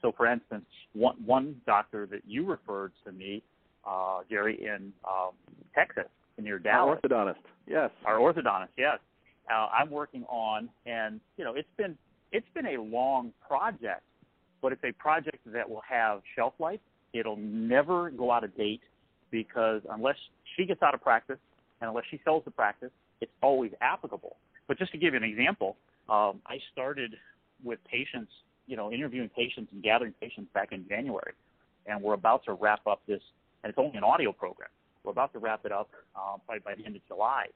So, 0.02 0.12
for 0.16 0.26
instance, 0.26 0.64
one 0.94 1.16
one 1.24 1.56
doctor 1.66 2.06
that 2.06 2.22
you 2.26 2.46
referred 2.46 2.92
to 3.04 3.12
me, 3.12 3.42
uh, 3.86 4.20
Jerry, 4.30 4.58
in 4.64 4.92
um, 5.08 5.32
Texas, 5.74 6.10
near 6.38 6.58
Dallas. 6.58 6.98
Our 7.02 7.08
orthodontist, 7.08 7.42
yes. 7.66 7.90
Our 8.06 8.16
orthodontist, 8.18 8.68
yes. 8.78 8.98
Uh, 9.50 9.66
I'm 9.66 9.90
working 9.90 10.24
on, 10.24 10.70
and 10.86 11.20
you 11.36 11.44
know, 11.44 11.54
it's 11.54 11.68
been 11.76 11.96
it's 12.32 12.46
been 12.54 12.66
a 12.66 12.80
long 12.80 13.32
project, 13.46 14.02
but 14.62 14.72
it's 14.72 14.84
a 14.84 14.92
project 14.92 15.38
that 15.46 15.68
will 15.68 15.82
have 15.88 16.22
shelf 16.34 16.54
life. 16.58 16.80
It'll 17.12 17.36
never 17.36 18.10
go 18.10 18.30
out 18.30 18.44
of 18.44 18.56
date 18.56 18.80
because 19.30 19.82
unless 19.90 20.16
she 20.56 20.66
gets 20.66 20.82
out 20.82 20.94
of 20.94 21.02
practice 21.02 21.38
and 21.80 21.88
unless 21.88 22.04
she 22.10 22.20
sells 22.24 22.44
the 22.44 22.50
practice, 22.50 22.90
it's 23.20 23.32
always 23.42 23.72
applicable. 23.80 24.36
But 24.68 24.78
just 24.78 24.92
to 24.92 24.98
give 24.98 25.14
you 25.14 25.18
an 25.18 25.24
example, 25.24 25.76
um, 26.08 26.40
I 26.46 26.58
started 26.72 27.14
with 27.62 27.78
patients, 27.84 28.32
you 28.66 28.76
know, 28.76 28.90
interviewing 28.92 29.28
patients 29.28 29.70
and 29.72 29.82
gathering 29.82 30.14
patients 30.20 30.48
back 30.54 30.72
in 30.72 30.86
January, 30.88 31.32
and 31.86 32.02
we're 32.02 32.14
about 32.14 32.44
to 32.44 32.54
wrap 32.54 32.86
up 32.86 33.00
this, 33.06 33.20
and 33.62 33.70
it's 33.70 33.78
only 33.78 33.96
an 33.96 34.04
audio 34.04 34.32
program. 34.32 34.68
We're 35.04 35.12
about 35.12 35.32
to 35.32 35.38
wrap 35.38 35.64
it 35.64 35.72
up 35.72 35.90
uh, 36.14 36.36
probably 36.46 36.60
by 36.64 36.74
the 36.74 36.84
end 36.84 36.96
of 36.96 37.06
July. 37.08 37.46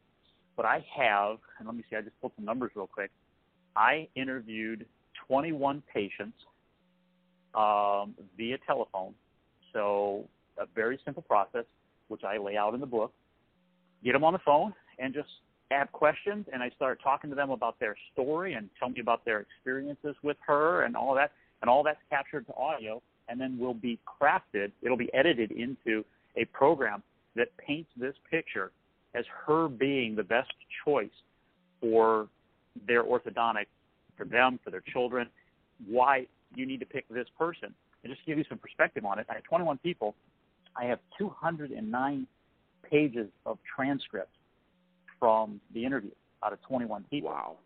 But 0.57 0.67
I 0.67 0.85
have, 0.97 1.39
and 1.59 1.67
let 1.67 1.77
me 1.77 1.85
see, 1.91 1.97
I 1.97 2.01
just 2.01 2.19
pulled 2.21 2.33
some 2.37 2.45
numbers 2.45 2.71
real 2.75 2.87
quick. 2.87 3.11
I 3.77 4.09
interviewed 4.15 4.87
21 5.27 5.83
patients 5.93 6.37
um, 7.55 8.15
via 8.37 8.59
telephone. 8.67 9.15
So 9.73 10.29
a 10.59 10.67
very 10.75 10.99
simple 11.05 11.23
process, 11.23 11.65
which 12.09 12.23
I 12.25 12.39
lay 12.39 12.57
out 12.57 12.75
in 12.75 12.81
the 12.81 12.87
book. 12.87 13.13
Get 14.03 14.13
them 14.13 14.25
on 14.25 14.33
the 14.33 14.39
phone 14.45 14.75
and 14.99 15.15
just 15.15 15.29
add 15.71 15.91
questions, 15.93 16.47
and 16.53 16.63
I 16.63 16.71
start 16.71 17.01
talking 17.03 17.31
to 17.31 17.37
them 17.37 17.51
about 17.51 17.81
their 17.81 17.97
story 18.13 18.55
and 18.55 18.69
tell 18.79 18.91
me 18.91 19.01
about 19.01 19.25
their 19.25 19.41
experiences 19.41 20.15
with 20.23 20.37
her 20.47 20.83
and 20.83 20.97
all 20.97 21.15
that. 21.15 21.33
And 21.63 21.71
all 21.71 21.83
that's 21.83 22.01
captured 22.11 22.47
to 22.49 22.55
audio, 22.55 23.01
and 23.29 23.41
then 23.41 23.59
will 23.59 23.73
be 23.73 23.99
crafted. 24.07 24.71
It'll 24.83 24.99
be 24.99 25.13
edited 25.15 25.51
into 25.51 26.05
a 26.37 26.45
program 26.47 27.03
that 27.37 27.57
paints 27.57 27.89
this 27.97 28.15
picture 28.31 28.71
as 29.15 29.25
her 29.47 29.69
being 29.69 30.15
the 30.15 30.23
best 30.23 30.53
choice 30.85 31.09
for 31.81 32.29
their 32.87 33.03
orthodontic, 33.03 33.67
for 34.17 34.25
them, 34.27 34.59
for 34.63 34.71
their 34.71 34.83
children, 34.93 35.29
why 35.89 36.27
you 36.55 36.67
need 36.67 36.81
to 36.81 36.87
pick 36.87 37.09
this 37.09 37.29
person. 37.39 37.73
And 38.03 38.13
just 38.13 38.21
to 38.21 38.27
give 38.27 38.37
you 38.37 38.45
some 38.49 38.59
perspective 38.59 39.05
on 39.05 39.19
it, 39.19 39.27
I 39.31 39.35
had 39.35 39.45
21 39.45 39.79
people. 39.79 40.15
I 40.77 40.85
have 40.85 40.99
209 41.19 42.27
pages 42.91 43.29
of 43.47 43.59
transcripts 43.75 44.37
from 45.19 45.61
the 45.73 45.85
interview 45.85 46.11
out 46.43 46.53
of 46.53 46.63
21 46.63 47.05
people. 47.11 47.31
Wow. 47.31 47.57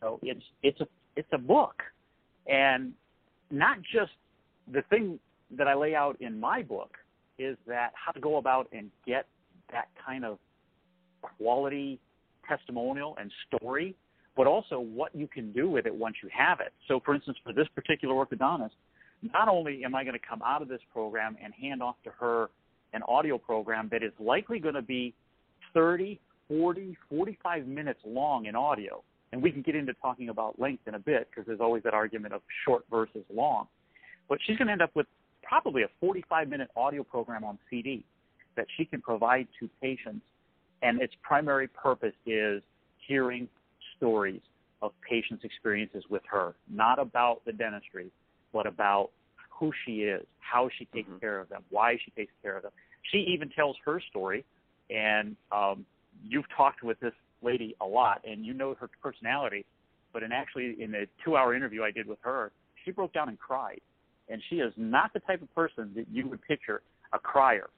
So 0.00 0.18
it's 0.22 0.44
it's 0.62 0.80
a 0.80 0.86
it's 1.16 1.28
a 1.32 1.38
book, 1.38 1.82
and 2.46 2.92
not 3.50 3.78
just 3.92 4.12
the 4.72 4.82
thing 4.82 5.18
that 5.56 5.66
I 5.66 5.74
lay 5.74 5.94
out 5.94 6.16
in 6.20 6.38
my 6.38 6.62
book 6.62 6.96
is 7.38 7.56
that 7.66 7.92
how 7.94 8.12
to 8.12 8.20
go 8.20 8.36
about 8.36 8.68
and 8.72 8.90
get 9.06 9.26
that 9.72 9.88
kind 10.06 10.24
of 10.24 10.38
quality 11.22 11.98
testimonial 12.48 13.16
and 13.20 13.30
story, 13.46 13.94
but 14.36 14.46
also 14.46 14.78
what 14.80 15.14
you 15.14 15.26
can 15.26 15.52
do 15.52 15.68
with 15.68 15.86
it 15.86 15.94
once 15.94 16.16
you 16.22 16.28
have 16.32 16.60
it. 16.60 16.72
So, 16.88 17.00
for 17.04 17.14
instance, 17.14 17.38
for 17.44 17.52
this 17.52 17.66
particular 17.74 18.14
orthodontist, 18.14 18.70
not 19.22 19.48
only 19.48 19.84
am 19.84 19.94
I 19.94 20.04
going 20.04 20.18
to 20.18 20.26
come 20.26 20.42
out 20.44 20.62
of 20.62 20.68
this 20.68 20.80
program 20.92 21.36
and 21.42 21.52
hand 21.54 21.82
off 21.82 21.96
to 22.04 22.10
her 22.18 22.50
an 22.92 23.02
audio 23.04 23.38
program 23.38 23.88
that 23.92 24.02
is 24.02 24.12
likely 24.18 24.58
going 24.58 24.74
to 24.74 24.82
be 24.82 25.14
30, 25.74 26.20
40, 26.48 26.96
45 27.08 27.66
minutes 27.66 28.00
long 28.04 28.46
in 28.46 28.56
audio, 28.56 29.02
and 29.32 29.42
we 29.42 29.52
can 29.52 29.62
get 29.62 29.76
into 29.76 29.92
talking 29.94 30.28
about 30.28 30.58
length 30.58 30.88
in 30.88 30.94
a 30.94 30.98
bit 30.98 31.28
because 31.30 31.46
there's 31.46 31.60
always 31.60 31.82
that 31.84 31.94
argument 31.94 32.34
of 32.34 32.42
short 32.64 32.84
versus 32.90 33.24
long. 33.32 33.66
But 34.28 34.38
she's 34.46 34.56
going 34.56 34.66
to 34.66 34.72
end 34.72 34.82
up 34.82 34.90
with 34.94 35.06
probably 35.42 35.82
a 35.82 35.88
45 36.00 36.48
minute 36.48 36.68
audio 36.76 37.02
program 37.02 37.44
on 37.44 37.58
CD 37.68 38.04
that 38.56 38.66
she 38.76 38.84
can 38.84 39.00
provide 39.00 39.46
to 39.60 39.68
patients. 39.80 40.24
And 40.82 41.00
its 41.00 41.12
primary 41.22 41.68
purpose 41.68 42.14
is 42.26 42.62
hearing 43.06 43.48
stories 43.96 44.40
of 44.82 44.92
patients' 45.08 45.44
experiences 45.44 46.04
with 46.08 46.22
her, 46.30 46.54
not 46.70 46.98
about 46.98 47.44
the 47.44 47.52
dentistry, 47.52 48.10
but 48.52 48.66
about 48.66 49.10
who 49.50 49.72
she 49.84 50.02
is, 50.02 50.24
how 50.38 50.68
she 50.78 50.86
takes 50.86 51.08
mm-hmm. 51.08 51.18
care 51.18 51.38
of 51.38 51.48
them, 51.48 51.62
why 51.70 51.96
she 52.04 52.10
takes 52.12 52.32
care 52.42 52.56
of 52.56 52.62
them. 52.62 52.72
She 53.10 53.18
even 53.32 53.48
tells 53.50 53.76
her 53.84 54.00
story, 54.10 54.44
and 54.88 55.36
um, 55.52 55.84
you've 56.24 56.48
talked 56.56 56.82
with 56.82 56.98
this 57.00 57.14
lady 57.42 57.74
a 57.80 57.86
lot, 57.86 58.22
and 58.24 58.44
you 58.44 58.52
know 58.54 58.74
her 58.80 58.88
personality. 59.02 59.64
But 60.12 60.22
in 60.22 60.32
actually 60.32 60.76
in 60.80 60.90
the 60.90 61.06
two-hour 61.24 61.54
interview 61.54 61.82
I 61.82 61.90
did 61.90 62.06
with 62.06 62.18
her, 62.22 62.52
she 62.84 62.90
broke 62.90 63.12
down 63.12 63.28
and 63.28 63.38
cried 63.38 63.80
and 64.30 64.40
she 64.48 64.56
is 64.56 64.72
not 64.76 65.12
the 65.12 65.20
type 65.20 65.42
of 65.42 65.54
person 65.54 65.90
that 65.96 66.06
you 66.10 66.28
would 66.28 66.40
picture 66.42 66.82
a 67.12 67.18
crier. 67.18 67.68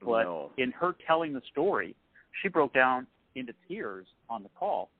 But 0.00 0.22
no. 0.22 0.50
in 0.56 0.70
her 0.72 0.94
telling 1.06 1.32
the 1.32 1.42
story, 1.50 1.96
she 2.40 2.48
broke 2.48 2.72
down 2.72 3.06
into 3.34 3.52
tears 3.66 4.06
on 4.30 4.44
the 4.44 4.48
call 4.56 4.90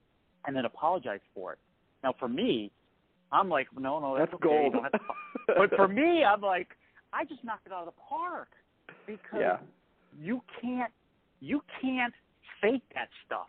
and 0.44 0.54
then 0.54 0.64
apologized 0.64 1.22
for 1.34 1.52
it. 1.52 1.58
Now, 2.02 2.14
for 2.18 2.28
me, 2.28 2.72
I'm 3.32 3.48
like, 3.48 3.68
no, 3.78 3.98
no, 4.00 4.16
that's, 4.16 4.30
that's 4.32 4.42
okay. 4.44 4.70
gold. 4.70 4.84
but 5.46 5.70
for 5.76 5.88
me, 5.88 6.24
I'm 6.24 6.40
like, 6.40 6.68
I 7.12 7.24
just 7.24 7.44
knocked 7.44 7.66
it 7.66 7.72
out 7.72 7.86
of 7.86 7.94
the 7.94 8.00
park 8.08 8.48
because 9.06 9.40
yeah. 9.40 9.56
you 10.18 10.40
can't, 10.60 10.92
you 11.40 11.62
can't 11.80 12.14
fake 12.60 12.82
that 12.94 13.08
stuff. 13.26 13.48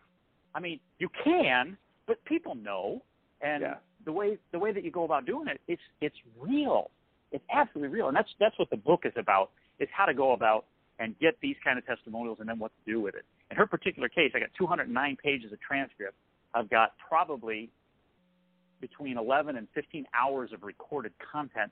I 0.53 0.59
mean, 0.59 0.79
you 0.97 1.09
can, 1.23 1.77
but 2.07 2.23
people 2.25 2.55
know, 2.55 3.01
and 3.41 3.61
yeah. 3.61 3.75
the 4.05 4.11
way 4.11 4.37
the 4.51 4.59
way 4.59 4.73
that 4.73 4.83
you 4.83 4.91
go 4.91 5.03
about 5.03 5.25
doing 5.25 5.47
it, 5.47 5.61
it's 5.67 5.81
it's 6.01 6.15
real. 6.39 6.89
It's 7.31 7.43
absolutely 7.53 7.95
real, 7.95 8.07
and 8.07 8.17
that's 8.17 8.29
that's 8.39 8.57
what 8.57 8.69
the 8.69 8.77
book 8.77 9.01
is 9.05 9.13
about. 9.15 9.51
Is 9.79 9.87
how 9.95 10.05
to 10.05 10.13
go 10.13 10.33
about 10.33 10.65
and 10.99 11.17
get 11.19 11.37
these 11.41 11.55
kind 11.63 11.77
of 11.77 11.85
testimonials 11.85 12.37
and 12.41 12.49
then 12.49 12.59
what 12.59 12.71
to 12.71 12.91
do 12.91 12.99
with 12.99 13.15
it. 13.15 13.23
In 13.51 13.57
her 13.57 13.65
particular 13.65 14.09
case, 14.09 14.31
I 14.35 14.39
got 14.39 14.49
209 14.57 15.17
pages 15.23 15.53
of 15.53 15.59
transcript. 15.61 16.15
I've 16.53 16.69
got 16.69 16.93
probably 17.07 17.69
between 18.81 19.17
11 19.17 19.55
and 19.55 19.67
15 19.73 20.05
hours 20.19 20.51
of 20.53 20.63
recorded 20.63 21.13
content. 21.31 21.71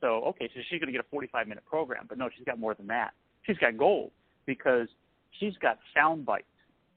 So, 0.00 0.22
okay, 0.24 0.50
so 0.54 0.60
she's 0.68 0.80
going 0.80 0.88
to 0.88 0.92
get 0.92 1.00
a 1.00 1.08
45 1.10 1.48
minute 1.48 1.64
program, 1.64 2.06
but 2.08 2.18
no, 2.18 2.28
she's 2.36 2.44
got 2.44 2.58
more 2.58 2.74
than 2.74 2.86
that. 2.88 3.12
She's 3.42 3.58
got 3.58 3.76
gold 3.78 4.10
because 4.46 4.88
she's 5.38 5.54
got 5.60 5.78
sound 5.94 6.26
bites 6.26 6.44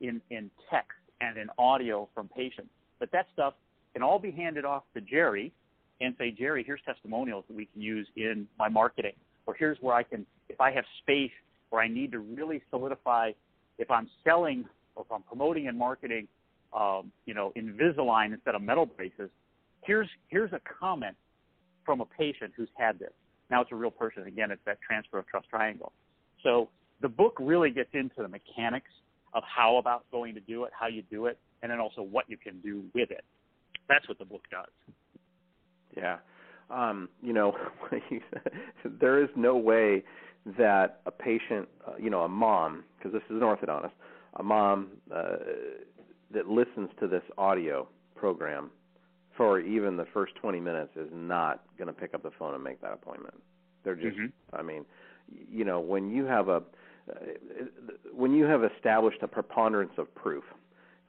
in, 0.01 0.21
in 0.29 0.49
text 0.69 0.97
and 1.21 1.37
in 1.37 1.49
audio 1.57 2.07
from 2.13 2.27
patients. 2.27 2.69
But 2.99 3.11
that 3.11 3.27
stuff 3.33 3.53
can 3.93 4.03
all 4.03 4.19
be 4.19 4.31
handed 4.31 4.65
off 4.65 4.83
to 4.93 5.01
Jerry 5.01 5.51
and 6.01 6.13
say, 6.17 6.31
Jerry, 6.31 6.63
here's 6.65 6.81
testimonials 6.85 7.45
that 7.47 7.55
we 7.55 7.65
can 7.65 7.81
use 7.81 8.07
in 8.15 8.47
my 8.59 8.69
marketing, 8.69 9.13
or 9.45 9.55
here's 9.55 9.77
where 9.81 9.95
I 9.95 10.03
can, 10.03 10.25
if 10.49 10.61
I 10.61 10.71
have 10.71 10.83
space 11.01 11.31
where 11.69 11.81
I 11.81 11.87
need 11.87 12.11
to 12.11 12.19
really 12.19 12.61
solidify, 12.69 13.31
if 13.77 13.89
I'm 13.89 14.09
selling 14.23 14.65
or 14.95 15.03
if 15.03 15.11
I'm 15.11 15.23
promoting 15.23 15.67
and 15.67 15.77
marketing, 15.77 16.27
um, 16.73 17.11
you 17.25 17.33
know, 17.33 17.53
Invisalign 17.55 18.33
instead 18.33 18.55
of 18.55 18.61
metal 18.61 18.85
braces, 18.85 19.29
here's 19.83 20.09
here's 20.27 20.51
a 20.53 20.61
comment 20.79 21.15
from 21.85 22.01
a 22.01 22.05
patient 22.05 22.53
who's 22.55 22.69
had 22.77 22.99
this. 22.99 23.11
Now 23.49 23.61
it's 23.61 23.71
a 23.71 23.75
real 23.75 23.91
person. 23.91 24.23
Again, 24.23 24.51
it's 24.51 24.61
that 24.65 24.79
transfer 24.81 25.19
of 25.19 25.27
trust 25.27 25.47
triangle. 25.49 25.93
So 26.43 26.69
the 27.01 27.07
book 27.07 27.37
really 27.39 27.71
gets 27.71 27.89
into 27.93 28.15
the 28.17 28.27
mechanics 28.27 28.91
of 29.33 29.43
how 29.43 29.77
about 29.77 30.05
going 30.11 30.33
to 30.35 30.41
do 30.41 30.63
it, 30.65 30.71
how 30.77 30.87
you 30.87 31.03
do 31.09 31.27
it, 31.27 31.37
and 31.61 31.71
then 31.71 31.79
also 31.79 32.01
what 32.01 32.25
you 32.27 32.37
can 32.37 32.59
do 32.61 32.83
with 32.93 33.11
it. 33.11 33.23
That's 33.87 34.07
what 34.07 34.19
the 34.19 34.25
book 34.25 34.43
does. 34.51 34.95
Yeah. 35.95 36.17
Um, 36.69 37.09
you 37.21 37.33
know, 37.33 37.55
there 38.99 39.23
is 39.23 39.29
no 39.35 39.55
way 39.55 40.03
that 40.57 41.01
a 41.05 41.11
patient, 41.11 41.67
uh, 41.87 41.93
you 41.99 42.09
know, 42.09 42.21
a 42.21 42.29
mom, 42.29 42.83
because 42.97 43.13
this 43.13 43.23
is 43.29 43.41
an 43.41 43.47
orthodontist, 43.47 43.91
a 44.35 44.43
mom 44.43 44.89
uh, 45.13 45.35
that 46.33 46.47
listens 46.47 46.89
to 46.99 47.07
this 47.07 47.23
audio 47.37 47.87
program 48.15 48.71
for 49.35 49.59
even 49.59 49.95
the 49.95 50.05
first 50.13 50.35
20 50.35 50.59
minutes 50.59 50.91
is 50.95 51.09
not 51.13 51.63
going 51.77 51.87
to 51.87 51.93
pick 51.93 52.13
up 52.13 52.23
the 52.23 52.31
phone 52.39 52.55
and 52.55 52.63
make 52.63 52.81
that 52.81 52.91
appointment. 52.91 53.35
They're 53.83 53.95
just, 53.95 54.17
mm-hmm. 54.17 54.55
I 54.55 54.63
mean, 54.63 54.83
you 55.49 55.63
know, 55.63 55.79
when 55.79 56.09
you 56.09 56.25
have 56.25 56.49
a, 56.49 56.63
uh, 57.09 57.13
when 58.13 58.33
you 58.33 58.45
have 58.45 58.63
established 58.63 59.19
a 59.21 59.27
preponderance 59.27 59.93
of 59.97 60.13
proof 60.15 60.43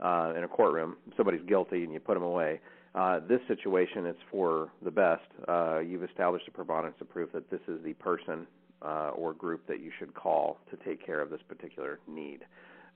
uh, 0.00 0.34
in 0.36 0.44
a 0.44 0.48
courtroom, 0.48 0.96
somebody's 1.16 1.42
guilty 1.48 1.84
and 1.84 1.92
you 1.92 2.00
put 2.00 2.14
them 2.14 2.22
away. 2.22 2.60
Uh, 2.94 3.20
this 3.28 3.40
situation, 3.48 4.06
is 4.06 4.16
for 4.30 4.70
the 4.82 4.90
best. 4.90 5.22
Uh, 5.46 5.78
you've 5.78 6.04
established 6.04 6.48
a 6.48 6.50
preponderance 6.50 6.96
of 7.00 7.08
proof 7.08 7.30
that 7.32 7.50
this 7.50 7.60
is 7.68 7.82
the 7.84 7.92
person 7.94 8.46
uh, 8.82 9.10
or 9.14 9.32
group 9.34 9.66
that 9.66 9.80
you 9.80 9.90
should 9.98 10.14
call 10.14 10.58
to 10.70 10.76
take 10.84 11.04
care 11.04 11.20
of 11.20 11.30
this 11.30 11.40
particular 11.48 11.98
need. 12.06 12.40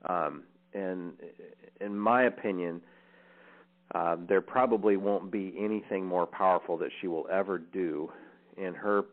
Um, 0.09 0.43
and 0.73 1.13
in 1.81 1.97
my 1.97 2.23
opinion, 2.23 2.81
uh, 3.93 4.15
there 4.27 4.41
probably 4.41 4.97
won't 4.97 5.31
be 5.31 5.53
anything 5.57 6.05
more 6.05 6.25
powerful 6.25 6.77
that 6.77 6.89
she 6.99 7.07
will 7.07 7.27
ever 7.31 7.57
do 7.57 8.11
in 8.57 8.73
her 8.73 9.03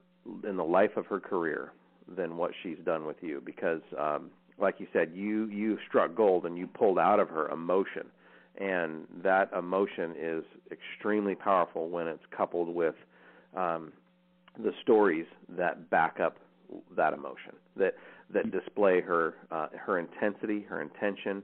in 0.46 0.56
the 0.56 0.64
life 0.64 0.96
of 0.96 1.06
her 1.06 1.20
career 1.20 1.72
than 2.16 2.36
what 2.36 2.50
she's 2.62 2.78
done 2.84 3.06
with 3.06 3.16
you. 3.20 3.42
Because 3.44 3.80
um 3.98 4.30
like 4.58 4.76
you 4.78 4.86
said 4.92 5.12
you 5.14 5.46
you 5.46 5.78
struck 5.88 6.14
gold 6.14 6.46
and 6.46 6.56
you 6.58 6.66
pulled 6.66 6.98
out 6.98 7.20
of 7.20 7.28
her 7.28 7.48
emotion. 7.48 8.06
And 8.58 9.06
that 9.22 9.50
emotion 9.56 10.14
is 10.18 10.44
extremely 10.70 11.34
powerful 11.34 11.88
when 11.88 12.06
it's 12.06 12.24
coupled 12.30 12.74
with 12.74 12.94
um 13.56 13.92
the 14.62 14.72
stories 14.82 15.26
that 15.56 15.90
back 15.90 16.20
up 16.20 16.36
that 16.96 17.12
emotion. 17.12 17.54
That 17.76 17.94
that 18.32 18.50
display 18.50 19.00
her 19.00 19.34
uh, 19.50 19.68
her 19.76 19.98
intensity, 19.98 20.62
her 20.68 20.80
intention, 20.80 21.42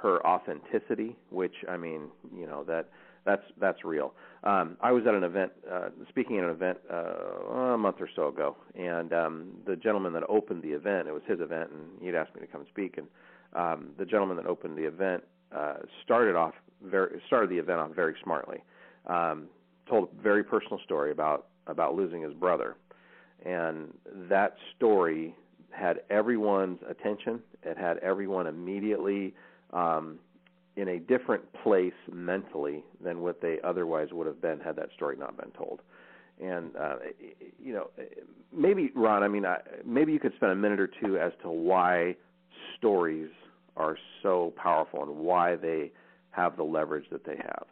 her 0.00 0.24
authenticity. 0.26 1.16
Which 1.30 1.54
I 1.68 1.76
mean, 1.76 2.08
you 2.34 2.46
know 2.46 2.64
that 2.64 2.88
that's 3.24 3.42
that's 3.60 3.84
real. 3.84 4.14
Um, 4.44 4.76
I 4.80 4.90
was 4.90 5.04
at 5.06 5.14
an 5.14 5.24
event, 5.24 5.52
uh, 5.70 5.90
speaking 6.08 6.38
at 6.38 6.44
an 6.44 6.50
event 6.50 6.78
uh, 6.92 7.74
a 7.74 7.78
month 7.78 7.96
or 8.00 8.08
so 8.14 8.28
ago, 8.28 8.56
and 8.74 9.12
um, 9.12 9.52
the 9.66 9.76
gentleman 9.76 10.12
that 10.14 10.24
opened 10.28 10.62
the 10.62 10.72
event, 10.72 11.06
it 11.06 11.12
was 11.12 11.22
his 11.26 11.40
event, 11.40 11.70
and 11.70 12.02
he'd 12.02 12.16
asked 12.16 12.34
me 12.34 12.40
to 12.40 12.46
come 12.46 12.62
and 12.62 12.70
speak. 12.70 12.98
And 12.98 13.06
um, 13.54 13.90
the 13.98 14.04
gentleman 14.04 14.36
that 14.38 14.46
opened 14.46 14.76
the 14.76 14.84
event 14.84 15.22
uh, 15.56 15.74
started 16.04 16.34
off 16.34 16.54
very 16.84 17.20
started 17.26 17.50
the 17.50 17.58
event 17.58 17.78
off 17.78 17.90
very 17.94 18.14
smartly. 18.22 18.62
Um, 19.06 19.46
told 19.88 20.08
a 20.18 20.22
very 20.22 20.42
personal 20.42 20.80
story 20.84 21.12
about 21.12 21.46
about 21.66 21.94
losing 21.94 22.22
his 22.22 22.34
brother, 22.34 22.76
and 23.44 23.92
that 24.28 24.56
story 24.76 25.34
had 25.72 26.00
everyone's 26.10 26.78
attention. 26.88 27.40
It 27.62 27.76
had 27.76 27.98
everyone 27.98 28.46
immediately 28.46 29.34
um, 29.72 30.18
in 30.76 30.88
a 30.88 30.98
different 30.98 31.42
place 31.62 31.92
mentally 32.10 32.82
than 33.02 33.20
what 33.20 33.40
they 33.40 33.58
otherwise 33.64 34.08
would 34.12 34.26
have 34.26 34.40
been 34.40 34.60
had 34.60 34.76
that 34.76 34.88
story 34.94 35.16
not 35.16 35.36
been 35.36 35.50
told. 35.50 35.80
And 36.42 36.74
uh, 36.76 36.96
you 37.62 37.72
know, 37.72 37.90
maybe 38.52 38.90
Ron, 38.94 39.22
I 39.22 39.28
mean, 39.28 39.44
I, 39.44 39.58
maybe 39.84 40.12
you 40.12 40.18
could 40.18 40.34
spend 40.36 40.52
a 40.52 40.56
minute 40.56 40.80
or 40.80 40.90
two 41.02 41.18
as 41.18 41.32
to 41.42 41.50
why 41.50 42.16
stories 42.78 43.30
are 43.76 43.96
so 44.22 44.52
powerful 44.56 45.02
and 45.02 45.16
why 45.16 45.56
they 45.56 45.92
have 46.30 46.56
the 46.56 46.62
leverage 46.62 47.04
that 47.12 47.24
they 47.24 47.36
have. 47.36 47.66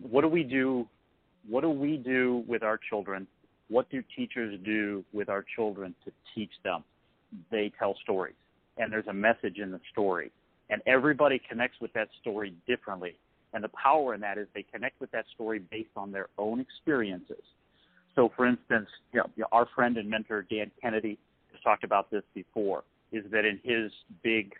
What 0.00 0.22
do 0.22 0.28
we 0.28 0.42
do 0.42 0.88
what 1.48 1.60
do 1.60 1.70
we 1.70 1.96
do 1.96 2.42
with 2.46 2.62
our 2.62 2.78
children? 2.78 3.26
What 3.68 3.90
do 3.90 4.02
teachers 4.16 4.58
do 4.64 5.04
with 5.12 5.28
our 5.28 5.44
children 5.56 5.94
to 6.04 6.12
teach 6.34 6.52
them? 6.62 6.84
They 7.50 7.72
tell 7.78 7.96
stories, 8.02 8.34
and 8.76 8.92
there's 8.92 9.06
a 9.06 9.12
message 9.12 9.58
in 9.58 9.70
the 9.70 9.80
story, 9.90 10.30
and 10.70 10.82
everybody 10.86 11.40
connects 11.48 11.80
with 11.80 11.92
that 11.94 12.08
story 12.20 12.54
differently. 12.66 13.16
And 13.52 13.62
the 13.62 13.70
power 13.70 14.14
in 14.14 14.20
that 14.20 14.36
is 14.36 14.48
they 14.54 14.64
connect 14.64 15.00
with 15.00 15.10
that 15.12 15.26
story 15.34 15.62
based 15.70 15.90
on 15.96 16.12
their 16.12 16.28
own 16.38 16.60
experiences. 16.60 17.42
So, 18.14 18.30
for 18.36 18.46
instance, 18.46 18.88
you 19.12 19.22
know, 19.36 19.46
our 19.52 19.66
friend 19.74 19.96
and 19.96 20.08
mentor 20.08 20.46
Dan 20.48 20.70
Kennedy 20.80 21.18
has 21.52 21.60
talked 21.62 21.84
about 21.84 22.10
this 22.10 22.22
before. 22.34 22.84
Is 23.12 23.24
that 23.30 23.44
in 23.44 23.60
his 23.62 23.92
big 24.22 24.52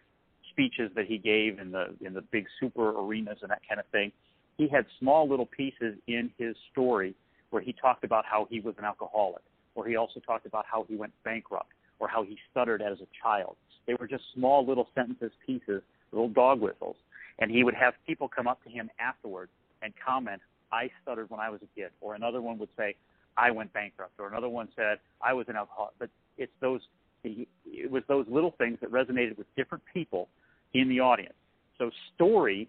speeches 0.51 0.91
that 0.95 1.07
he 1.07 1.19
gave 1.19 1.59
in 1.59 1.73
the 1.73 1.95
in 2.01 2.15
the 2.15 2.23
big 2.23 2.47
super 2.61 2.91
arenas 2.91 3.39
and 3.43 3.51
that 3.51 3.63
kind 3.69 3.81
of 3.81 3.87
thing, 3.87 4.13
he 4.57 4.69
had 4.69 4.87
small 5.01 5.29
little 5.29 5.47
pieces 5.47 5.97
in 6.07 6.31
his 6.39 6.57
story 6.71 7.15
where 7.55 7.63
he 7.63 7.73
talked 7.73 8.03
about 8.03 8.25
how 8.27 8.49
he 8.51 8.59
was 8.59 8.75
an 8.79 8.85
alcoholic, 8.85 9.43
or 9.77 9.87
he 9.87 9.95
also 9.95 10.19
talked 10.19 10.45
about 10.45 10.65
how 10.69 10.85
he 10.89 10.97
went 10.97 11.13
bankrupt, 11.23 11.71
or 12.01 12.09
how 12.09 12.25
he 12.25 12.37
stuttered 12.51 12.83
as 12.83 12.99
a 13.01 13.07
child. 13.23 13.55
They 13.87 13.95
were 13.95 14.09
just 14.09 14.25
small 14.35 14.67
little 14.67 14.89
sentences, 14.93 15.31
pieces, 15.47 15.81
little 16.11 16.29
dog 16.29 16.61
whistles. 16.61 16.97
And 17.39 17.53
he 17.53 17.63
would 17.63 17.75
have 17.75 17.95
people 18.09 18.29
come 18.29 18.49
up 18.49 18.61
to 18.65 18.71
him 18.71 18.91
afterwards 18.99 19.53
and 19.83 19.93
comment, 20.05 20.43
I 20.73 20.91
stuttered 21.01 21.31
when 21.31 21.39
I 21.39 21.49
was 21.49 21.61
a 21.63 21.81
kid. 21.81 21.91
Or 22.01 22.17
another 22.17 22.43
one 22.43 22.59
would 22.59 22.71
say, 22.77 22.97
I 23.37 23.53
went 23.53 23.73
bankrupt. 23.73 24.15
Or 24.19 24.27
another 24.27 24.49
one 24.49 24.67
said, 24.75 24.99
I 25.23 25.33
was 25.33 25.47
an 25.47 25.55
alcoholic. 25.55 25.95
But 26.01 26.11
it's 26.37 26.51
those, 26.61 26.81
it 27.23 27.89
was 27.89 28.03
those 28.09 28.27
little 28.29 28.55
things 28.59 28.79
that 28.81 28.91
resonated 28.91 29.39
with 29.39 29.47
different 29.55 29.85
people 29.93 30.29
in 30.73 30.89
the 30.89 30.99
audience. 30.99 31.35
So 31.79 31.93
story, 32.17 32.69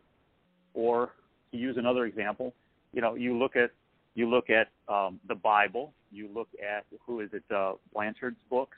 or 0.76 1.10
to 1.52 1.58
use 1.58 1.76
another 1.78 2.06
example, 2.06 2.54
you 2.94 3.02
know, 3.02 3.16
you 3.16 3.36
look 3.36 3.56
at 3.56 3.72
you 4.16 4.30
look 4.30 4.50
at 4.50 4.70
um, 4.92 5.20
the 5.28 5.36
Bible, 5.36 5.94
you 6.12 6.30
look 6.34 6.48
at 6.60 6.86
who 7.06 7.20
is 7.20 7.30
it, 7.34 7.44
uh, 7.54 7.74
Blanchard's 7.94 8.38
books, 8.50 8.78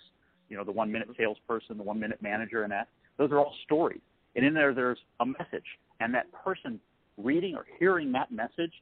you 0.49 0.57
know, 0.57 0.63
the 0.63 0.71
one 0.71 0.91
minute 0.91 1.07
salesperson, 1.17 1.77
the 1.77 1.83
one 1.83 1.99
minute 1.99 2.21
manager, 2.21 2.63
and 2.63 2.71
that. 2.71 2.87
Those 3.17 3.31
are 3.31 3.39
all 3.39 3.53
stories, 3.65 4.01
and 4.35 4.45
in 4.45 4.53
there 4.53 4.73
there's 4.73 4.99
a 5.19 5.25
message, 5.25 5.65
and 5.99 6.13
that 6.13 6.31
person 6.31 6.79
reading 7.17 7.55
or 7.55 7.65
hearing 7.79 8.11
that 8.11 8.31
message, 8.31 8.73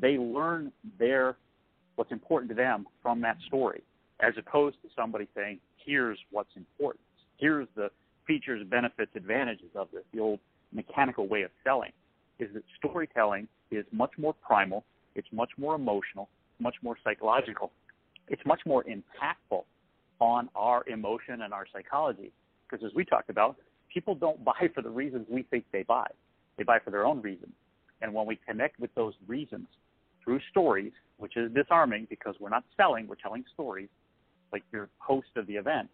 they 0.00 0.18
learn 0.18 0.72
their 0.98 1.36
what's 1.96 2.12
important 2.12 2.48
to 2.50 2.54
them 2.54 2.86
from 3.02 3.20
that 3.22 3.36
story, 3.46 3.82
as 4.20 4.34
opposed 4.38 4.76
to 4.82 4.88
somebody 4.94 5.26
saying, 5.34 5.58
"Here's 5.84 6.18
what's 6.30 6.54
important. 6.56 7.04
Here's 7.38 7.68
the 7.74 7.90
features, 8.26 8.66
benefits, 8.66 9.10
advantages 9.14 9.70
of 9.74 9.90
this." 9.90 10.04
The 10.12 10.20
old 10.20 10.40
mechanical 10.72 11.26
way 11.26 11.42
of 11.42 11.50
selling 11.64 11.92
is 12.38 12.52
that 12.54 12.62
storytelling 12.76 13.48
is 13.70 13.84
much 13.90 14.12
more 14.18 14.34
primal, 14.34 14.84
it's 15.18 15.28
much 15.32 15.50
more 15.58 15.74
emotional, 15.74 16.28
much 16.60 16.76
more 16.82 16.96
psychological, 17.04 17.72
it's 18.28 18.42
much 18.46 18.60
more 18.64 18.84
impactful 18.84 19.64
on 20.20 20.48
our 20.54 20.84
emotion 20.88 21.42
and 21.42 21.52
our 21.52 21.66
psychology. 21.72 22.32
Because 22.68 22.84
as 22.84 22.94
we 22.94 23.04
talked 23.04 23.28
about, 23.28 23.56
people 23.92 24.14
don't 24.14 24.42
buy 24.52 24.70
for 24.74 24.82
the 24.82 24.90
reasons 24.90 25.26
we 25.28 25.42
think 25.42 25.64
they 25.72 25.82
buy. 25.82 26.06
They 26.56 26.64
buy 26.64 26.78
for 26.78 26.90
their 26.90 27.04
own 27.04 27.20
reasons. 27.20 27.52
And 28.00 28.14
when 28.14 28.26
we 28.26 28.38
connect 28.46 28.78
with 28.78 28.94
those 28.94 29.14
reasons 29.26 29.66
through 30.24 30.40
stories, 30.50 30.92
which 31.16 31.36
is 31.36 31.50
disarming 31.52 32.06
because 32.08 32.36
we're 32.38 32.48
not 32.48 32.64
selling, 32.76 33.08
we're 33.08 33.16
telling 33.16 33.44
stories, 33.52 33.88
like 34.52 34.62
your 34.72 34.88
host 34.98 35.28
of 35.36 35.46
the 35.46 35.54
event, 35.54 35.88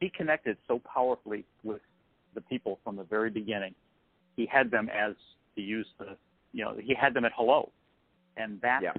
he 0.00 0.10
connected 0.10 0.58
so 0.68 0.80
powerfully 0.80 1.44
with 1.62 1.80
the 2.34 2.40
people 2.42 2.78
from 2.84 2.96
the 2.96 3.04
very 3.04 3.30
beginning. 3.30 3.74
He 4.36 4.46
had 4.46 4.70
them 4.70 4.90
as 4.90 5.14
to 5.54 5.62
use 5.62 5.86
the, 5.98 6.16
you 6.52 6.64
know, 6.64 6.76
he 6.78 6.94
had 6.94 7.14
them 7.14 7.24
at 7.24 7.32
hello, 7.34 7.70
and 8.36 8.60
that's 8.60 8.84
yeah. 8.84 8.92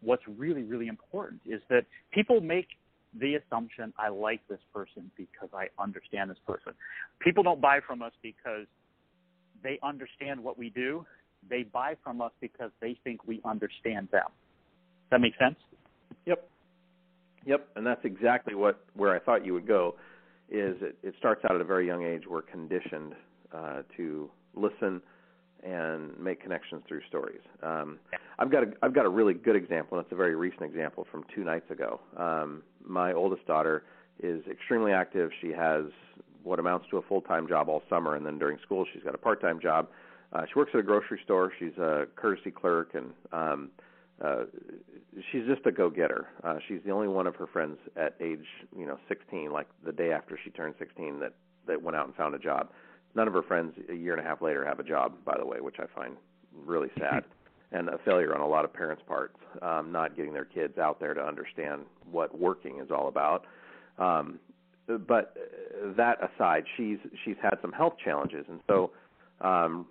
what's 0.00 0.22
really 0.26 0.62
really 0.62 0.86
important 0.88 1.40
is 1.46 1.60
that 1.68 1.84
people 2.12 2.40
make 2.40 2.68
the 3.20 3.36
assumption 3.36 3.92
I 3.98 4.08
like 4.08 4.40
this 4.48 4.60
person 4.72 5.10
because 5.16 5.48
I 5.54 5.68
understand 5.80 6.30
this 6.30 6.38
person. 6.46 6.72
People 7.20 7.42
don't 7.42 7.60
buy 7.60 7.78
from 7.86 8.02
us 8.02 8.12
because 8.22 8.66
they 9.62 9.78
understand 9.82 10.42
what 10.42 10.58
we 10.58 10.70
do. 10.70 11.06
They 11.48 11.62
buy 11.62 11.96
from 12.02 12.20
us 12.20 12.32
because 12.40 12.70
they 12.80 12.98
think 13.04 13.26
we 13.26 13.40
understand 13.44 14.08
them. 14.10 14.26
Does 14.26 15.10
that 15.12 15.20
make 15.20 15.34
sense? 15.38 15.56
Yep. 16.26 16.48
Yep, 17.46 17.68
and 17.76 17.86
that's 17.86 18.04
exactly 18.04 18.54
what 18.54 18.84
where 18.94 19.14
I 19.14 19.18
thought 19.18 19.44
you 19.44 19.52
would 19.52 19.66
go. 19.66 19.96
Is 20.48 20.76
it, 20.80 20.96
it 21.02 21.14
starts 21.18 21.44
out 21.44 21.54
at 21.54 21.60
a 21.60 21.64
very 21.64 21.86
young 21.86 22.02
age. 22.02 22.22
We're 22.28 22.42
conditioned 22.42 23.14
uh, 23.52 23.82
to 23.96 24.30
listen 24.54 25.02
and 25.64 26.16
make 26.18 26.42
connections 26.42 26.82
through 26.86 27.00
stories. 27.08 27.40
Um, 27.62 27.98
I've 28.38 28.50
got 28.50 28.64
a 28.64 28.66
I've 28.82 28.94
got 28.94 29.06
a 29.06 29.08
really 29.08 29.34
good 29.34 29.56
example, 29.56 29.98
and 29.98 30.04
it's 30.04 30.12
a 30.12 30.16
very 30.16 30.36
recent 30.36 30.62
example 30.62 31.06
from 31.10 31.24
two 31.34 31.42
nights 31.42 31.70
ago. 31.70 32.00
Um, 32.16 32.62
my 32.84 33.12
oldest 33.12 33.46
daughter 33.46 33.84
is 34.22 34.42
extremely 34.50 34.92
active. 34.92 35.30
She 35.40 35.50
has 35.50 35.84
what 36.42 36.58
amounts 36.58 36.86
to 36.90 36.98
a 36.98 37.02
full 37.02 37.22
time 37.22 37.48
job 37.48 37.68
all 37.68 37.82
summer, 37.88 38.14
and 38.16 38.26
then 38.26 38.38
during 38.38 38.58
school 38.62 38.84
she's 38.92 39.02
got 39.02 39.14
a 39.14 39.18
part 39.18 39.40
time 39.40 39.58
job. 39.60 39.88
Uh, 40.32 40.42
she 40.46 40.58
works 40.58 40.72
at 40.74 40.80
a 40.80 40.82
grocery 40.82 41.20
store. 41.24 41.52
She's 41.58 41.76
a 41.78 42.06
courtesy 42.16 42.50
clerk, 42.50 42.94
and 42.94 43.12
um, 43.32 43.70
uh, 44.22 44.44
she's 45.32 45.46
just 45.46 45.64
a 45.66 45.72
go 45.72 45.88
getter. 45.88 46.26
Uh, 46.42 46.56
she's 46.68 46.80
the 46.84 46.90
only 46.90 47.08
one 47.08 47.26
of 47.26 47.36
her 47.36 47.46
friends 47.46 47.78
at 47.96 48.14
age 48.20 48.46
you 48.76 48.86
know 48.86 48.98
16, 49.08 49.50
like 49.50 49.68
the 49.84 49.92
day 49.92 50.12
after 50.12 50.38
she 50.42 50.50
turned 50.50 50.74
16, 50.78 51.20
that 51.20 51.32
that 51.66 51.82
went 51.82 51.96
out 51.96 52.06
and 52.06 52.14
found 52.14 52.34
a 52.34 52.38
job. 52.38 52.68
None 53.14 53.28
of 53.28 53.34
her 53.34 53.42
friends 53.42 53.74
a 53.90 53.94
year 53.94 54.12
and 54.16 54.24
a 54.24 54.28
half 54.28 54.42
later 54.42 54.64
have 54.64 54.80
a 54.80 54.84
job, 54.84 55.14
by 55.24 55.36
the 55.38 55.46
way, 55.46 55.60
which 55.60 55.76
I 55.78 55.86
find 55.94 56.16
really 56.66 56.88
sad 56.98 57.24
and 57.72 57.88
a 57.88 57.98
failure 58.04 58.34
on 58.34 58.40
a 58.40 58.46
lot 58.46 58.64
of 58.64 58.72
parents' 58.72 59.02
parts, 59.06 59.36
um, 59.60 59.90
not 59.90 60.16
getting 60.16 60.32
their 60.32 60.44
kids 60.44 60.78
out 60.78 61.00
there 61.00 61.12
to 61.12 61.20
understand 61.20 61.82
what 62.10 62.38
working 62.38 62.78
is 62.78 62.90
all 62.90 63.08
about. 63.08 63.46
Um, 63.98 64.38
but 64.86 65.36
that 65.96 66.18
aside, 66.22 66.64
she's 66.76 66.98
she's 67.24 67.36
had 67.42 67.56
some 67.62 67.72
health 67.72 67.94
challenges, 68.02 68.44
and 68.48 68.60
so 68.66 68.90
um, 69.40 69.86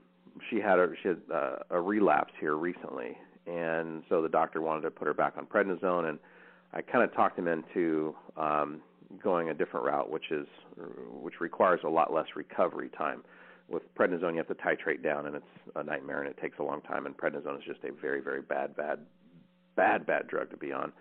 she 0.50 0.58
had 0.58 0.80
a 0.80 0.88
she 1.02 1.10
had 1.10 1.22
uh, 1.34 1.56
a 1.72 1.82
relapse 1.82 2.34
here 2.40 2.56
recently, 2.56 3.18
and 3.48 4.04
so 4.08 4.22
the 4.22 4.30
doctor 4.30 4.62
wanted 4.62 4.82
to 4.82 4.92
put 4.92 5.08
her 5.08 5.14
back 5.14 5.34
on 5.38 5.46
prednisone, 5.46 6.08
and 6.08 6.20
I 6.74 6.82
kind 6.82 7.04
of 7.04 7.14
talked 7.14 7.38
him 7.38 7.48
into 7.48 8.16
um, 8.38 8.82
going 9.22 9.50
a 9.50 9.54
different 9.54 9.86
route, 9.86 10.10
which 10.10 10.32
is 10.32 10.48
which 11.22 11.40
requires 11.40 11.82
a 11.84 11.90
lot 11.90 12.14
less 12.14 12.28
recovery 12.36 12.90
time. 12.98 13.24
With 13.70 13.84
prednisone, 13.96 14.32
you 14.32 14.38
have 14.38 14.48
to 14.48 14.56
titrate 14.56 15.02
down, 15.02 15.26
and 15.26 15.36
it's 15.36 15.46
a 15.76 15.84
nightmare, 15.84 16.22
and 16.22 16.30
it 16.30 16.38
takes 16.42 16.60
a 16.60 16.64
long 16.64 16.82
time. 16.82 17.06
And 17.06 17.16
prednisone 17.16 17.58
is 17.58 17.64
just 17.66 17.80
a 17.84 17.92
very, 17.94 18.22
very 18.22 18.42
bad, 18.42 18.76
bad, 18.76 19.00
bad, 19.76 20.06
bad 20.06 20.28
drug 20.28 20.50
to 20.52 20.58
be 20.58 20.72
on, 20.72 20.92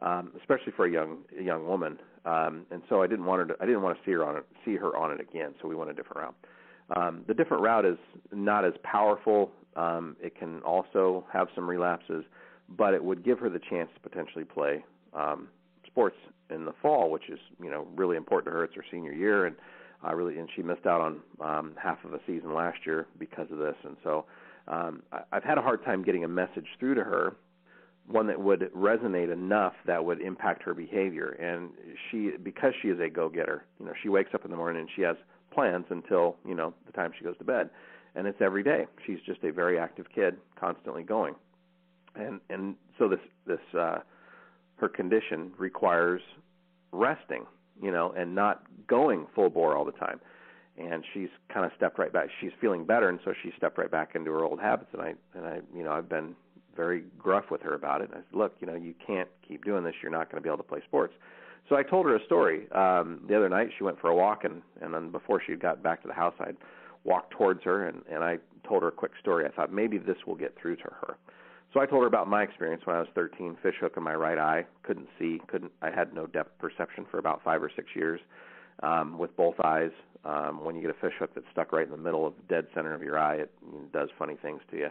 um, 0.00 0.32
especially 0.38 0.72
for 0.76 0.86
a 0.86 0.90
young 0.90 1.18
a 1.38 1.42
young 1.42 1.66
woman. 1.66 1.98
Um, 2.24 2.66
and 2.70 2.82
so 2.88 3.02
I 3.02 3.06
didn't 3.06 3.26
want 3.26 3.40
her 3.40 3.54
to, 3.54 3.62
I 3.62 3.66
didn't 3.66 3.82
want 3.82 3.98
to 3.98 4.04
see 4.04 4.12
her 4.12 4.24
on 4.24 4.36
it, 4.36 4.46
see 4.64 4.76
her 4.76 4.96
on 4.96 5.10
it 5.10 5.20
again. 5.20 5.54
So 5.60 5.68
we 5.68 5.74
went 5.74 5.90
a 5.90 5.94
different 5.94 6.18
route. 6.18 6.34
Um, 6.96 7.24
the 7.26 7.34
different 7.34 7.62
route 7.62 7.84
is 7.84 7.98
not 8.32 8.64
as 8.64 8.74
powerful. 8.82 9.50
Um, 9.76 10.16
it 10.20 10.38
can 10.38 10.60
also 10.62 11.24
have 11.32 11.48
some 11.54 11.68
relapses, 11.68 12.24
but 12.68 12.94
it 12.94 13.02
would 13.02 13.24
give 13.24 13.38
her 13.40 13.50
the 13.50 13.60
chance 13.70 13.90
to 13.94 14.08
potentially 14.08 14.44
play 14.44 14.84
um, 15.12 15.48
sports 15.94 16.16
in 16.50 16.64
the 16.64 16.74
fall, 16.82 17.10
which 17.10 17.30
is 17.30 17.38
you 17.62 17.70
know 17.70 17.86
really 17.94 18.16
important 18.16 18.52
to 18.52 18.58
her. 18.58 18.64
It's 18.64 18.74
her 18.74 18.84
senior 18.90 19.12
year, 19.12 19.46
and 19.46 19.56
I 20.02 20.12
really 20.12 20.38
and 20.38 20.48
she 20.54 20.62
missed 20.62 20.86
out 20.86 21.00
on 21.00 21.20
um, 21.40 21.72
half 21.80 22.04
of 22.04 22.12
a 22.12 22.20
season 22.26 22.52
last 22.52 22.78
year 22.84 23.06
because 23.18 23.50
of 23.50 23.58
this. 23.58 23.76
And 23.84 23.96
so 24.02 24.26
um, 24.66 25.02
I, 25.12 25.20
I've 25.32 25.44
had 25.44 25.56
a 25.56 25.62
hard 25.62 25.84
time 25.84 26.02
getting 26.02 26.24
a 26.24 26.28
message 26.28 26.66
through 26.80 26.96
to 26.96 27.04
her, 27.04 27.36
one 28.08 28.26
that 28.26 28.40
would 28.40 28.72
resonate 28.76 29.32
enough 29.32 29.74
that 29.86 30.04
would 30.04 30.20
impact 30.20 30.62
her 30.64 30.74
behavior. 30.74 31.30
And 31.40 31.70
she, 32.10 32.32
because 32.42 32.72
she 32.82 32.88
is 32.88 32.98
a 33.00 33.08
go-getter, 33.08 33.64
you 33.78 33.86
know, 33.86 33.92
she 34.02 34.08
wakes 34.08 34.30
up 34.34 34.44
in 34.44 34.50
the 34.50 34.56
morning 34.56 34.80
and 34.80 34.90
she 34.94 35.02
has 35.02 35.16
plans 35.54 35.86
until 35.90 36.36
you 36.44 36.54
know 36.54 36.74
the 36.86 36.92
time 36.92 37.12
she 37.16 37.24
goes 37.24 37.38
to 37.38 37.44
bed, 37.44 37.70
and 38.14 38.26
it's 38.26 38.40
every 38.40 38.62
day. 38.62 38.86
She's 39.06 39.18
just 39.24 39.42
a 39.44 39.52
very 39.52 39.78
active 39.78 40.06
kid, 40.14 40.36
constantly 40.58 41.02
going. 41.02 41.34
And 42.16 42.40
and 42.50 42.74
so 42.98 43.08
this 43.08 43.20
this 43.46 43.60
uh, 43.78 43.98
her 44.76 44.88
condition 44.88 45.52
requires 45.58 46.20
resting, 46.92 47.46
you 47.80 47.90
know, 47.90 48.12
and 48.16 48.34
not 48.34 48.64
going 48.86 49.26
full 49.34 49.50
bore 49.50 49.76
all 49.76 49.84
the 49.84 49.92
time. 49.92 50.20
And 50.76 51.04
she's 51.12 51.28
kind 51.52 51.64
of 51.64 51.72
stepped 51.76 51.98
right 51.98 52.12
back. 52.12 52.28
She's 52.40 52.50
feeling 52.60 52.84
better, 52.84 53.08
and 53.08 53.20
so 53.24 53.32
she 53.42 53.52
stepped 53.56 53.78
right 53.78 53.90
back 53.90 54.16
into 54.16 54.32
her 54.32 54.44
old 54.44 54.60
habits. 54.60 54.90
And 54.92 55.02
I 55.02 55.14
and 55.34 55.46
I, 55.46 55.60
you 55.74 55.84
know, 55.84 55.92
I've 55.92 56.08
been 56.08 56.34
very 56.76 57.04
gruff 57.18 57.44
with 57.50 57.62
her 57.62 57.74
about 57.74 58.00
it. 58.00 58.10
And 58.10 58.14
I 58.14 58.18
said, 58.18 58.36
look, 58.36 58.56
you 58.60 58.66
know, 58.66 58.74
you 58.74 58.94
can't 59.06 59.28
keep 59.46 59.64
doing 59.64 59.84
this. 59.84 59.94
You're 60.02 60.10
not 60.10 60.30
going 60.30 60.42
to 60.42 60.44
be 60.44 60.48
able 60.48 60.64
to 60.64 60.68
play 60.68 60.80
sports. 60.84 61.14
So 61.68 61.76
I 61.76 61.82
told 61.82 62.06
her 62.06 62.16
a 62.16 62.24
story. 62.24 62.70
Um, 62.72 63.20
the 63.28 63.36
other 63.36 63.48
night, 63.48 63.70
she 63.78 63.84
went 63.84 64.00
for 64.00 64.10
a 64.10 64.14
walk, 64.14 64.44
and 64.44 64.62
and 64.80 64.92
then 64.92 65.10
before 65.10 65.40
she 65.44 65.54
got 65.54 65.82
back 65.82 66.02
to 66.02 66.08
the 66.08 66.14
house, 66.14 66.34
I'd 66.40 66.56
walked 67.04 67.30
towards 67.32 67.62
her, 67.64 67.86
and 67.86 68.02
and 68.10 68.24
I 68.24 68.38
told 68.66 68.82
her 68.82 68.88
a 68.88 68.92
quick 68.92 69.12
story. 69.20 69.46
I 69.46 69.50
thought 69.50 69.72
maybe 69.72 69.98
this 69.98 70.16
will 70.26 70.34
get 70.34 70.56
through 70.60 70.76
to 70.76 70.82
her. 70.84 71.16
So 71.74 71.80
I 71.80 71.86
told 71.86 72.02
her 72.02 72.06
about 72.06 72.28
my 72.28 72.44
experience 72.44 72.82
when 72.86 72.94
I 72.94 73.00
was 73.00 73.08
13, 73.16 73.56
fish 73.60 73.74
hook 73.80 73.94
in 73.96 74.04
my 74.04 74.14
right 74.14 74.38
eye, 74.38 74.64
couldn't 74.84 75.08
see, 75.18 75.40
couldn't 75.48 75.72
I 75.82 75.90
had 75.90 76.14
no 76.14 76.26
depth 76.28 76.56
perception 76.60 77.04
for 77.10 77.18
about 77.18 77.42
5 77.42 77.62
or 77.64 77.70
6 77.74 77.88
years 77.94 78.20
um 78.82 79.18
with 79.18 79.36
both 79.36 79.56
eyes. 79.62 79.90
Um 80.24 80.64
when 80.64 80.76
you 80.76 80.82
get 80.82 80.90
a 80.92 81.00
fish 81.00 81.14
hook 81.18 81.30
that's 81.34 81.46
stuck 81.52 81.72
right 81.72 81.84
in 81.84 81.90
the 81.90 81.96
middle 81.96 82.26
of 82.26 82.34
the 82.36 82.54
dead 82.54 82.68
center 82.74 82.94
of 82.94 83.02
your 83.02 83.18
eye, 83.18 83.36
it 83.36 83.52
does 83.92 84.08
funny 84.16 84.36
things 84.40 84.60
to 84.70 84.76
you. 84.76 84.88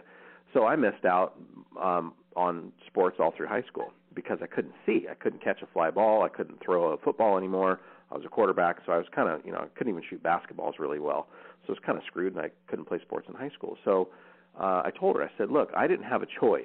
So 0.52 0.66
I 0.66 0.76
missed 0.76 1.06
out 1.06 1.34
um 1.82 2.12
on 2.36 2.70
sports 2.86 3.16
all 3.18 3.32
through 3.34 3.46
high 3.48 3.62
school 3.62 3.90
because 4.14 4.38
I 4.42 4.46
couldn't 4.46 4.74
see. 4.84 5.06
I 5.10 5.14
couldn't 5.14 5.42
catch 5.42 5.62
a 5.62 5.66
fly 5.66 5.90
ball, 5.90 6.22
I 6.22 6.28
couldn't 6.28 6.62
throw 6.62 6.92
a 6.92 6.98
football 6.98 7.38
anymore. 7.38 7.80
I 8.10 8.14
was 8.14 8.26
a 8.26 8.28
quarterback, 8.28 8.76
so 8.84 8.92
I 8.92 8.98
was 8.98 9.06
kind 9.12 9.28
of, 9.28 9.44
you 9.44 9.50
know, 9.50 9.58
I 9.58 9.66
couldn't 9.76 9.92
even 9.92 10.04
shoot 10.08 10.22
basketballs 10.22 10.78
really 10.78 11.00
well. 11.00 11.28
So 11.62 11.68
I 11.68 11.72
was 11.72 11.78
kind 11.84 11.96
of 11.96 12.04
screwed 12.04 12.34
and 12.36 12.44
I 12.44 12.50
couldn't 12.68 12.84
play 12.84 13.00
sports 13.00 13.26
in 13.28 13.34
high 13.34 13.50
school. 13.56 13.76
So 13.84 14.10
uh, 14.58 14.82
I 14.84 14.90
told 14.98 15.16
her, 15.16 15.22
I 15.22 15.30
said, 15.36 15.50
look, 15.50 15.70
I 15.76 15.86
didn't 15.86 16.04
have 16.04 16.22
a 16.22 16.26
choice. 16.40 16.64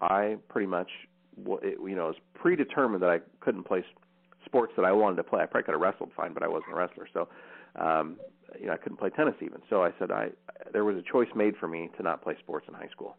I 0.00 0.36
pretty 0.48 0.66
much, 0.66 0.88
you 1.36 1.94
know, 1.94 2.06
was 2.06 2.16
predetermined 2.34 3.02
that 3.02 3.10
I 3.10 3.18
couldn't 3.40 3.64
play 3.64 3.84
sports 4.44 4.72
that 4.76 4.84
I 4.84 4.92
wanted 4.92 5.16
to 5.16 5.24
play. 5.24 5.40
I 5.40 5.46
probably 5.46 5.64
could 5.64 5.72
have 5.72 5.80
wrestled 5.80 6.10
fine, 6.16 6.32
but 6.32 6.42
I 6.42 6.48
wasn't 6.48 6.72
a 6.72 6.76
wrestler, 6.76 7.06
so 7.12 7.28
um, 7.76 8.16
you 8.58 8.66
know, 8.66 8.72
I 8.72 8.76
couldn't 8.76 8.98
play 8.98 9.10
tennis 9.10 9.34
even. 9.40 9.60
So 9.68 9.84
I 9.84 9.90
said, 9.98 10.10
I 10.10 10.30
there 10.72 10.84
was 10.84 10.96
a 10.96 11.02
choice 11.02 11.28
made 11.34 11.56
for 11.56 11.68
me 11.68 11.90
to 11.96 12.02
not 12.02 12.22
play 12.22 12.36
sports 12.40 12.66
in 12.68 12.74
high 12.74 12.88
school. 12.90 13.16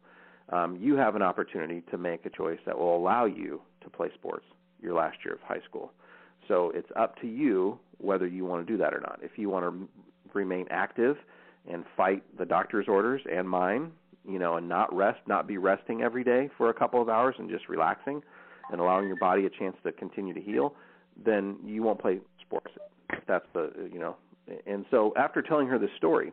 Um, 0.49 0.77
you 0.81 0.95
have 0.95 1.15
an 1.15 1.21
opportunity 1.21 1.83
to 1.91 1.97
make 1.97 2.25
a 2.25 2.29
choice 2.29 2.59
that 2.65 2.77
will 2.77 2.95
allow 2.95 3.25
you 3.25 3.61
to 3.83 3.89
play 3.89 4.09
sports 4.15 4.45
your 4.81 4.93
last 4.93 5.17
year 5.23 5.35
of 5.35 5.41
high 5.41 5.61
school. 5.69 5.93
So 6.47 6.71
it's 6.75 6.89
up 6.95 7.19
to 7.21 7.27
you 7.27 7.79
whether 7.99 8.27
you 8.27 8.43
want 8.45 8.65
to 8.65 8.71
do 8.71 8.77
that 8.79 8.93
or 8.93 8.99
not. 8.99 9.19
If 9.21 9.37
you 9.37 9.49
want 9.49 9.65
to 9.65 9.87
remain 10.33 10.65
active 10.69 11.15
and 11.69 11.83
fight 11.95 12.23
the 12.37 12.45
doctor's 12.45 12.87
orders 12.87 13.21
and 13.31 13.47
mine, 13.47 13.91
you 14.27 14.39
know, 14.39 14.57
and 14.57 14.67
not 14.67 14.93
rest, 14.95 15.19
not 15.27 15.47
be 15.47 15.57
resting 15.57 16.01
every 16.01 16.23
day 16.23 16.49
for 16.57 16.69
a 16.69 16.73
couple 16.73 17.01
of 17.01 17.09
hours 17.09 17.35
and 17.37 17.49
just 17.49 17.69
relaxing 17.69 18.21
and 18.71 18.79
allowing 18.79 19.07
your 19.07 19.17
body 19.17 19.45
a 19.45 19.49
chance 19.49 19.75
to 19.83 19.91
continue 19.91 20.33
to 20.33 20.41
heal, 20.41 20.73
then 21.23 21.57
you 21.63 21.83
won't 21.83 21.99
play 21.99 22.19
sports. 22.41 22.71
That's 23.27 23.45
the, 23.53 23.89
you 23.91 23.99
know, 23.99 24.15
and 24.65 24.85
so 24.91 25.13
after 25.17 25.41
telling 25.41 25.67
her 25.67 25.77
this 25.77 25.89
story, 25.97 26.31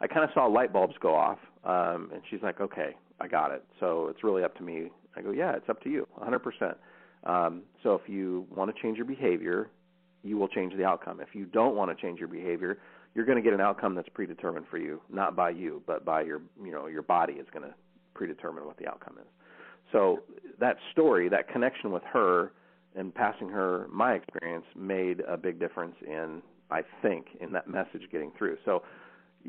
I 0.00 0.06
kind 0.06 0.24
of 0.24 0.30
saw 0.34 0.46
light 0.46 0.72
bulbs 0.72 0.94
go 1.00 1.14
off, 1.14 1.38
um, 1.64 2.10
and 2.12 2.22
she's 2.30 2.42
like, 2.42 2.60
"Okay, 2.60 2.94
I 3.20 3.28
got 3.28 3.50
it. 3.50 3.64
So 3.80 4.08
it's 4.08 4.22
really 4.22 4.44
up 4.44 4.54
to 4.56 4.62
me." 4.62 4.90
I 5.16 5.22
go, 5.22 5.30
"Yeah, 5.30 5.52
it's 5.56 5.68
up 5.68 5.82
to 5.82 5.90
you, 5.90 6.06
100%." 6.16 6.76
Um, 7.24 7.62
so 7.82 7.94
if 7.94 8.08
you 8.08 8.46
want 8.54 8.74
to 8.74 8.82
change 8.82 8.96
your 8.96 9.06
behavior, 9.06 9.68
you 10.22 10.36
will 10.36 10.48
change 10.48 10.74
the 10.76 10.84
outcome. 10.84 11.20
If 11.20 11.34
you 11.34 11.46
don't 11.46 11.74
want 11.74 11.96
to 11.96 12.00
change 12.00 12.18
your 12.18 12.28
behavior, 12.28 12.78
you're 13.16 13.24
going 13.24 13.36
to 13.36 13.42
get 13.42 13.54
an 13.54 13.62
outcome 13.62 13.94
that's 13.94 14.10
predetermined 14.10 14.66
for 14.70 14.76
you, 14.76 15.00
not 15.10 15.34
by 15.34 15.48
you, 15.48 15.82
but 15.86 16.04
by 16.04 16.20
your 16.20 16.42
you 16.62 16.70
know 16.70 16.86
your 16.86 17.00
body 17.00 17.32
is 17.32 17.46
going 17.50 17.66
to 17.66 17.74
predetermine 18.14 18.66
what 18.66 18.76
the 18.76 18.86
outcome 18.86 19.16
is. 19.18 19.26
So 19.90 20.20
that 20.60 20.76
story, 20.92 21.30
that 21.30 21.48
connection 21.48 21.90
with 21.92 22.02
her, 22.12 22.52
and 22.94 23.14
passing 23.14 23.48
her 23.48 23.86
my 23.90 24.12
experience 24.12 24.66
made 24.76 25.22
a 25.26 25.38
big 25.38 25.58
difference 25.58 25.94
in 26.06 26.42
I 26.70 26.82
think 27.00 27.28
in 27.40 27.52
that 27.52 27.68
message 27.68 28.02
getting 28.12 28.32
through. 28.36 28.58
So 28.66 28.82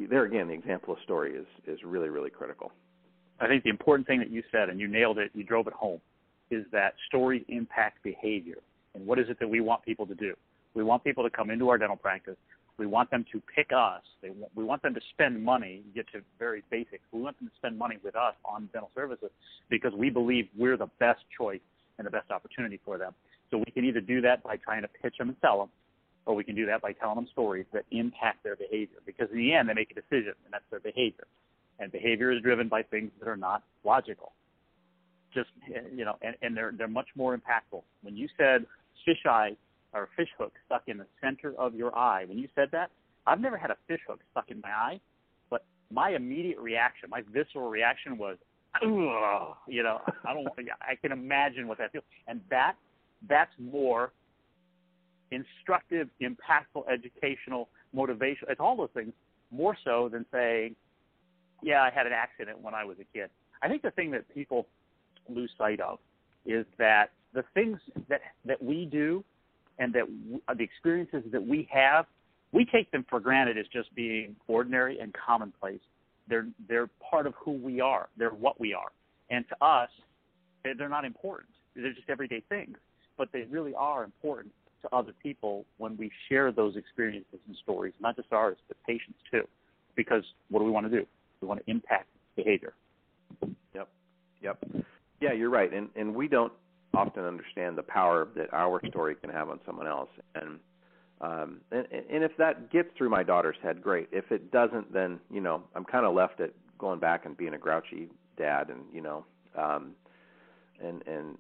there 0.10 0.24
again, 0.24 0.48
the 0.48 0.54
example 0.54 0.94
of 0.94 1.00
story 1.04 1.34
is 1.34 1.46
is 1.68 1.80
really 1.84 2.08
really 2.08 2.30
critical. 2.30 2.72
I 3.42 3.48
think 3.48 3.64
the 3.64 3.70
important 3.70 4.08
thing 4.08 4.20
that 4.20 4.32
you 4.32 4.44
said, 4.50 4.70
and 4.70 4.80
you 4.80 4.88
nailed 4.88 5.18
it, 5.18 5.32
you 5.34 5.44
drove 5.44 5.68
it 5.68 5.74
home, 5.74 6.00
is 6.50 6.66
that 6.72 6.94
stories 7.08 7.44
impact 7.50 8.02
behavior. 8.02 8.60
And 8.96 9.06
what 9.06 9.20
is 9.20 9.30
it 9.30 9.40
that 9.42 9.50
we 9.50 9.60
want 9.60 9.84
people 9.84 10.08
to 10.08 10.16
do? 10.16 10.34
We 10.74 10.84
want 10.84 11.04
people 11.04 11.24
to 11.24 11.30
come 11.30 11.50
into 11.50 11.70
our 11.70 11.78
dental 11.78 11.98
practice 11.98 12.38
we 12.78 12.86
want 12.86 13.10
them 13.10 13.26
to 13.32 13.42
pick 13.56 13.72
us. 13.76 14.02
They, 14.22 14.30
we 14.56 14.64
want 14.64 14.82
them 14.82 14.94
to 14.94 15.02
spend 15.14 15.44
money, 15.44 15.82
get 15.96 16.06
to 16.14 16.22
very 16.38 16.64
basics. 16.70 17.04
We 17.12 17.22
want 17.22 17.40
them 17.40 17.48
to 17.48 17.56
spend 17.58 17.78
money 17.78 17.98
with 18.04 18.16
us 18.16 18.36
on 18.46 18.70
dental 18.72 18.92
services 18.96 19.30
because 19.70 19.94
we 19.94 20.10
believe 20.10 20.48
we're 20.58 20.78
the 20.78 20.90
best 21.00 21.22
choice 21.36 21.62
and 21.98 22.06
the 22.06 22.12
best 22.12 22.30
opportunity 22.30 22.80
for 22.86 22.98
them. 22.98 23.14
So 23.50 23.58
we 23.58 23.72
can 23.72 23.86
either 23.86 24.02
do 24.02 24.22
that 24.22 24.44
by 24.44 24.58
trying 24.58 24.84
to 24.84 24.88
pitch 25.02 25.16
them 25.18 25.30
and 25.30 25.38
sell 25.42 25.60
them, 25.60 25.70
or 26.26 26.36
we 26.36 26.44
can 26.44 26.56
do 26.56 26.66
that 26.68 26.82
by 26.82 26.92
telling 26.94 27.16
them 27.16 27.28
stories 27.32 27.66
that 27.74 27.86
impact 27.92 28.44
their 28.44 28.56
behavior. 28.56 28.98
Because 29.06 29.30
in 29.32 29.38
the 29.38 29.54
end, 29.54 29.70
they 29.70 29.74
make 29.74 29.92
a 29.92 29.96
decision, 29.96 30.34
and 30.46 30.54
that's 30.54 30.66
their 30.70 30.80
behavior. 30.80 31.26
And 31.80 31.92
behavior 31.92 32.32
is 32.32 32.42
driven 32.42 32.68
by 32.68 32.84
things 32.84 33.12
that 33.20 33.28
are 33.28 33.38
not 33.38 33.64
logical. 33.84 34.34
Just 35.34 35.50
eh, 35.74 35.82
you 35.96 36.06
know, 36.06 36.16
and, 36.22 36.36
and 36.42 36.58
they're 36.58 36.74
they're 36.76 36.88
much 36.88 37.08
more 37.16 37.38
impactful. 37.38 37.84
When 38.02 38.16
you 38.18 38.28
said 38.38 38.66
fish 39.06 39.24
eye 39.26 39.56
or 39.98 40.10
fish 40.16 40.30
hook 40.38 40.54
stuck 40.66 40.84
in 40.88 40.98
the 40.98 41.08
center 41.22 41.54
of 41.58 41.76
your 41.76 41.98
eye. 41.98 42.26
When 42.26 42.38
you 42.38 42.48
said 42.56 42.70
that, 42.72 42.92
I've 43.26 43.42
never 43.42 43.58
had 43.58 43.72
a 43.72 43.78
fish 43.88 44.00
hook 44.08 44.22
stuck 44.32 44.50
in 44.50 44.62
my 44.62 44.70
eye, 44.70 45.00
but 45.50 45.66
my 45.92 46.12
immediate 46.12 46.60
reaction, 46.60 47.10
my 47.10 47.24
visceral 47.34 47.70
reaction 47.70 48.18
was, 48.18 48.38
you 48.82 49.84
know, 49.84 50.02
I 50.26 50.34
don't. 50.34 50.48
I 50.82 50.96
can 50.96 51.12
imagine 51.12 51.68
what 51.68 51.80
that 51.80 51.92
feels, 51.92 52.04
and 52.28 52.42
that 52.50 52.76
that's 53.28 53.52
more 53.60 54.12
instructive, 55.32 56.10
impactful, 56.22 56.84
educational, 56.90 57.70
motivation. 57.92 58.48
It's 58.50 58.60
all 58.60 58.78
those 58.78 58.92
things 58.94 59.14
more 59.52 59.76
so 59.84 60.10
than 60.10 60.26
saying, 60.32 60.76
"Yeah, 61.64 61.82
I 61.82 61.90
had 61.90 62.06
an 62.06 62.14
accident 62.14 62.60
when 62.60 62.76
I 62.76 62.86
was 62.86 62.98
a 63.00 63.06
kid." 63.06 63.30
I 63.62 63.68
think 63.68 63.82
the 63.82 63.92
thing 63.92 64.12
that 64.12 64.32
people 64.34 64.68
lose 65.28 65.52
sight 65.58 65.80
of 65.80 66.00
is 66.46 66.66
that 66.78 67.12
the 67.34 67.44
things 67.54 67.80
that 68.10 68.22
that 68.46 68.62
we 68.62 68.86
do 68.86 69.24
and 69.80 69.94
that 69.94 70.06
w- 70.08 70.42
uh, 70.48 70.54
the 70.54 70.64
experiences 70.64 71.24
that 71.32 71.46
we 71.46 71.68
have, 71.72 72.06
we 72.52 72.66
take 72.66 72.92
them 72.92 73.06
for 73.10 73.20
granted 73.20 73.58
as 73.58 73.66
just 73.72 73.94
being 73.96 74.36
ordinary 74.48 75.00
and 75.00 75.14
commonplace. 75.14 75.80
They're 76.30 76.48
they're 76.68 76.90
part 77.10 77.28
of 77.28 77.34
who 77.36 77.52
we 77.52 77.80
are. 77.82 78.10
They're 78.18 78.30
what 78.30 78.60
we 78.60 78.74
are, 78.74 78.92
and 79.30 79.46
to 79.50 79.66
us, 79.66 79.90
they're 80.64 80.90
not 80.90 81.06
important. 81.06 81.50
They're 81.76 81.94
just 81.94 82.10
everyday 82.10 82.42
things, 82.50 82.78
but 83.18 83.30
they 83.32 83.44
really 83.50 83.74
are 83.76 84.04
important 84.04 84.54
to 84.82 84.96
other 84.96 85.14
people 85.24 85.66
when 85.78 85.96
we 85.98 86.12
share 86.30 86.52
those 86.52 86.76
experiences 86.76 87.40
and 87.48 87.56
stories, 87.64 87.94
not 88.00 88.16
just 88.16 88.32
ours, 88.32 88.58
but 88.68 88.78
patients 88.86 89.20
too. 89.32 89.44
Because 89.96 90.24
what 90.50 90.60
do 90.60 90.66
we 90.66 90.72
want 90.72 90.90
to 90.90 91.00
do? 91.00 91.06
We 91.42 91.48
want 91.48 91.66
to 91.66 91.72
impact 91.72 92.08
behavior. 92.36 92.74
Yep. 93.74 93.88
Yep. 94.42 94.66
Yeah, 95.22 95.34
you're 95.34 95.50
right. 95.50 95.74
And 95.74 95.90
and 95.96 96.14
we 96.14 96.28
don't 96.28 96.54
often 96.94 97.24
understand 97.24 97.78
the 97.78 97.84
power 97.84 98.28
that 98.36 98.54
our 98.54 98.82
story 98.88 99.16
can 99.16 99.30
have 99.30 99.50
on 99.50 99.60
someone 99.66 99.88
else. 99.88 100.10
And 100.36 100.60
um 101.22 101.62
and 101.72 101.88
and 101.92 102.24
if 102.24 102.32
that 102.38 102.72
gets 102.72 102.90
through 102.98 103.10
my 103.10 103.24
daughter's 103.24 103.58
head, 103.62 103.82
great. 103.82 104.08
If 104.12 104.32
it 104.32 104.52
doesn't, 104.52 104.94
then, 104.94 105.20
you 105.32 105.42
know, 105.42 105.64
I'm 105.76 105.86
kind 105.86 106.06
of 106.06 106.14
left 106.14 106.40
at 106.40 106.52
going 106.78 107.00
back 107.00 107.26
and 107.26 107.36
being 107.36 107.54
a 107.54 107.58
grouchy 107.58 108.10
dad 108.38 108.70
and, 108.70 108.82
you 108.94 109.02
know, 109.02 109.26
um 109.58 109.94
and 110.84 111.06
and 111.08 111.38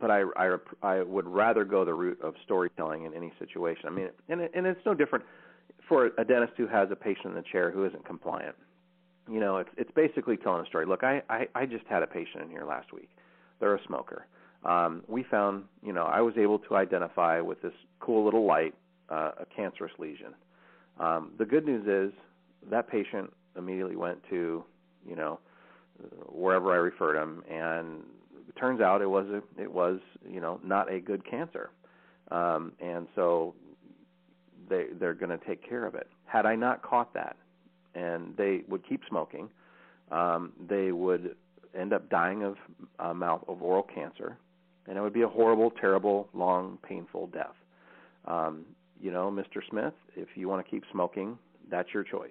but 0.00 0.10
I, 0.10 0.22
I 0.36 0.56
I 0.82 1.02
would 1.02 1.26
rather 1.26 1.64
go 1.64 1.84
the 1.84 1.94
route 1.94 2.20
of 2.20 2.34
storytelling 2.44 3.04
in 3.04 3.14
any 3.14 3.32
situation. 3.38 3.84
I 3.86 3.90
mean, 3.90 4.08
and 4.28 4.40
it, 4.40 4.50
and 4.54 4.66
it's 4.66 4.80
no 4.84 4.94
different 4.94 5.24
for 5.88 6.10
a 6.18 6.24
dentist 6.24 6.54
who 6.56 6.66
has 6.66 6.88
a 6.90 6.96
patient 6.96 7.26
in 7.26 7.34
the 7.34 7.42
chair 7.42 7.70
who 7.70 7.84
isn't 7.84 8.04
compliant. 8.04 8.56
You 9.30 9.40
know, 9.40 9.58
it's 9.58 9.70
it's 9.76 9.90
basically 9.92 10.36
telling 10.36 10.64
a 10.64 10.66
story. 10.66 10.86
Look, 10.86 11.04
I 11.04 11.22
I, 11.28 11.46
I 11.54 11.66
just 11.66 11.84
had 11.88 12.02
a 12.02 12.06
patient 12.06 12.42
in 12.42 12.50
here 12.50 12.64
last 12.64 12.92
week. 12.92 13.10
They're 13.60 13.74
a 13.74 13.84
smoker. 13.86 14.26
Um, 14.66 15.04
we 15.06 15.22
found, 15.22 15.64
you 15.82 15.92
know, 15.92 16.04
I 16.04 16.20
was 16.20 16.34
able 16.36 16.58
to 16.60 16.76
identify 16.76 17.40
with 17.40 17.62
this 17.62 17.72
cool 18.00 18.24
little 18.24 18.46
light 18.46 18.74
uh, 19.08 19.30
a 19.40 19.46
cancerous 19.54 19.92
lesion. 19.98 20.34
Um, 20.98 21.32
the 21.38 21.44
good 21.44 21.64
news 21.64 21.86
is 21.86 22.18
that 22.70 22.88
patient 22.88 23.32
immediately 23.56 23.96
went 23.96 24.18
to, 24.30 24.64
you 25.08 25.16
know, 25.16 25.38
wherever 26.26 26.72
I 26.72 26.76
referred 26.76 27.16
him, 27.16 27.42
and 27.50 28.02
it 28.48 28.56
turns 28.58 28.80
out 28.80 29.02
it 29.02 29.10
was 29.10 29.26
a, 29.28 29.60
it 29.60 29.72
was 29.72 30.00
you 30.28 30.40
know 30.40 30.60
not 30.62 30.92
a 30.92 31.00
good 31.00 31.28
cancer, 31.28 31.70
um, 32.30 32.72
and 32.80 33.06
so 33.14 33.54
they 34.68 34.86
they're 34.98 35.14
going 35.14 35.36
to 35.36 35.44
take 35.46 35.66
care 35.66 35.86
of 35.86 35.94
it. 35.94 36.08
Had 36.26 36.46
I 36.46 36.54
not 36.54 36.82
caught 36.82 37.14
that, 37.14 37.36
and 37.94 38.36
they 38.36 38.62
would 38.68 38.86
keep 38.86 39.02
smoking, 39.08 39.48
um, 40.10 40.52
they 40.68 40.92
would 40.92 41.36
end 41.78 41.92
up 41.92 42.08
dying 42.10 42.42
of 42.42 42.56
uh, 42.98 43.14
mouth 43.14 43.44
of 43.48 43.62
oral 43.62 43.82
cancer, 43.82 44.36
and 44.88 44.96
it 44.96 45.00
would 45.00 45.12
be 45.12 45.22
a 45.22 45.28
horrible, 45.28 45.70
terrible, 45.70 46.28
long, 46.34 46.78
painful 46.86 47.28
death. 47.28 47.54
Um, 48.26 48.64
you 49.00 49.10
know, 49.10 49.30
Mr. 49.30 49.60
Smith, 49.68 49.94
if 50.16 50.28
you 50.34 50.48
want 50.48 50.64
to 50.64 50.70
keep 50.70 50.84
smoking, 50.90 51.38
that's 51.70 51.88
your 51.92 52.04
choice. 52.04 52.30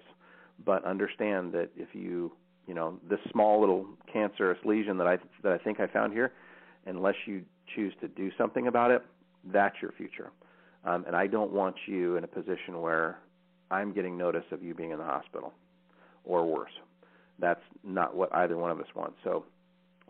But 0.64 0.84
understand 0.84 1.52
that 1.52 1.68
if 1.76 1.88
you 1.94 2.32
you 2.66 2.74
know 2.74 2.98
this 3.08 3.20
small 3.30 3.60
little 3.60 3.86
cancerous 4.12 4.58
lesion 4.64 4.98
that 4.98 5.06
I 5.06 5.18
that 5.42 5.52
I 5.52 5.58
think 5.58 5.80
I 5.80 5.86
found 5.86 6.12
here, 6.12 6.32
unless 6.86 7.14
you 7.26 7.42
choose 7.74 7.92
to 8.00 8.08
do 8.08 8.30
something 8.38 8.66
about 8.66 8.90
it, 8.90 9.02
that's 9.52 9.76
your 9.80 9.92
future. 9.92 10.30
Um, 10.84 11.04
and 11.06 11.16
I 11.16 11.26
don't 11.26 11.52
want 11.52 11.76
you 11.86 12.16
in 12.16 12.24
a 12.24 12.28
position 12.28 12.80
where 12.80 13.18
I'm 13.70 13.92
getting 13.92 14.16
notice 14.16 14.44
of 14.50 14.62
you 14.62 14.74
being 14.74 14.92
in 14.92 14.98
the 14.98 15.04
hospital, 15.04 15.52
or 16.24 16.46
worse. 16.46 16.70
That's 17.38 17.60
not 17.84 18.16
what 18.16 18.34
either 18.34 18.56
one 18.56 18.70
of 18.70 18.80
us 18.80 18.86
wants. 18.94 19.16
So 19.22 19.44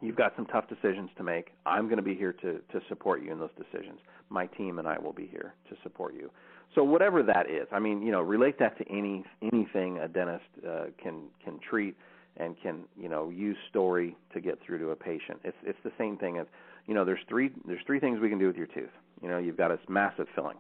you've 0.01 0.17
got 0.17 0.35
some 0.37 0.47
tough 0.47 0.69
decisions 0.69 1.11
to 1.17 1.23
make. 1.23 1.53
I'm 1.65 1.87
going 1.87 1.97
to 1.97 2.03
be 2.03 2.15
here 2.15 2.33
to 2.35 2.61
to 2.73 2.81
support 2.89 3.23
you 3.23 3.33
in 3.33 3.39
those 3.39 3.51
decisions. 3.57 3.99
My 4.29 4.47
team 4.47 4.79
and 4.79 4.89
I 4.89 4.99
will 4.99 5.13
be 5.13 5.27
here 5.27 5.55
to 5.71 5.77
support 5.83 6.15
you. 6.15 6.31
So 6.75 6.83
whatever 6.85 7.23
that 7.23 7.49
is, 7.49 7.67
I 7.73 7.79
mean, 7.79 8.03
you 8.03 8.13
know, 8.13 8.21
relate 8.21 8.59
that 8.59 8.77
to 8.79 8.85
any 8.91 9.25
anything 9.53 9.99
a 9.99 10.09
dentist 10.09 10.45
uh, 10.67 10.87
can 11.03 11.25
can 11.45 11.59
treat 11.59 11.97
and 12.37 12.57
can 12.63 12.85
you 13.01 13.09
know 13.09 13.31
use 13.31 13.57
story 13.71 14.17
to 14.33 14.41
get 14.41 14.59
through 14.65 14.79
to 14.79 14.91
a 14.91 14.97
patient. 14.97 15.41
It's 15.45 15.57
it's 15.63 15.79
the 15.85 15.93
same 15.99 16.17
thing 16.17 16.39
as 16.39 16.47
you 16.87 16.95
know 16.95 17.05
there's 17.05 17.21
three 17.29 17.51
there's 17.67 17.81
three 17.87 18.01
things 18.01 18.21
we 18.21 18.29
can 18.29 18.39
do 18.39 18.47
with 18.47 18.57
your 18.57 18.67
tooth. 18.67 18.91
You 19.23 19.29
know 19.29 19.39
you've 19.39 19.57
got 19.57 19.69
this 19.69 19.81
massive 19.89 20.27
filling. 20.35 20.59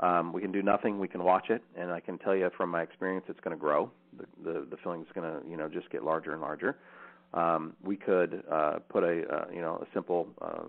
Um, 0.00 0.32
we 0.32 0.40
can 0.40 0.50
do 0.50 0.60
nothing. 0.60 0.98
We 0.98 1.06
can 1.06 1.22
watch 1.22 1.50
it, 1.50 1.62
and 1.76 1.92
I 1.92 2.00
can 2.00 2.18
tell 2.18 2.34
you 2.34 2.50
from 2.56 2.68
my 2.68 2.82
experience, 2.82 3.26
it's 3.28 3.38
going 3.40 3.56
to 3.56 3.60
grow. 3.60 3.90
The 4.18 4.26
the, 4.52 4.66
the 4.70 4.76
filling 4.82 5.02
is 5.02 5.08
going 5.14 5.30
to 5.30 5.48
you 5.48 5.56
know 5.56 5.68
just 5.68 5.90
get 5.90 6.02
larger 6.02 6.32
and 6.32 6.40
larger. 6.40 6.76
Um, 7.34 7.74
we 7.82 7.96
could 7.96 8.42
uh, 8.50 8.78
put 8.88 9.02
a 9.04 9.22
uh, 9.28 9.44
you 9.52 9.60
know 9.60 9.82
a 9.82 9.86
simple 9.92 10.28
uh, 10.40 10.62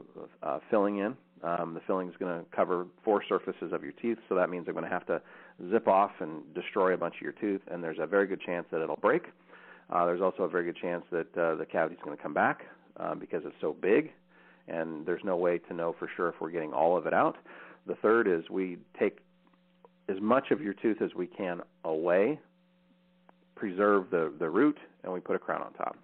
uh, 0.43 0.59
filling 0.69 0.97
in. 0.97 1.15
Um, 1.43 1.75
the 1.75 1.81
filling 1.85 2.09
is 2.09 2.15
going 2.17 2.39
to 2.39 2.45
cover 2.55 2.87
four 3.03 3.23
surfaces 3.27 3.71
of 3.71 3.83
your 3.83 3.91
teeth, 3.93 4.17
so 4.27 4.35
that 4.35 4.49
means 4.49 4.65
they're 4.65 4.73
going 4.73 4.85
to 4.85 4.91
have 4.91 5.05
to 5.07 5.21
zip 5.69 5.87
off 5.87 6.11
and 6.19 6.41
destroy 6.55 6.93
a 6.93 6.97
bunch 6.97 7.15
of 7.15 7.21
your 7.21 7.33
tooth, 7.33 7.61
and 7.69 7.83
there's 7.83 7.99
a 7.99 8.07
very 8.07 8.25
good 8.25 8.41
chance 8.41 8.65
that 8.71 8.81
it'll 8.81 8.95
break 8.95 9.25
uh, 9.89 10.05
there's 10.05 10.21
also 10.21 10.43
a 10.43 10.47
very 10.47 10.65
good 10.65 10.77
chance 10.77 11.03
that 11.11 11.37
uh, 11.37 11.55
the 11.55 11.65
cavity 11.65 11.95
is 11.95 12.01
going 12.03 12.15
to 12.15 12.21
come 12.21 12.33
back 12.33 12.63
uh, 12.99 13.13
because 13.13 13.43
it's 13.45 13.55
so 13.61 13.75
big, 13.79 14.11
and 14.67 15.05
there's 15.05 15.23
no 15.23 15.35
way 15.37 15.59
to 15.59 15.73
know 15.73 15.95
for 15.97 16.09
sure 16.15 16.29
if 16.29 16.35
we're 16.39 16.51
getting 16.51 16.73
all 16.73 16.97
of 16.97 17.05
it 17.05 17.13
out. 17.13 17.37
The 17.85 17.95
third 17.95 18.27
is 18.27 18.49
we 18.49 18.77
take 18.99 19.19
as 20.09 20.19
much 20.19 20.51
of 20.51 20.61
your 20.61 20.73
tooth 20.73 21.01
as 21.01 21.13
we 21.13 21.27
can 21.27 21.61
away, 21.83 22.39
preserve 23.55 24.09
the 24.09 24.33
the 24.39 24.49
root, 24.49 24.77
and 25.03 25.13
we 25.13 25.19
put 25.19 25.35
a 25.35 25.39
crown 25.39 25.61
on 25.61 25.73
top. 25.73 25.97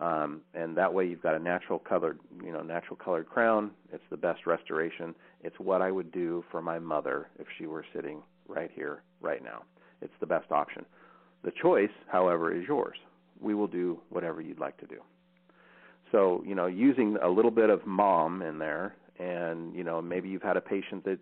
Um, 0.00 0.42
and 0.54 0.76
that 0.76 0.92
way 0.94 1.06
you've 1.06 1.22
got 1.22 1.34
a 1.34 1.38
natural 1.40 1.78
colored, 1.78 2.20
you 2.44 2.52
know, 2.52 2.62
natural 2.62 2.96
colored 2.96 3.28
crown. 3.28 3.72
It's 3.92 4.04
the 4.10 4.16
best 4.16 4.46
restoration. 4.46 5.14
It's 5.42 5.58
what 5.58 5.82
I 5.82 5.90
would 5.90 6.12
do 6.12 6.44
for 6.50 6.62
my 6.62 6.78
mother 6.78 7.28
if 7.38 7.46
she 7.58 7.66
were 7.66 7.84
sitting 7.92 8.22
right 8.46 8.70
here, 8.72 9.02
right 9.20 9.42
now. 9.42 9.64
It's 10.00 10.12
the 10.20 10.26
best 10.26 10.52
option. 10.52 10.84
The 11.42 11.52
choice, 11.60 11.90
however, 12.06 12.54
is 12.54 12.64
yours 12.68 12.96
we 13.40 13.54
will 13.54 13.66
do 13.66 14.00
whatever 14.10 14.40
you'd 14.40 14.58
like 14.58 14.76
to 14.78 14.86
do. 14.86 15.00
So, 16.12 16.42
you 16.46 16.54
know, 16.54 16.66
using 16.66 17.16
a 17.22 17.28
little 17.28 17.50
bit 17.50 17.70
of 17.70 17.86
mom 17.86 18.42
in 18.42 18.58
there, 18.58 18.94
and 19.18 19.74
you 19.74 19.84
know, 19.84 20.00
maybe 20.00 20.28
you've 20.28 20.42
had 20.42 20.56
a 20.56 20.60
patient 20.60 21.04
that, 21.04 21.18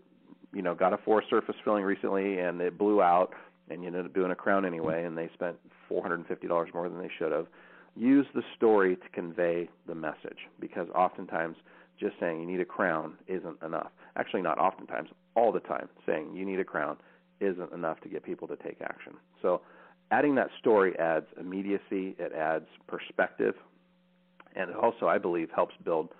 you 0.53 0.63
know, 0.63 0.75
got 0.75 0.93
a 0.93 0.99
four 0.99 1.23
surface 1.29 1.57
filling 1.65 1.85
recently 1.85 2.39
and 2.39 2.61
it 2.61 2.79
blew 2.79 3.03
out, 3.03 3.33
and 3.69 3.83
you 3.83 3.89
ended 3.89 4.07
up 4.07 4.15
doing 4.15 4.31
a 4.31 4.35
crown 4.35 4.65
anyway, 4.65 5.05
and 5.05 5.19
they 5.19 5.29
spent 5.35 5.57
four 5.89 6.03
hundred 6.03 6.17
and 6.17 6.27
fifty 6.27 6.47
dollars 6.47 6.69
more 6.73 6.89
than 6.89 6.99
they 6.99 7.11
should 7.19 7.33
have. 7.33 7.47
Use 7.97 8.27
the 8.35 8.43
story 8.57 8.97
to 8.97 9.09
convey 9.13 9.69
the 9.87 9.95
message, 9.95 10.49
because 10.61 10.89
oftentimes 10.95 11.57
just 11.99 12.15
saying 12.21 12.41
you 12.41 12.47
need 12.47 12.61
a 12.61 12.65
crown 12.65 13.15
isn't 13.27 13.63
enough. 13.63 13.91
Actually, 14.17 14.43
not 14.43 14.59
oftentimes, 14.59 15.09
all 15.35 15.51
the 15.51 15.61
time, 15.61 15.89
saying 16.05 16.35
you 16.35 16.45
need 16.45 16.61
a 16.61 16.65
crown 16.65 16.99
isn't 17.41 17.73
enough 17.73 18.01
to 18.01 18.09
get 18.09 18.23
people 18.23 18.47
to 18.49 18.57
take 18.57 18.81
action. 18.83 19.15
So 19.41 19.63
adding 20.11 20.35
that 20.35 20.49
story 20.59 20.99
adds 20.99 21.27
immediacy, 21.41 22.15
it 22.19 22.33
adds 22.33 22.67
perspective, 22.87 23.55
and 24.55 24.71
it 24.71 24.77
also, 24.77 25.07
I 25.07 25.19
believe, 25.19 25.49
helps 25.55 25.75
build 25.85 26.11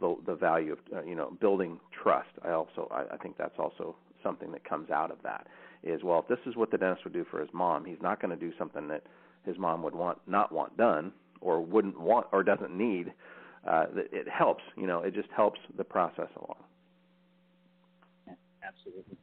the, 0.00 0.16
the 0.26 0.34
value 0.34 0.72
of 0.72 0.78
uh, 0.94 1.02
you 1.02 1.14
know 1.14 1.36
building 1.40 1.80
trust. 2.02 2.28
I 2.42 2.50
also 2.50 2.88
I, 2.90 3.14
I 3.14 3.16
think 3.18 3.36
that's 3.38 3.58
also 3.58 3.96
something 4.22 4.52
that 4.52 4.64
comes 4.64 4.90
out 4.90 5.10
of 5.10 5.18
that 5.22 5.46
is 5.82 6.02
well, 6.02 6.18
if 6.18 6.28
this 6.28 6.38
is 6.46 6.56
what 6.56 6.70
the 6.70 6.78
dentist 6.78 7.04
would 7.04 7.12
do 7.12 7.24
for 7.30 7.40
his 7.40 7.48
mom, 7.52 7.84
he's 7.84 8.00
not 8.02 8.20
going 8.20 8.36
to 8.36 8.36
do 8.36 8.52
something 8.58 8.88
that 8.88 9.02
his 9.44 9.58
mom 9.58 9.82
would 9.82 9.94
want 9.94 10.18
not 10.26 10.52
want 10.52 10.76
done 10.76 11.12
or 11.40 11.60
wouldn't 11.60 11.98
want 11.98 12.26
or 12.32 12.42
doesn't 12.42 12.76
need. 12.76 13.12
Uh, 13.66 13.86
it 13.94 14.28
helps, 14.28 14.62
you 14.76 14.86
know, 14.86 15.00
it 15.00 15.14
just 15.14 15.28
helps 15.34 15.58
the 15.76 15.84
process 15.84 16.28
along. 16.36 16.62
absolutely. 18.62 19.16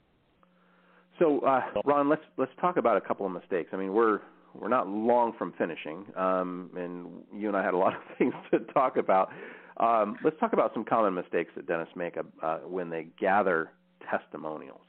So, 1.20 1.40
uh, 1.42 1.62
Ron, 1.86 2.10
let's 2.10 2.24
let's 2.38 2.52
talk 2.60 2.78
about 2.78 2.98
a 2.98 3.02
couple 3.02 3.26
of 3.26 3.32
mistakes. 3.32 3.70
I 3.72 3.78
mean, 3.78 3.94
we're 3.94 4.20
we're 4.54 4.70
not 4.70 4.88
long 4.88 5.34
from 5.38 5.54
finishing, 5.58 6.06
um, 6.18 6.70
and 6.76 7.24
you 7.34 7.48
and 7.48 7.58
I 7.58 7.64
had 7.64 7.74
a 7.74 7.78
lot 7.78 7.96
of 7.96 8.02
things 8.18 8.34
to 8.52 8.60
talk 8.74 8.98
about. 8.98 9.30
Um, 9.78 10.18
let's 10.24 10.40
talk 10.40 10.54
about 10.54 10.74
some 10.74 10.84
common 10.84 11.14
mistakes 11.14 11.52
that 11.56 11.68
dentists 11.68 11.96
make 11.96 12.16
uh, 12.18 12.58
when 12.60 12.90
they 12.90 13.08
gather 13.20 13.72
testimonials. 14.10 14.82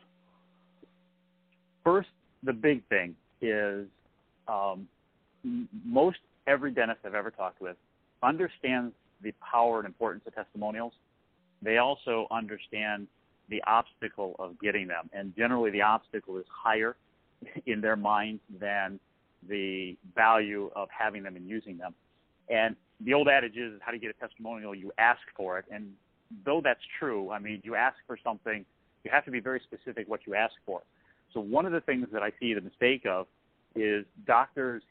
First, 1.84 2.08
the 2.42 2.52
big 2.52 2.82
thing 2.88 3.14
is 3.40 3.86
um, 4.48 4.88
most 5.84 6.18
every 6.46 6.70
dentist 6.70 7.00
I've 7.04 7.14
ever 7.14 7.30
talked 7.30 7.60
with 7.60 7.76
understands 8.22 8.94
the 9.22 9.32
power 9.32 9.78
and 9.78 9.86
importance 9.86 10.24
of 10.26 10.34
testimonials. 10.34 10.92
They 11.62 11.78
also 11.78 12.26
understand 12.30 13.06
the 13.48 13.62
obstacle 13.66 14.36
of 14.38 14.58
getting 14.60 14.86
them. 14.86 15.10
And 15.12 15.34
generally, 15.36 15.70
the 15.70 15.82
obstacle 15.82 16.38
is 16.38 16.44
higher 16.48 16.96
in 17.66 17.80
their 17.80 17.96
mind 17.96 18.40
than 18.60 18.98
the 19.48 19.96
value 20.14 20.70
of 20.74 20.88
having 20.96 21.22
them 21.22 21.36
and 21.36 21.48
using 21.48 21.76
them. 21.76 21.94
And 22.48 22.76
the 23.00 23.14
old 23.14 23.28
adage 23.28 23.56
is, 23.56 23.80
how 23.80 23.90
do 23.90 23.96
you 23.96 24.00
get 24.00 24.10
a 24.10 24.20
testimonial? 24.20 24.74
You 24.74 24.92
ask 24.98 25.20
for 25.36 25.58
it. 25.58 25.66
And 25.70 25.92
though 26.44 26.60
that's 26.62 26.80
true, 26.98 27.30
I 27.30 27.38
mean, 27.38 27.60
you 27.64 27.74
ask 27.74 27.96
for 28.06 28.18
something, 28.22 28.64
you 29.02 29.10
have 29.10 29.24
to 29.26 29.30
be 29.30 29.40
very 29.40 29.60
specific 29.60 30.08
what 30.08 30.20
you 30.26 30.34
ask 30.34 30.54
for. 30.64 30.82
So 31.32 31.40
one 31.40 31.66
of 31.66 31.72
the 31.72 31.80
things 31.80 32.06
that 32.12 32.22
I 32.22 32.32
see 32.40 32.54
the 32.54 32.60
mistake 32.60 33.04
of 33.06 33.26
is 33.74 34.06
doctors 34.26 34.82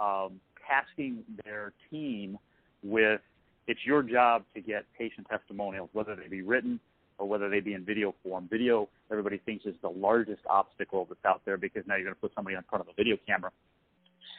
um, 0.00 0.40
tasking 0.68 1.24
their 1.44 1.72
team 1.90 2.38
with 2.82 3.20
it's 3.66 3.80
your 3.84 4.02
job 4.02 4.44
to 4.54 4.60
get 4.60 4.84
patient 4.96 5.26
testimonials, 5.30 5.90
whether 5.92 6.16
they 6.16 6.28
be 6.28 6.42
written 6.42 6.80
or 7.18 7.28
whether 7.28 7.50
they 7.50 7.60
be 7.60 7.74
in 7.74 7.84
video 7.84 8.14
form. 8.22 8.48
Video, 8.50 8.88
everybody 9.10 9.38
thinks 9.44 9.66
is 9.66 9.74
the 9.82 9.88
largest 9.88 10.40
obstacle 10.48 11.06
that's 11.08 11.24
out 11.26 11.42
there 11.44 11.58
because 11.58 11.82
now 11.86 11.96
you're 11.96 12.04
going 12.04 12.14
to 12.14 12.20
put 12.20 12.32
somebody 12.34 12.56
in 12.56 12.62
front 12.68 12.82
of 12.82 12.88
a 12.88 12.94
video 12.96 13.16
camera. 13.26 13.50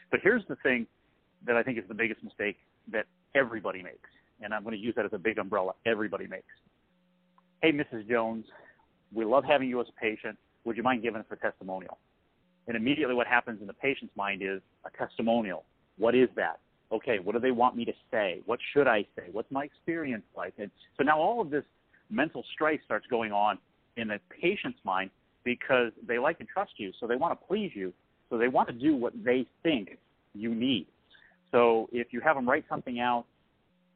But 0.10 0.22
here's 0.24 0.44
the 0.48 0.56
thing 0.64 0.88
that 1.46 1.56
I 1.56 1.64
think 1.64 1.78
is 1.78 1.84
the 1.88 1.94
biggest 1.94 2.24
mistake 2.24 2.58
that 2.92 3.06
everybody 3.36 3.84
makes, 3.84 4.10
and 4.42 4.54
I'm 4.54 4.64
going 4.64 4.76
to 4.76 4.82
use 4.82 4.96
that 4.96 5.06
as 5.06 5.14
a 5.14 5.18
big 5.18 5.38
umbrella. 5.38 5.74
Everybody 5.86 6.26
makes. 6.26 6.48
Hey, 7.62 7.72
Mrs. 7.72 8.08
Jones, 8.10 8.46
we 9.14 9.26
love 9.26 9.44
having 9.44 9.70
you 9.70 9.80
as 9.82 9.88
a 9.90 10.00
patient. 10.00 10.38
Would 10.66 10.78
you 10.78 10.84
mind 10.84 11.04
giving 11.04 11.20
us 11.20 11.28
a 11.32 11.36
testimonial? 11.36 11.98
And 12.68 12.76
immediately, 12.76 13.16
what 13.16 13.28
happens 13.28 13.62
in 13.62 13.68
the 13.68 13.74
patient's 13.74 14.16
mind 14.16 14.42
is 14.42 14.62
a 14.86 14.98
testimonial. 14.98 15.66
What 16.00 16.16
is 16.16 16.30
that? 16.36 16.60
Okay, 16.92 17.20
what 17.20 17.34
do 17.34 17.40
they 17.40 17.52
want 17.52 17.76
me 17.76 17.86
to 17.86 17.94
say? 18.10 18.42
What 18.46 18.60
should 18.74 18.88
I 18.88 19.06
say? 19.16 19.26
What's 19.32 19.52
my 19.52 19.64
experience 19.64 20.24
like? 20.36 20.54
And 20.58 20.72
so 20.98 21.04
now 21.04 21.20
all 21.20 21.40
of 21.40 21.52
this 21.52 21.64
mental 22.10 22.44
strife 22.54 22.80
starts 22.84 23.06
going 23.08 23.32
on 23.32 23.60
in 23.96 24.08
the 24.08 24.20
patient's 24.42 24.80
mind 24.84 25.12
because 25.44 25.92
they 26.08 26.18
like 26.18 26.40
and 26.40 26.50
trust 26.50 26.72
you, 26.78 26.92
so 27.00 27.06
they 27.06 27.16
want 27.16 27.40
to 27.40 27.48
please 27.48 27.72
you, 27.76 27.94
so 28.30 28.38
they 28.38 28.48
want 28.48 28.68
to 28.70 28.74
do 28.74 28.96
what 28.96 29.14
they 29.24 29.46
think 29.62 29.98
you 30.34 30.56
need. 30.56 30.88
So 31.52 31.90
if 31.92 32.08
you 32.12 32.22
have 32.22 32.36
them 32.36 32.50
write 32.50 32.66
something 32.70 33.00
out, 33.00 33.26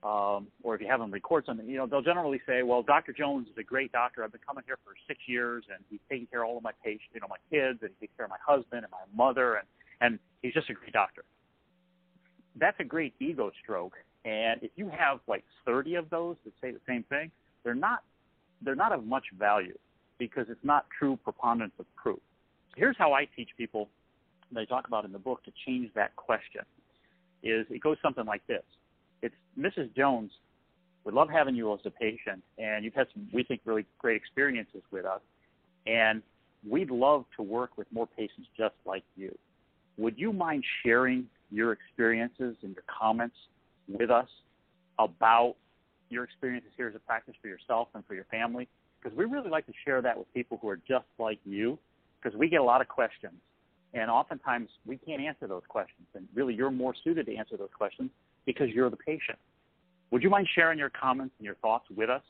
um, 0.04 0.48
or 0.64 0.76
if 0.76 0.82
you 0.82 0.88
have 0.88 1.00
them 1.00 1.12
record 1.12 1.46
something, 1.46 1.68
you 1.68 1.78
know, 1.78 1.88
they'll 1.88 2.02
generally 2.02 2.42
say, 2.46 2.62
well, 2.62 2.84
Dr. 2.84 3.14
Jones 3.14 3.48
is 3.48 3.58
a 3.58 3.64
great 3.64 3.92
doctor. 3.92 4.24
I've 4.24 4.32
been 4.32 4.42
coming 4.46 4.64
here 4.66 4.78
for 4.84 4.94
six 5.08 5.20
years 5.28 5.64
and 5.74 5.84
he's 5.90 6.02
taking 6.10 6.28
care 6.28 6.44
of 6.44 6.50
all 6.50 6.58
of 6.58 6.64
my 6.64 6.74
patients, 6.84 7.14
you 7.14 7.22
know, 7.22 7.28
my 7.30 7.38
kids 7.50 7.80
and 7.82 7.92
he 8.00 8.08
takes 8.08 8.18
care 8.18 8.26
of 8.26 8.30
my 8.30 8.42
husband 8.46 8.84
and 8.84 8.92
my 8.92 9.06
mother 9.16 9.56
and, 9.56 9.68
and 10.02 10.20
he's 10.42 10.54
just 10.54 10.70
a 10.70 10.74
great 10.74 10.92
doctor. 10.92 11.24
That's 12.60 12.80
a 12.80 12.84
great 12.84 13.14
ego 13.20 13.52
stroke. 13.62 13.94
And 14.26 14.62
if 14.64 14.72
you 14.76 14.90
have 14.90 15.20
like 15.28 15.44
30 15.66 15.96
of 15.96 16.10
those 16.10 16.36
that 16.46 16.54
say 16.62 16.72
the 16.72 16.80
same 16.88 17.04
thing, 17.04 17.32
they're 17.64 17.76
not, 17.76 18.04
they're 18.64 18.76
not 18.76 18.92
of 18.92 19.06
much 19.06 19.26
value 19.38 19.78
because 20.18 20.46
it's 20.50 20.64
not 20.64 20.86
true 20.98 21.18
preponderance 21.24 21.74
of 21.80 21.86
proof. 21.96 22.20
Here's 22.76 22.96
how 22.98 23.14
I 23.14 23.28
teach 23.36 23.50
people 23.58 23.90
I 24.58 24.66
talk 24.66 24.88
about 24.88 25.06
in 25.06 25.12
the 25.12 25.20
book 25.20 25.44
to 25.46 25.52
change 25.66 25.90
that 25.96 26.16
question 26.16 26.62
is 27.42 27.66
it 27.70 27.82
goes 27.82 27.98
something 28.02 28.26
like 28.26 28.46
this. 28.48 28.64
It's 29.22 29.36
Mrs. 29.60 29.94
Jones, 29.96 30.32
we 31.04 31.12
love 31.12 31.30
having 31.30 31.56
you 31.56 31.74
as 31.74 31.80
a 31.86 31.90
patient, 31.90 32.42
and 32.58 32.86
you've 32.86 32.94
had 32.94 33.08
some, 33.14 33.28
we 33.34 33.44
think, 33.44 33.62
really 33.66 33.86
great 34.00 34.16
experiences 34.16 34.82
with 34.92 35.06
us, 35.06 35.22
and 35.86 36.22
we'd 36.68 36.90
love 36.90 37.26
to 37.36 37.44
work 37.44 37.78
with 37.78 37.88
more 37.92 38.08
patients 38.08 38.48
just 38.58 38.76
like 38.86 39.04
you. 39.18 39.38
Would 39.98 40.18
you 40.18 40.32
mind 40.32 40.64
sharing 40.84 41.26
your 41.54 41.72
experiences 41.72 42.56
and 42.64 42.74
your 42.74 42.84
comments 42.88 43.36
with 43.88 44.10
us 44.10 44.28
about 45.00 45.56
your 46.10 46.24
experiences 46.24 46.72
here 46.76 46.88
as 46.88 46.96
a 46.96 47.00
practice 47.00 47.36
for 47.42 47.48
yourself 47.48 47.88
and 47.94 48.06
for 48.06 48.16
your 48.16 48.26
family? 48.26 48.68
Because 49.02 49.18
we 49.18 49.26
really 49.26 49.50
like 49.50 49.66
to 49.68 49.74
share 49.86 50.02
that 50.02 50.18
with 50.18 50.32
people 50.34 50.58
who 50.62 50.70
are 50.70 50.78
just 50.78 51.06
like 51.20 51.40
you, 51.46 51.78
because 52.22 52.38
we 52.38 52.50
get 52.50 52.62
a 52.62 52.64
lot 52.64 52.82
of 52.82 52.88
questions 52.88 53.36
and 53.94 54.10
oftentimes 54.10 54.70
we 54.86 54.98
can't 54.98 55.22
answer 55.22 55.48
those 55.48 55.62
questions. 55.68 56.08
And 56.16 56.28
really, 56.34 56.54
you're 56.54 56.72
more 56.72 56.96
suited 57.04 57.26
to 57.28 57.36
answer 57.36 57.58
those 57.58 57.70
questions 57.78 58.10
because 58.46 58.70
you're 58.70 58.90
the 58.90 58.98
patient. 58.98 59.38
Would 60.12 60.24
you 60.24 60.30
mind 60.30 60.48
sharing 60.56 60.80
your 60.80 60.90
comments 60.90 61.36
and 61.38 61.46
your 61.46 61.56
thoughts 61.56 61.86
with 61.96 62.10
us? 62.10 62.22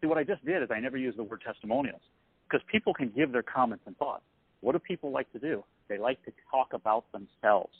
See, 0.00 0.06
what 0.06 0.18
I 0.18 0.24
just 0.24 0.44
did 0.44 0.62
is 0.62 0.68
I 0.70 0.78
never 0.78 0.96
used 0.96 1.18
the 1.18 1.24
word 1.24 1.42
testimonials 1.44 2.00
because 2.48 2.64
people 2.70 2.94
can 2.94 3.12
give 3.14 3.32
their 3.32 3.42
comments 3.42 3.84
and 3.86 3.96
thoughts. 3.96 4.22
What 4.60 4.72
do 4.72 4.78
people 4.78 5.10
like 5.10 5.30
to 5.32 5.38
do? 5.38 5.64
They 5.88 5.98
like 5.98 6.24
to 6.24 6.32
talk 6.50 6.72
about 6.72 7.04
themselves. 7.12 7.72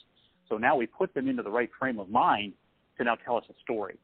So 0.49 0.57
now 0.57 0.75
we 0.75 0.87
put 0.87 1.13
them 1.13 1.27
into 1.29 1.43
the 1.43 1.51
right 1.51 1.69
frame 1.79 1.99
of 1.99 2.09
mind 2.09 2.53
to 2.97 3.03
now 3.03 3.15
tell 3.15 3.37
us 3.37 3.45
a 3.49 3.53
story. 3.61 3.97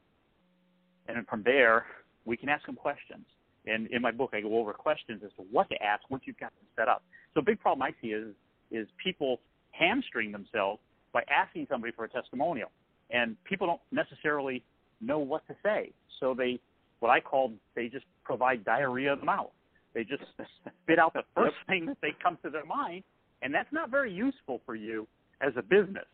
And 1.08 1.16
then 1.16 1.26
from 1.28 1.42
there, 1.42 1.86
we 2.24 2.36
can 2.36 2.48
ask 2.48 2.64
them 2.66 2.76
questions. 2.76 3.24
And 3.66 3.88
in 3.88 4.00
my 4.00 4.12
book, 4.12 4.30
I 4.32 4.40
go 4.40 4.58
over 4.58 4.72
questions 4.72 5.22
as 5.24 5.32
to 5.36 5.42
what 5.50 5.68
to 5.70 5.82
ask 5.82 6.08
once 6.08 6.22
you've 6.26 6.38
got 6.38 6.52
them 6.54 6.66
set 6.76 6.88
up. 6.88 7.02
So 7.34 7.40
a 7.40 7.42
big 7.42 7.60
problem 7.60 7.82
I 7.82 7.90
see 8.00 8.08
is 8.08 8.34
is 8.70 8.88
people 9.02 9.40
hamstring 9.70 10.32
themselves 10.32 10.80
by 11.12 11.22
asking 11.30 11.66
somebody 11.70 11.92
for 11.92 12.04
a 12.04 12.08
testimonial, 12.08 12.70
and 13.10 13.36
people 13.44 13.66
don't 13.66 13.80
necessarily 13.92 14.62
know 15.00 15.18
what 15.18 15.46
to 15.46 15.54
say. 15.62 15.92
So 16.18 16.34
they, 16.34 16.58
what 17.00 17.10
I 17.10 17.20
call, 17.20 17.52
they 17.74 17.88
just 17.88 18.04
provide 18.24 18.64
diarrhea 18.64 19.12
of 19.12 19.20
the 19.20 19.26
mouth. 19.26 19.50
They 19.94 20.02
just 20.02 20.24
spit 20.82 20.98
out 20.98 21.12
the 21.14 21.22
first 21.34 21.56
thing 21.68 21.86
that 21.86 21.98
they 22.02 22.14
come 22.22 22.38
to 22.42 22.50
their 22.50 22.66
mind, 22.66 23.04
and 23.42 23.54
that's 23.54 23.72
not 23.72 23.90
very 23.90 24.12
useful 24.12 24.60
for 24.66 24.74
you 24.74 25.06
as 25.40 25.52
a 25.56 25.62
business. 25.62 26.06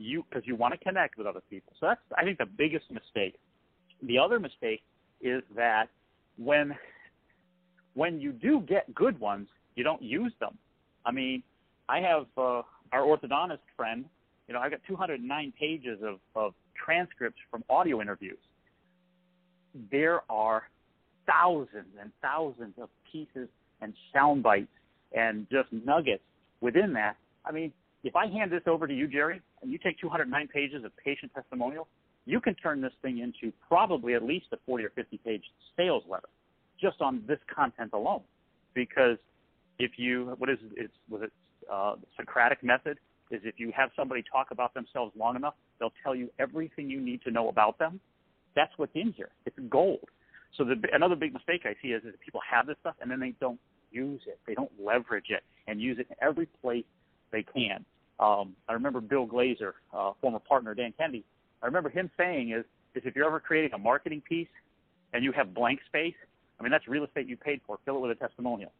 You 0.00 0.24
because 0.28 0.46
you 0.46 0.56
want 0.56 0.72
to 0.72 0.78
connect 0.78 1.18
with 1.18 1.26
other 1.26 1.42
people. 1.50 1.74
So 1.78 1.86
that's 1.86 2.00
I 2.16 2.24
think 2.24 2.38
the 2.38 2.46
biggest 2.46 2.90
mistake. 2.90 3.38
The 4.02 4.18
other 4.18 4.40
mistake 4.40 4.82
is 5.20 5.42
that 5.54 5.88
when 6.38 6.74
when 7.94 8.18
you 8.18 8.32
do 8.32 8.60
get 8.66 8.92
good 8.94 9.20
ones, 9.20 9.48
you 9.74 9.84
don't 9.84 10.02
use 10.02 10.32
them. 10.40 10.56
I 11.04 11.12
mean, 11.12 11.42
I 11.88 12.00
have 12.00 12.26
uh, 12.38 12.62
our 12.92 13.02
orthodontist 13.02 13.58
friend. 13.76 14.06
You 14.48 14.54
know, 14.54 14.60
I've 14.60 14.70
got 14.70 14.80
209 14.88 15.52
pages 15.58 15.98
of, 16.02 16.18
of 16.34 16.54
transcripts 16.82 17.38
from 17.50 17.62
audio 17.68 18.00
interviews. 18.00 18.38
There 19.90 20.22
are 20.30 20.62
thousands 21.26 21.94
and 22.00 22.10
thousands 22.22 22.74
of 22.80 22.88
pieces 23.10 23.48
and 23.80 23.92
sound 24.14 24.42
bites 24.42 24.68
and 25.12 25.46
just 25.50 25.72
nuggets 25.72 26.22
within 26.60 26.92
that. 26.94 27.16
I 27.44 27.52
mean, 27.52 27.72
if 28.02 28.16
I 28.16 28.26
hand 28.26 28.50
this 28.50 28.62
over 28.66 28.86
to 28.86 28.94
you, 28.94 29.06
Jerry, 29.06 29.40
and 29.62 29.70
you 29.70 29.78
take 29.78 29.98
209 30.00 30.48
pages 30.48 30.84
of 30.84 30.92
patient 30.96 31.32
testimonial, 31.34 31.88
you 32.26 32.40
can 32.40 32.54
turn 32.54 32.80
this 32.80 32.92
thing 33.02 33.18
into 33.18 33.52
probably 33.68 34.14
at 34.14 34.22
least 34.22 34.46
a 34.52 34.56
40 34.66 34.84
or 34.84 34.90
50 34.90 35.18
page 35.18 35.42
sales 35.76 36.02
letter 36.08 36.28
just 36.80 37.00
on 37.00 37.22
this 37.26 37.38
content 37.54 37.90
alone. 37.92 38.22
Because 38.74 39.18
if 39.78 39.92
you, 39.96 40.34
what 40.38 40.48
is 40.50 40.58
it, 40.76 40.90
was 41.08 41.22
it 41.22 41.32
uh, 41.70 41.96
Socratic 42.16 42.62
method 42.62 42.98
is 43.30 43.40
if 43.44 43.54
you 43.58 43.72
have 43.76 43.90
somebody 43.96 44.22
talk 44.30 44.48
about 44.50 44.74
themselves 44.74 45.12
long 45.18 45.36
enough, 45.36 45.54
they'll 45.78 45.92
tell 46.02 46.14
you 46.14 46.30
everything 46.38 46.90
you 46.90 47.00
need 47.00 47.22
to 47.22 47.30
know 47.30 47.48
about 47.48 47.78
them. 47.78 48.00
That's 48.56 48.72
what's 48.76 48.92
in 48.94 49.12
here. 49.12 49.30
It's 49.46 49.56
gold. 49.68 50.08
So 50.56 50.64
the, 50.64 50.76
another 50.92 51.14
big 51.14 51.32
mistake 51.32 51.62
I 51.64 51.74
see 51.80 51.88
is, 51.88 52.02
is 52.04 52.14
people 52.24 52.40
have 52.50 52.66
this 52.66 52.76
stuff 52.80 52.96
and 53.00 53.10
then 53.10 53.20
they 53.20 53.34
don't 53.40 53.60
use 53.92 54.20
it. 54.26 54.38
They 54.46 54.54
don't 54.54 54.70
leverage 54.84 55.26
it 55.28 55.42
and 55.66 55.80
use 55.80 55.98
it 55.98 56.06
in 56.10 56.16
every 56.20 56.46
place 56.60 56.84
they 57.32 57.42
can. 57.42 57.84
Um, 58.20 58.54
I 58.68 58.74
remember 58.74 59.00
Bill 59.00 59.26
Glazer, 59.26 59.72
uh, 59.94 60.12
former 60.20 60.38
partner 60.38 60.74
Dan 60.74 60.92
Kennedy. 60.96 61.24
I 61.62 61.66
remember 61.66 61.88
him 61.88 62.10
saying 62.18 62.52
is, 62.52 62.64
is 62.94 63.02
if 63.06 63.16
you're 63.16 63.26
ever 63.26 63.40
creating 63.40 63.72
a 63.72 63.78
marketing 63.78 64.22
piece 64.28 64.48
and 65.14 65.24
you 65.24 65.32
have 65.32 65.54
blank 65.54 65.80
space, 65.86 66.14
I 66.58 66.62
mean 66.62 66.70
that's 66.70 66.86
real 66.86 67.04
estate 67.04 67.26
you 67.26 67.38
paid 67.38 67.62
for. 67.66 67.78
Fill 67.84 67.96
it 67.96 68.00
with 68.00 68.10
a 68.10 68.14
testimonial. 68.14 68.72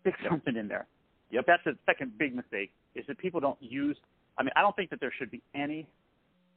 Stick 0.00 0.14
something 0.28 0.56
in 0.56 0.66
there. 0.66 0.86
Yep. 1.30 1.44
That's 1.46 1.62
the 1.64 1.76
second 1.86 2.18
big 2.18 2.34
mistake 2.34 2.72
is 2.94 3.04
that 3.06 3.18
people 3.18 3.38
don't 3.38 3.60
use. 3.60 3.96
I 4.36 4.42
mean, 4.42 4.50
I 4.56 4.62
don't 4.62 4.74
think 4.74 4.90
that 4.90 5.00
there 5.00 5.12
should 5.16 5.30
be 5.30 5.42
any 5.54 5.86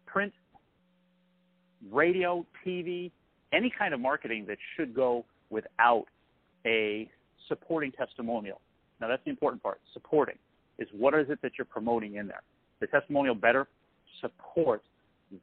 print, 0.08 0.34
radio, 1.92 2.46
TV, 2.66 3.12
any 3.54 3.72
kind 3.78 3.94
of 3.94 4.00
marketing 4.00 4.46
that 4.48 4.58
should 4.76 4.96
go 4.96 5.26
without 5.50 6.06
a 6.66 7.10
supporting 7.48 7.92
testimonial. 7.92 8.62
Now 9.00 9.10
that's 9.10 9.24
the 9.26 9.30
important 9.30 9.62
part. 9.62 9.80
Supporting 9.94 10.38
is 10.82 10.88
what 10.92 11.14
is 11.14 11.30
it 11.30 11.40
that 11.44 11.54
you're 11.58 11.66
promoting 11.66 12.16
in 12.16 12.28
there. 12.28 12.42
The 12.80 12.88
testimonial 12.88 13.36
better 13.36 13.68
support 14.20 14.84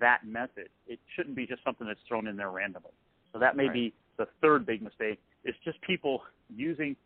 that 0.01 0.27
message. 0.27 0.71
It 0.87 0.99
shouldn't 1.15 1.37
be 1.37 1.47
just 1.47 1.63
something 1.65 1.87
that's 1.87 2.01
thrown 2.09 2.27
in 2.27 2.37
there 2.37 2.51
randomly. 2.51 2.91
So 3.33 3.39
that 3.39 3.57
may 3.57 3.65
right. 3.65 3.73
be 3.73 3.95
the 4.19 4.27
third 4.43 4.67
big 4.67 4.83
mistake. 4.83 5.21
It's 5.45 5.57
just 5.65 5.81
people 5.83 6.23
using 6.55 6.97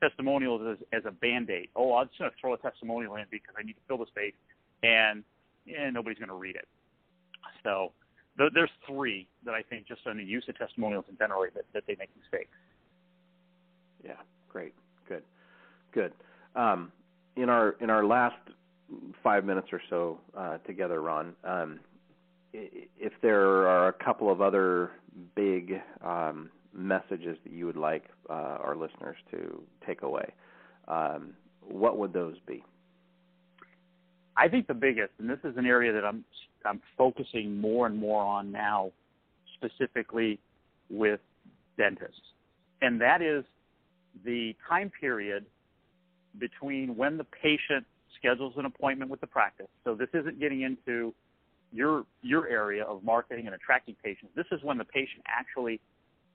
testimonials 0.00 0.62
as, 0.72 0.86
as 0.92 1.02
a 1.06 1.10
band-aid. 1.10 1.68
Oh, 1.76 1.94
I'm 1.94 2.08
just 2.08 2.18
going 2.18 2.30
to 2.30 2.36
throw 2.40 2.54
a 2.54 2.58
testimonial 2.58 3.16
in 3.16 3.26
because 3.30 3.54
I 3.58 3.62
need 3.62 3.74
to 3.74 3.80
fill 3.86 3.98
the 3.98 4.06
space, 4.06 4.34
and 4.82 5.22
and 5.72 5.94
nobody's 5.94 6.18
going 6.18 6.28
to 6.28 6.34
read 6.34 6.56
it. 6.56 6.66
So 7.62 7.92
th- 8.36 8.50
there's 8.52 8.70
three 8.88 9.28
that 9.44 9.54
I 9.54 9.62
think 9.62 9.86
just 9.86 10.00
on 10.06 10.16
the 10.16 10.24
use 10.24 10.44
of 10.48 10.58
testimonials 10.58 11.04
in 11.08 11.16
general 11.16 11.44
that, 11.54 11.64
that 11.72 11.84
they 11.86 11.94
make 11.98 12.10
mistakes. 12.18 12.50
Yeah, 14.04 14.14
great, 14.48 14.74
good, 15.08 15.22
good. 15.92 16.12
Um, 16.56 16.90
in 17.36 17.48
our 17.48 17.76
in 17.80 17.90
our 17.90 18.04
last 18.04 18.36
five 19.22 19.44
minutes 19.44 19.68
or 19.72 19.80
so 19.88 20.20
uh, 20.36 20.58
together, 20.58 21.00
Ron, 21.00 21.34
um, 21.44 21.80
if 22.52 23.12
there 23.22 23.66
are 23.66 23.88
a 23.88 23.92
couple 23.92 24.30
of 24.30 24.40
other 24.40 24.90
big 25.34 25.80
um, 26.04 26.50
messages 26.74 27.36
that 27.44 27.52
you 27.52 27.66
would 27.66 27.76
like 27.76 28.04
uh, 28.28 28.32
our 28.32 28.76
listeners 28.76 29.16
to 29.30 29.62
take 29.86 30.02
away, 30.02 30.32
um, 30.88 31.32
what 31.60 31.98
would 31.98 32.12
those 32.12 32.36
be? 32.46 32.62
I 34.36 34.48
think 34.48 34.66
the 34.66 34.74
biggest, 34.74 35.12
and 35.18 35.28
this 35.28 35.38
is 35.44 35.56
an 35.56 35.66
area 35.66 35.92
that 35.92 36.04
I'm 36.04 36.24
I'm 36.64 36.80
focusing 36.96 37.60
more 37.60 37.86
and 37.86 37.98
more 37.98 38.22
on 38.22 38.52
now, 38.52 38.92
specifically 39.56 40.38
with 40.90 41.20
dentists, 41.76 42.20
and 42.80 43.00
that 43.00 43.22
is 43.22 43.44
the 44.24 44.54
time 44.68 44.90
period 45.00 45.46
between 46.38 46.96
when 46.96 47.16
the 47.16 47.24
patient 47.24 47.84
schedules 48.18 48.54
an 48.56 48.66
appointment 48.66 49.10
with 49.10 49.20
the 49.20 49.26
practice. 49.26 49.68
So 49.84 49.94
this 49.94 50.08
isn't 50.14 50.38
getting 50.38 50.62
into 50.62 51.14
your 51.72 52.04
your 52.22 52.48
area 52.48 52.84
of 52.84 53.02
marketing 53.02 53.46
and 53.46 53.54
attracting 53.54 53.96
patients. 54.02 54.32
This 54.36 54.46
is 54.52 54.62
when 54.62 54.78
the 54.78 54.84
patient 54.84 55.22
actually 55.26 55.80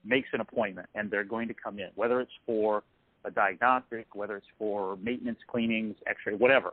makes 0.04 0.28
an 0.32 0.40
appointment 0.40 0.88
and 0.94 1.10
they're 1.10 1.24
going 1.24 1.48
to 1.48 1.54
come 1.54 1.78
in, 1.78 1.88
whether 1.94 2.20
it's 2.20 2.32
for 2.46 2.82
a 3.24 3.30
diagnostic, 3.30 4.06
whether 4.14 4.36
it's 4.36 4.46
for 4.58 4.96
maintenance 4.96 5.38
cleanings, 5.50 5.96
x-ray, 6.06 6.34
whatever. 6.34 6.72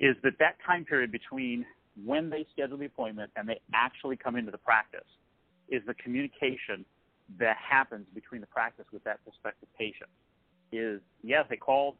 Is 0.00 0.16
that 0.22 0.38
that 0.38 0.56
time 0.64 0.84
period 0.84 1.10
between 1.10 1.64
when 2.04 2.30
they 2.30 2.46
schedule 2.52 2.78
the 2.78 2.86
appointment 2.86 3.30
and 3.36 3.48
they 3.48 3.60
actually 3.74 4.16
come 4.16 4.36
into 4.36 4.50
the 4.50 4.58
practice 4.58 5.00
is 5.68 5.82
the 5.86 5.94
communication 5.94 6.84
that 7.38 7.56
happens 7.56 8.06
between 8.14 8.40
the 8.40 8.46
practice 8.46 8.86
with 8.92 9.04
that 9.04 9.22
prospective 9.24 9.68
patient. 9.76 10.08
Is 10.72 11.00
yes, 11.22 11.44
they 11.50 11.56
called, 11.56 11.96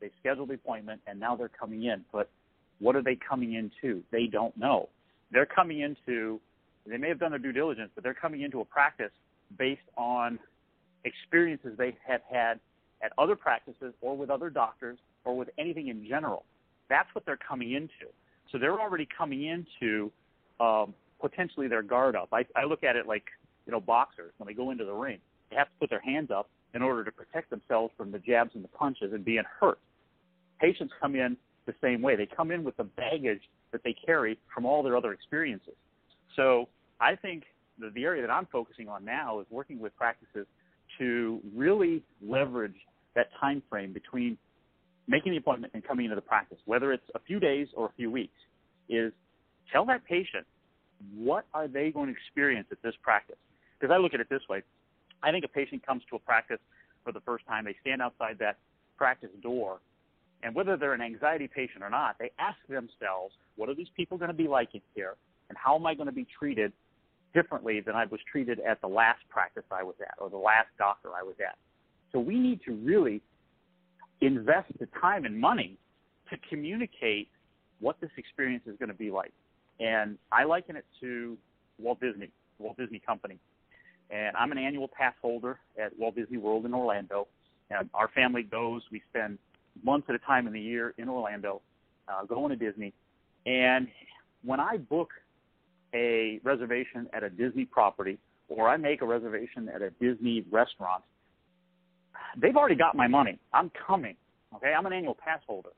they 0.00 0.10
scheduled 0.20 0.48
the 0.48 0.54
appointment, 0.54 1.00
and 1.06 1.18
now 1.18 1.36
they're 1.36 1.48
coming 1.48 1.84
in. 1.84 2.04
But 2.12 2.30
what 2.78 2.96
are 2.96 3.02
they 3.02 3.16
coming 3.16 3.54
into? 3.54 4.02
They 4.10 4.26
don't 4.26 4.56
know. 4.56 4.88
They're 5.30 5.46
coming 5.46 5.80
into, 5.80 6.40
they 6.86 6.96
may 6.96 7.08
have 7.08 7.18
done 7.18 7.30
their 7.30 7.38
due 7.38 7.52
diligence, 7.52 7.90
but 7.94 8.04
they're 8.04 8.14
coming 8.14 8.42
into 8.42 8.60
a 8.60 8.64
practice 8.64 9.10
based 9.58 9.80
on 9.96 10.38
experiences 11.04 11.72
they 11.76 11.96
have 12.06 12.20
had 12.30 12.60
at 13.02 13.12
other 13.18 13.36
practices 13.36 13.94
or 14.00 14.16
with 14.16 14.30
other 14.30 14.50
doctors 14.50 14.98
or 15.24 15.36
with 15.36 15.48
anything 15.58 15.88
in 15.88 16.06
general. 16.06 16.44
That's 16.88 17.08
what 17.14 17.24
they're 17.26 17.38
coming 17.38 17.72
into. 17.72 18.12
So 18.52 18.58
they're 18.58 18.80
already 18.80 19.08
coming 19.16 19.44
into 19.44 20.10
um, 20.60 20.94
potentially 21.20 21.68
their 21.68 21.82
guard 21.82 22.16
up. 22.16 22.28
I, 22.32 22.44
I 22.56 22.64
look 22.64 22.84
at 22.84 22.96
it 22.96 23.06
like, 23.06 23.24
you 23.66 23.72
know, 23.72 23.80
boxers 23.80 24.32
when 24.36 24.46
they 24.46 24.54
go 24.54 24.70
into 24.70 24.84
the 24.84 24.92
ring, 24.92 25.18
they 25.50 25.56
have 25.56 25.68
to 25.68 25.72
put 25.80 25.90
their 25.90 26.00
hands 26.00 26.30
up 26.30 26.48
in 26.74 26.82
order 26.82 27.04
to 27.04 27.12
protect 27.12 27.50
themselves 27.50 27.92
from 27.96 28.10
the 28.10 28.18
jabs 28.18 28.50
and 28.54 28.64
the 28.64 28.68
punches 28.68 29.12
and 29.12 29.24
being 29.24 29.44
hurt. 29.60 29.78
Patients 30.60 30.92
come 31.00 31.14
in 31.14 31.36
the 31.66 31.74
same 31.82 32.02
way. 32.02 32.16
They 32.16 32.26
come 32.26 32.50
in 32.50 32.64
with 32.64 32.76
the 32.76 32.84
baggage 32.84 33.42
that 33.72 33.82
they 33.84 33.94
carry 34.04 34.38
from 34.52 34.66
all 34.66 34.82
their 34.82 34.96
other 34.96 35.12
experiences. 35.12 35.74
So 36.36 36.68
I 37.00 37.16
think 37.16 37.44
the, 37.78 37.90
the 37.94 38.04
area 38.04 38.22
that 38.22 38.30
I'm 38.30 38.46
focusing 38.50 38.88
on 38.88 39.04
now 39.04 39.40
is 39.40 39.46
working 39.50 39.78
with 39.78 39.96
practices 39.96 40.46
to 40.98 41.40
really 41.54 42.02
leverage 42.22 42.76
that 43.14 43.28
time 43.40 43.62
frame 43.68 43.92
between 43.92 44.36
making 45.06 45.32
the 45.32 45.38
appointment 45.38 45.72
and 45.74 45.86
coming 45.86 46.06
into 46.06 46.16
the 46.16 46.22
practice, 46.22 46.58
whether 46.64 46.92
it's 46.92 47.04
a 47.14 47.18
few 47.20 47.38
days 47.38 47.68
or 47.74 47.86
a 47.86 47.92
few 47.96 48.10
weeks, 48.10 48.34
is 48.88 49.12
tell 49.72 49.84
that 49.86 50.04
patient 50.04 50.46
what 51.16 51.46
are 51.52 51.68
they 51.68 51.90
going 51.90 52.06
to 52.06 52.12
experience 52.12 52.68
at 52.70 52.78
this 52.82 52.94
practice. 53.02 53.36
Because 53.78 53.92
I 53.94 53.98
look 53.98 54.14
at 54.14 54.20
it 54.20 54.28
this 54.30 54.42
way. 54.48 54.62
I 55.22 55.30
think 55.30 55.44
a 55.44 55.48
patient 55.48 55.84
comes 55.86 56.02
to 56.10 56.16
a 56.16 56.18
practice 56.18 56.60
for 57.04 57.12
the 57.12 57.20
first 57.20 57.46
time, 57.46 57.64
they 57.64 57.76
stand 57.80 58.00
outside 58.00 58.38
that 58.40 58.56
practice 58.96 59.30
door, 59.42 59.78
and 60.42 60.54
whether 60.54 60.76
they're 60.76 60.94
an 60.94 61.02
anxiety 61.02 61.48
patient 61.48 61.82
or 61.82 61.90
not, 61.90 62.16
they 62.18 62.30
ask 62.38 62.56
themselves, 62.68 63.34
what 63.56 63.68
are 63.68 63.74
these 63.74 63.88
people 63.96 64.16
going 64.18 64.28
to 64.28 64.36
be 64.36 64.48
like 64.48 64.74
in 64.74 64.80
here, 64.94 65.14
and 65.48 65.58
how 65.58 65.76
am 65.76 65.86
I 65.86 65.94
going 65.94 66.06
to 66.06 66.12
be 66.12 66.26
treated 66.38 66.72
differently 67.34 67.80
than 67.80 67.94
I 67.94 68.06
was 68.06 68.20
treated 68.30 68.60
at 68.60 68.80
the 68.80 68.86
last 68.86 69.20
practice 69.28 69.64
I 69.70 69.82
was 69.82 69.96
at 70.00 70.14
or 70.18 70.30
the 70.30 70.36
last 70.36 70.68
doctor 70.78 71.10
I 71.18 71.22
was 71.22 71.34
at. 71.40 71.56
So 72.12 72.20
we 72.20 72.38
need 72.38 72.60
to 72.64 72.72
really 72.72 73.20
invest 74.20 74.68
the 74.78 74.86
time 75.00 75.24
and 75.24 75.38
money 75.38 75.76
to 76.30 76.36
communicate 76.48 77.28
what 77.80 78.00
this 78.00 78.10
experience 78.16 78.62
is 78.66 78.76
going 78.78 78.88
to 78.88 78.94
be 78.94 79.10
like. 79.10 79.32
And 79.80 80.16
I 80.30 80.44
liken 80.44 80.76
it 80.76 80.84
to 81.00 81.36
Walt 81.78 82.00
Disney, 82.00 82.30
Walt 82.58 82.76
Disney 82.78 83.00
Company. 83.04 83.38
And 84.10 84.36
I'm 84.36 84.52
an 84.52 84.58
annual 84.58 84.88
pass 84.88 85.14
holder 85.20 85.58
at 85.82 85.98
Walt 85.98 86.14
Disney 86.14 86.38
World 86.38 86.66
in 86.66 86.74
Orlando. 86.74 87.26
And 87.70 87.88
our 87.94 88.08
family 88.08 88.42
goes, 88.42 88.82
we 88.92 89.02
spend 89.10 89.38
months 89.82 90.06
at 90.08 90.14
a 90.14 90.18
time 90.18 90.46
in 90.46 90.52
the 90.52 90.60
year 90.60 90.94
in 90.98 91.08
Orlando, 91.08 91.62
uh, 92.08 92.24
going 92.24 92.56
to 92.56 92.56
Disney. 92.56 92.92
And 93.46 93.88
when 94.44 94.60
I 94.60 94.76
book 94.76 95.10
a 95.94 96.40
reservation 96.44 97.08
at 97.12 97.22
a 97.22 97.30
Disney 97.30 97.64
property 97.64 98.18
or 98.48 98.68
I 98.68 98.76
make 98.76 99.00
a 99.02 99.06
reservation 99.06 99.68
at 99.68 99.82
a 99.82 99.90
Disney 99.90 100.44
restaurant, 100.50 101.02
they've 102.40 102.56
already 102.56 102.74
got 102.74 102.94
my 102.94 103.06
money. 103.06 103.38
I'm 103.52 103.70
coming. 103.86 104.16
Okay, 104.56 104.72
I'm 104.76 104.86
an 104.86 104.92
annual 104.92 105.14
pass 105.14 105.40
holder. 105.46 105.70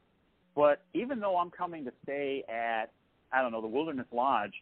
But 0.54 0.82
even 0.94 1.20
though 1.20 1.36
I'm 1.36 1.50
coming 1.50 1.84
to 1.84 1.92
stay 2.02 2.42
at, 2.48 2.86
I 3.32 3.42
don't 3.42 3.52
know, 3.52 3.60
the 3.60 3.66
Wilderness 3.66 4.06
Lodge 4.12 4.54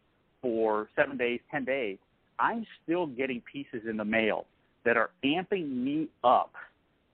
for 0.43 0.89
seven 0.97 1.17
days, 1.17 1.41
10 1.51 1.65
days, 1.65 1.99
I'm 2.39 2.67
still 2.83 3.07
getting 3.07 3.43
pieces 3.51 3.83
in 3.89 3.97
the 3.97 4.05
mail 4.05 4.47
that 4.85 4.97
are 4.97 5.11
amping 5.25 5.71
me 5.71 6.09
up 6.23 6.53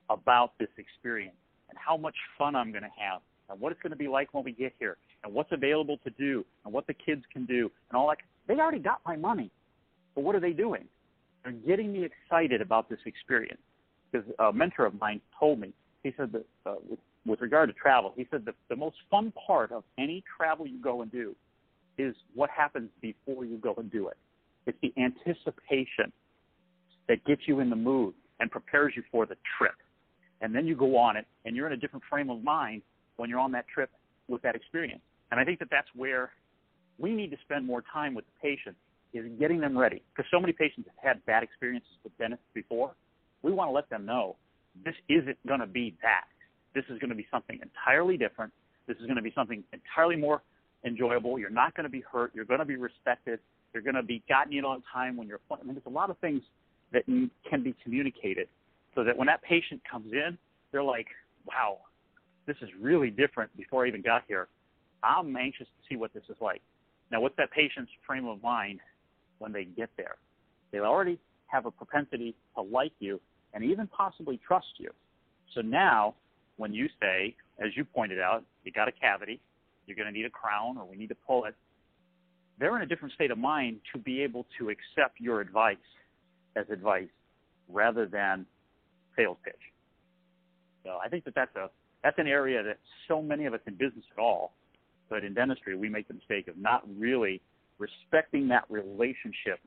about 0.09 0.51
this 0.59 0.69
experience 0.77 1.35
and 1.69 1.77
how 1.77 1.97
much 1.97 2.15
fun 2.37 2.55
I'm 2.55 2.71
going 2.71 2.83
to 2.83 2.89
have 2.97 3.21
and 3.49 3.59
what 3.59 3.71
it's 3.71 3.81
going 3.81 3.91
to 3.91 3.97
be 3.97 4.07
like 4.07 4.33
when 4.33 4.43
we 4.43 4.51
get 4.51 4.73
here 4.79 4.97
and 5.23 5.33
what's 5.33 5.51
available 5.51 5.97
to 6.03 6.09
do 6.11 6.45
and 6.65 6.73
what 6.73 6.87
the 6.87 6.93
kids 6.93 7.23
can 7.31 7.45
do 7.45 7.71
and 7.89 7.97
all 7.97 8.07
that. 8.07 8.17
They 8.47 8.55
already 8.55 8.79
got 8.79 8.99
my 9.05 9.15
money. 9.15 9.51
But 10.15 10.23
what 10.23 10.35
are 10.35 10.39
they 10.39 10.51
doing? 10.51 10.85
They're 11.43 11.53
getting 11.53 11.93
me 11.93 12.05
excited 12.05 12.61
about 12.61 12.89
this 12.89 12.99
experience. 13.05 13.61
Because 14.11 14.27
a 14.39 14.51
mentor 14.51 14.85
of 14.85 14.99
mine 14.99 15.21
told 15.39 15.59
me, 15.59 15.73
he 16.03 16.13
said 16.17 16.31
that 16.33 16.45
uh, 16.65 16.75
with, 16.89 16.99
with 17.25 17.41
regard 17.41 17.69
to 17.69 17.73
travel, 17.73 18.13
he 18.17 18.27
said 18.29 18.43
that 18.45 18.55
the 18.69 18.75
most 18.75 18.97
fun 19.09 19.31
part 19.47 19.71
of 19.71 19.83
any 19.97 20.23
travel 20.37 20.67
you 20.67 20.81
go 20.81 21.01
and 21.01 21.11
do 21.11 21.35
is 21.97 22.15
what 22.35 22.49
happens 22.49 22.89
before 23.01 23.45
you 23.45 23.57
go 23.57 23.73
and 23.77 23.91
do 23.91 24.07
it. 24.07 24.17
It's 24.65 24.77
the 24.81 24.93
anticipation 24.97 26.11
that 27.07 27.23
gets 27.25 27.41
you 27.45 27.59
in 27.59 27.69
the 27.69 27.75
mood 27.75 28.13
and 28.39 28.49
prepares 28.49 28.93
you 28.95 29.03
for 29.11 29.25
the 29.25 29.35
trip. 29.57 29.75
And 30.41 30.55
then 30.55 30.65
you 30.65 30.75
go 30.75 30.97
on 30.97 31.17
it, 31.17 31.25
and 31.45 31.55
you're 31.55 31.67
in 31.67 31.73
a 31.73 31.77
different 31.77 32.03
frame 32.09 32.29
of 32.29 32.43
mind 32.43 32.81
when 33.17 33.29
you're 33.29 33.39
on 33.39 33.51
that 33.51 33.65
trip 33.67 33.91
with 34.27 34.41
that 34.41 34.55
experience. 34.55 35.01
And 35.29 35.39
I 35.39 35.43
think 35.43 35.59
that 35.59 35.67
that's 35.69 35.87
where 35.95 36.31
we 36.97 37.13
need 37.13 37.31
to 37.31 37.37
spend 37.43 37.65
more 37.65 37.83
time 37.93 38.13
with 38.13 38.25
the 38.25 38.31
patient 38.41 38.75
is 39.13 39.25
getting 39.39 39.59
them 39.59 39.77
ready. 39.77 40.01
Because 40.15 40.29
so 40.31 40.39
many 40.39 40.53
patients 40.53 40.87
have 40.87 41.15
had 41.15 41.25
bad 41.25 41.43
experiences 41.43 41.91
with 42.03 42.17
dentists 42.17 42.45
before. 42.53 42.93
We 43.43 43.51
want 43.51 43.69
to 43.69 43.73
let 43.73 43.89
them 43.89 44.05
know 44.05 44.35
this 44.85 44.95
isn't 45.09 45.37
going 45.47 45.59
to 45.59 45.67
be 45.67 45.95
that. 46.01 46.25
This 46.73 46.85
is 46.89 46.97
going 46.99 47.09
to 47.09 47.15
be 47.15 47.27
something 47.29 47.59
entirely 47.61 48.17
different. 48.17 48.53
This 48.87 48.97
is 48.97 49.03
going 49.03 49.17
to 49.17 49.21
be 49.21 49.33
something 49.35 49.63
entirely 49.73 50.15
more 50.15 50.41
enjoyable. 50.85 51.37
You're 51.37 51.49
not 51.49 51.75
going 51.75 51.83
to 51.83 51.89
be 51.89 52.03
hurt. 52.09 52.31
You're 52.33 52.45
going 52.45 52.59
to 52.59 52.65
be 52.65 52.77
respected. 52.77 53.39
You're 53.73 53.83
going 53.83 53.95
to 53.95 54.03
be 54.03 54.23
gotten 54.27 54.53
in 54.53 54.65
on 54.65 54.83
time 54.91 55.15
when 55.17 55.27
you're. 55.27 55.39
I 55.51 55.63
mean, 55.63 55.75
there's 55.75 55.85
a 55.85 55.89
lot 55.89 56.09
of 56.09 56.17
things 56.19 56.41
that 56.91 57.05
can 57.05 57.63
be 57.63 57.75
communicated 57.83 58.47
so 58.95 59.03
that 59.03 59.17
when 59.17 59.27
that 59.27 59.41
patient 59.41 59.81
comes 59.89 60.11
in, 60.11 60.37
they're 60.71 60.83
like, 60.83 61.07
wow, 61.45 61.77
this 62.45 62.57
is 62.61 62.69
really 62.79 63.09
different 63.09 63.55
before 63.55 63.85
I 63.85 63.87
even 63.87 64.01
got 64.01 64.23
here. 64.27 64.47
I'm 65.03 65.35
anxious 65.35 65.67
to 65.67 65.87
see 65.89 65.95
what 65.95 66.13
this 66.13 66.23
is 66.29 66.35
like. 66.41 66.61
Now, 67.11 67.21
what's 67.21 67.35
that 67.37 67.51
patient's 67.51 67.91
frame 68.05 68.25
of 68.25 68.41
mind 68.41 68.79
when 69.39 69.51
they 69.51 69.65
get 69.65 69.89
there? 69.97 70.15
They 70.71 70.79
already 70.79 71.17
have 71.47 71.65
a 71.65 71.71
propensity 71.71 72.35
to 72.55 72.61
like 72.61 72.93
you 72.99 73.19
and 73.53 73.63
even 73.63 73.87
possibly 73.87 74.39
trust 74.45 74.67
you. 74.77 74.91
So 75.53 75.61
now, 75.61 76.15
when 76.57 76.73
you 76.73 76.87
say, 77.01 77.35
as 77.59 77.75
you 77.75 77.83
pointed 77.83 78.19
out, 78.19 78.43
you 78.63 78.71
got 78.71 78.87
a 78.87 78.91
cavity, 78.91 79.39
you're 79.85 79.95
going 79.95 80.07
to 80.07 80.17
need 80.17 80.25
a 80.25 80.29
crown, 80.29 80.77
or 80.77 80.85
we 80.85 80.95
need 80.95 81.09
to 81.09 81.17
pull 81.27 81.45
it, 81.45 81.55
they're 82.61 82.75
in 82.75 82.83
a 82.83 82.85
different 82.85 83.13
state 83.15 83.31
of 83.31 83.39
mind 83.39 83.79
to 83.91 83.99
be 83.99 84.21
able 84.21 84.45
to 84.59 84.69
accept 84.69 85.19
your 85.19 85.41
advice 85.41 85.77
as 86.55 86.65
advice 86.71 87.09
rather 87.67 88.05
than 88.05 88.45
sales 89.17 89.37
pitch. 89.43 89.55
So 90.85 90.99
I 91.03 91.09
think 91.09 91.25
that 91.25 91.33
that's 91.35 91.55
a 91.55 91.69
that's 92.03 92.17
an 92.19 92.27
area 92.27 92.63
that 92.63 92.77
so 93.07 93.21
many 93.21 93.45
of 93.45 93.53
us 93.53 93.59
in 93.65 93.73
business 93.73 94.05
at 94.15 94.21
all, 94.21 94.53
but 95.09 95.23
in 95.23 95.33
dentistry 95.33 95.75
we 95.75 95.89
make 95.89 96.07
the 96.07 96.13
mistake 96.13 96.47
of 96.47 96.57
not 96.57 96.83
really 96.97 97.41
respecting 97.79 98.47
that 98.49 98.65
relationship 98.69 99.59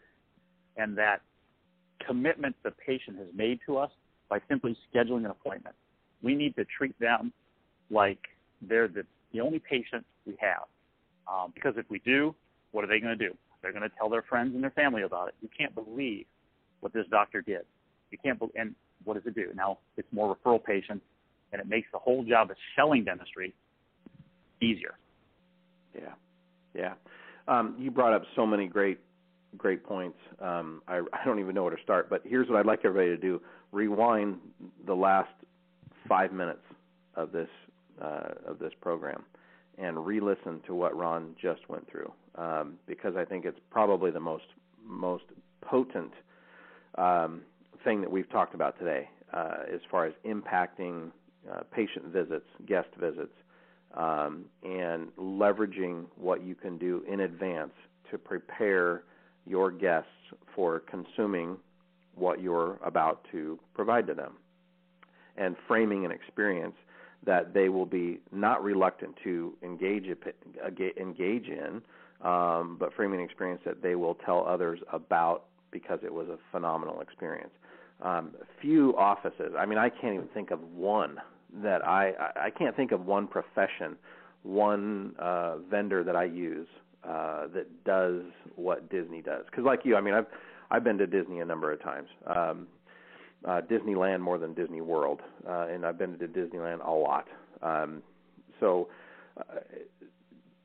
and 0.76 0.96
that 0.96 1.20
commitment 2.06 2.54
the 2.62 2.70
patient 2.70 3.18
has 3.18 3.26
made 3.34 3.58
to 3.66 3.76
us 3.76 3.90
by 4.28 4.40
simply 4.48 4.76
scheduling 4.92 5.24
an 5.24 5.32
appointment. 5.32 5.74
We 6.22 6.34
need 6.36 6.54
to 6.56 6.64
treat 6.64 6.98
them 7.00 7.32
like 7.90 8.18
they're 8.62 8.88
the, 8.88 9.04
the 9.32 9.40
only 9.40 9.58
patient 9.58 10.06
we 10.26 10.36
have. 10.40 10.62
Um, 11.26 11.52
because 11.54 11.74
if 11.76 11.88
we 11.88 12.00
do, 12.00 12.34
what 12.74 12.84
are 12.84 12.88
they 12.88 12.98
going 12.98 13.16
to 13.16 13.28
do? 13.28 13.34
They're 13.62 13.72
going 13.72 13.88
to 13.88 13.96
tell 13.96 14.10
their 14.10 14.22
friends 14.22 14.54
and 14.54 14.62
their 14.62 14.70
family 14.72 15.02
about 15.02 15.28
it. 15.28 15.34
You 15.40 15.48
can't 15.56 15.74
believe 15.74 16.26
what 16.80 16.92
this 16.92 17.06
doctor 17.10 17.40
did. 17.40 17.62
You 18.10 18.18
can't, 18.22 18.38
be- 18.38 18.48
and 18.56 18.74
what 19.04 19.14
does 19.14 19.22
it 19.26 19.34
do? 19.34 19.48
Now 19.54 19.78
it's 19.96 20.08
more 20.12 20.36
referral 20.36 20.62
patients, 20.62 21.04
and 21.52 21.60
it 21.60 21.68
makes 21.68 21.88
the 21.92 21.98
whole 21.98 22.24
job 22.24 22.50
of 22.50 22.56
selling 22.76 23.04
dentistry 23.04 23.54
easier. 24.60 24.98
Yeah, 25.94 26.14
yeah. 26.74 26.94
Um, 27.46 27.76
you 27.78 27.90
brought 27.90 28.12
up 28.12 28.22
so 28.34 28.46
many 28.46 28.66
great 28.66 28.98
great 29.56 29.84
points. 29.84 30.18
Um, 30.40 30.82
I, 30.88 31.00
I 31.12 31.24
don't 31.24 31.38
even 31.38 31.54
know 31.54 31.62
where 31.62 31.76
to 31.76 31.82
start, 31.82 32.10
but 32.10 32.22
here's 32.24 32.48
what 32.48 32.58
I'd 32.58 32.66
like 32.66 32.80
everybody 32.84 33.10
to 33.10 33.16
do: 33.16 33.40
rewind 33.70 34.38
the 34.86 34.94
last 34.94 35.30
five 36.08 36.32
minutes 36.32 36.64
of 37.14 37.30
this 37.30 37.48
uh, 38.02 38.30
of 38.46 38.58
this 38.58 38.72
program 38.80 39.22
and 39.78 40.04
re-listen 40.04 40.60
to 40.66 40.74
what 40.74 40.96
Ron 40.96 41.34
just 41.40 41.68
went 41.68 41.88
through, 41.90 42.10
um, 42.36 42.74
because 42.86 43.14
I 43.16 43.24
think 43.24 43.44
it's 43.44 43.58
probably 43.70 44.10
the 44.10 44.20
most 44.20 44.44
most 44.86 45.24
potent 45.62 46.12
um, 46.96 47.42
thing 47.84 48.00
that 48.00 48.10
we've 48.10 48.30
talked 48.30 48.54
about 48.54 48.78
today, 48.78 49.08
uh, 49.32 49.56
as 49.72 49.80
far 49.90 50.06
as 50.06 50.12
impacting 50.26 51.10
uh, 51.50 51.60
patient 51.70 52.06
visits, 52.06 52.46
guest 52.66 52.88
visits, 52.98 53.32
um, 53.96 54.44
and 54.62 55.08
leveraging 55.18 56.04
what 56.16 56.42
you 56.44 56.54
can 56.54 56.78
do 56.78 57.04
in 57.10 57.20
advance 57.20 57.72
to 58.10 58.18
prepare 58.18 59.04
your 59.46 59.70
guests 59.70 60.08
for 60.54 60.80
consuming 60.80 61.56
what 62.14 62.40
you're 62.40 62.78
about 62.84 63.26
to 63.32 63.58
provide 63.74 64.06
to 64.06 64.14
them. 64.14 64.32
And 65.36 65.56
framing 65.66 66.04
an 66.04 66.10
experience 66.10 66.76
that 67.26 67.54
they 67.54 67.68
will 67.68 67.86
be 67.86 68.20
not 68.32 68.62
reluctant 68.62 69.16
to 69.24 69.54
engage 69.62 70.06
engage 70.96 71.48
in, 71.48 71.82
um, 72.24 72.76
but 72.78 72.92
framing 72.94 73.20
experience 73.20 73.60
that 73.64 73.82
they 73.82 73.94
will 73.94 74.14
tell 74.14 74.44
others 74.46 74.80
about 74.92 75.44
because 75.70 75.98
it 76.02 76.12
was 76.12 76.28
a 76.28 76.38
phenomenal 76.50 77.00
experience. 77.00 77.52
Um, 78.02 78.32
few 78.60 78.96
offices. 78.96 79.52
I 79.58 79.66
mean, 79.66 79.78
I 79.78 79.88
can't 79.88 80.14
even 80.14 80.28
think 80.34 80.50
of 80.50 80.60
one 80.72 81.18
that 81.62 81.86
I 81.86 82.12
I 82.36 82.50
can't 82.50 82.74
think 82.74 82.92
of 82.92 83.06
one 83.06 83.28
profession, 83.28 83.96
one 84.42 85.14
uh, 85.18 85.58
vendor 85.70 86.02
that 86.02 86.16
I 86.16 86.24
use 86.24 86.66
uh, 87.04 87.46
that 87.54 87.66
does 87.84 88.22
what 88.56 88.90
Disney 88.90 89.22
does. 89.22 89.44
Because 89.46 89.64
like 89.64 89.80
you, 89.84 89.96
I 89.96 90.00
mean, 90.00 90.14
I've 90.14 90.26
I've 90.70 90.84
been 90.84 90.98
to 90.98 91.06
Disney 91.06 91.40
a 91.40 91.44
number 91.44 91.72
of 91.72 91.82
times. 91.82 92.08
Um, 92.26 92.66
uh, 93.44 93.60
Disneyland 93.70 94.20
more 94.20 94.38
than 94.38 94.54
Disney 94.54 94.80
World, 94.80 95.20
uh, 95.46 95.66
and 95.70 95.84
I've 95.84 95.98
been 95.98 96.18
to 96.18 96.26
Disneyland 96.26 96.86
a 96.86 96.90
lot. 96.90 97.26
Um, 97.62 98.02
so, 98.58 98.88
uh, 99.36 99.60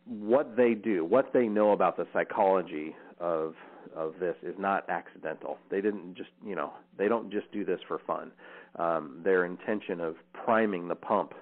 what 0.10 0.58
they 0.58 0.74
do, 0.74 1.06
what 1.06 1.32
they 1.34 1.48
know 1.48 1.72
about 1.72 1.98
the 1.98 2.08
psychology 2.14 2.96
of 3.20 3.54
of 3.96 4.14
this 4.20 4.36
is 4.44 4.56
not 4.60 4.88
accidental. 4.90 5.58
They 5.72 5.82
didn't 5.82 6.16
just, 6.16 6.30
you 6.46 6.56
know, 6.56 6.74
they 6.98 7.08
don't 7.08 7.32
just 7.32 7.52
do 7.52 7.66
this 7.66 7.80
for 7.88 8.00
fun. 8.06 8.32
Um, 8.78 9.22
their 9.24 9.46
intention 9.46 10.00
of 10.00 10.16
priming 10.34 10.88
the 10.88 10.96
pump 10.96 11.34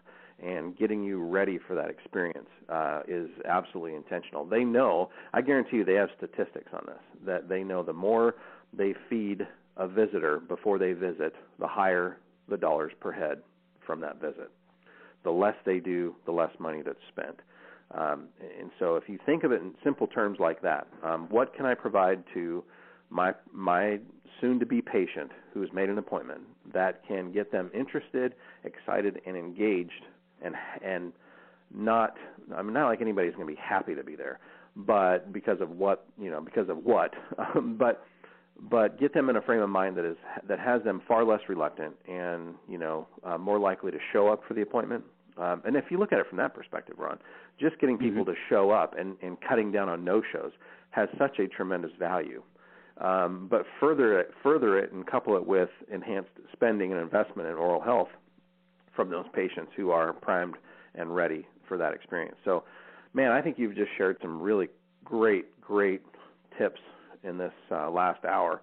and 0.42 0.78
getting 0.78 1.04
you 1.04 1.22
ready 1.22 1.58
for 1.58 1.76
that 1.76 1.90
experience 1.90 2.48
uh, 2.70 3.02
is 3.08 3.30
absolutely 3.46 3.96
intentional. 3.96 4.46
They 4.46 4.64
know, 4.64 5.10
I 5.34 5.42
guarantee 5.42 5.78
you, 5.78 5.86
they 5.86 5.96
have 5.96 6.10
statistics 6.16 6.72
on 6.74 6.84
this 6.86 7.26
that 7.26 7.50
they 7.50 7.64
know 7.64 7.84
the 7.84 7.94
more 7.94 8.36
they 8.72 8.94
feed 9.10 9.48
a 9.76 9.88
visitor 9.88 10.40
before 10.40 10.78
they 10.78 10.94
visit, 10.94 11.34
the 11.60 11.68
higher 11.68 12.18
the 12.50 12.58
dollars 12.58 12.94
per 13.00 13.12
head 13.12 13.42
from 13.86 14.00
that 14.02 14.22
visit. 14.22 14.52
The 15.24 15.32
less 15.32 15.56
they 15.66 15.80
do, 15.80 16.16
the 16.26 16.32
less 16.32 16.52
money 16.60 16.82
that's 16.82 16.98
spent. 17.10 17.40
Um, 17.92 18.28
and 18.60 18.70
so, 18.80 18.96
if 18.96 19.08
you 19.08 19.18
think 19.26 19.44
of 19.44 19.52
it 19.52 19.62
in 19.62 19.74
simple 19.84 20.08
terms 20.08 20.40
like 20.40 20.62
that, 20.62 20.88
um, 21.04 21.28
what 21.30 21.56
can 21.56 21.66
I 21.66 21.74
provide 21.74 22.24
to 22.34 22.64
my 23.10 23.34
my 23.54 24.00
soon-to-be 24.42 24.82
patient 24.82 25.32
who 25.54 25.62
has 25.62 25.72
made 25.74 25.90
an 25.90 25.98
appointment 25.98 26.42
that 26.74 27.02
can 27.08 27.32
get 27.32 27.52
them 27.52 27.72
interested, 27.74 28.34
excited, 28.64 29.22
and 29.26 29.38
engaged, 29.38 30.06
and 30.42 30.56
and 30.84 31.14
not 31.74 32.16
I 32.56 32.62
mean 32.62 32.74
not 32.74 32.88
like 32.88 33.02
anybody's 33.02 33.34
going 33.34 33.48
to 33.48 33.54
be 33.54 33.60
happy 33.60 33.96
to 33.96 34.04
be 34.04 34.16
there, 34.16 34.40
but 34.76 35.32
because 35.32 35.62
of 35.62 35.72
what 35.72 36.06
you 36.20 36.30
know 36.30 36.42
because 36.42 36.70
of 36.70 36.84
what, 36.84 37.14
but 37.78 38.06
but 38.70 39.00
get 39.00 39.14
them 39.14 39.30
in 39.30 39.36
a 39.36 39.42
frame 39.42 39.62
of 39.62 39.70
mind 39.70 39.98
that 39.98 40.06
is 40.06 40.18
that 40.48 40.60
has 40.60 40.84
them 40.84 41.02
far 41.08 41.24
less 41.24 41.42
reluctant 41.48 41.96
and 42.08 42.56
you 42.68 42.78
know 42.78 43.08
uh, 43.24 43.38
more 43.38 43.60
likely 43.60 43.92
to 43.92 44.00
show 44.14 44.28
up 44.28 44.42
for 44.48 44.54
the 44.54 44.62
appointment. 44.62 45.04
Um, 45.40 45.62
and 45.66 45.76
if 45.76 45.86
you 45.90 45.98
look 46.00 46.12
at 46.12 46.20
it 46.20 46.28
from 46.28 46.38
that 46.40 46.54
perspective, 46.54 46.96
Ron, 46.98 47.20
just 47.60 47.80
getting 47.80 47.98
people 47.98 48.24
mm-hmm. 48.24 48.32
to 48.32 48.38
show 48.50 48.72
up 48.72 48.96
and, 48.98 49.16
and 49.22 49.38
cutting 49.42 49.72
down 49.72 49.90
on 49.90 50.04
no 50.04 50.22
shows 50.32 50.52
has 50.92 51.10
such 51.18 51.40
a 51.40 51.48
tremendous 51.48 51.92
value. 52.00 52.42
Um, 53.00 53.48
but 53.50 53.66
further 53.80 54.20
it, 54.20 54.32
further 54.42 54.80
it 54.80 54.92
and 54.92 55.06
couple 55.06 55.36
it 55.36 55.46
with 55.46 55.70
enhanced 55.92 56.32
spending 56.52 56.92
and 56.92 57.00
investment 57.00 57.48
in 57.48 57.56
oral 57.56 57.82
health 57.82 58.10
from 58.96 59.12
those 59.12 59.26
patients 59.34 59.72
who 59.76 59.92
are 59.92 60.14
primed 60.14 60.56
and 60.96 61.16
ready 61.16 61.46
for 61.68 61.78
that 61.78 61.94
experience. 61.94 62.36
So, 62.44 62.64
man, 63.14 63.32
I 63.32 63.42
think 63.42 63.60
you've 63.60 63.76
just 63.76 63.92
shared 63.98 64.18
some 64.22 64.42
really 64.42 64.70
great, 65.06 65.62
great 65.62 66.02
tips 66.58 66.82
in 67.24 67.38
this 67.38 67.54
uh, 67.72 67.92
last 67.92 68.26
hour. 68.26 68.62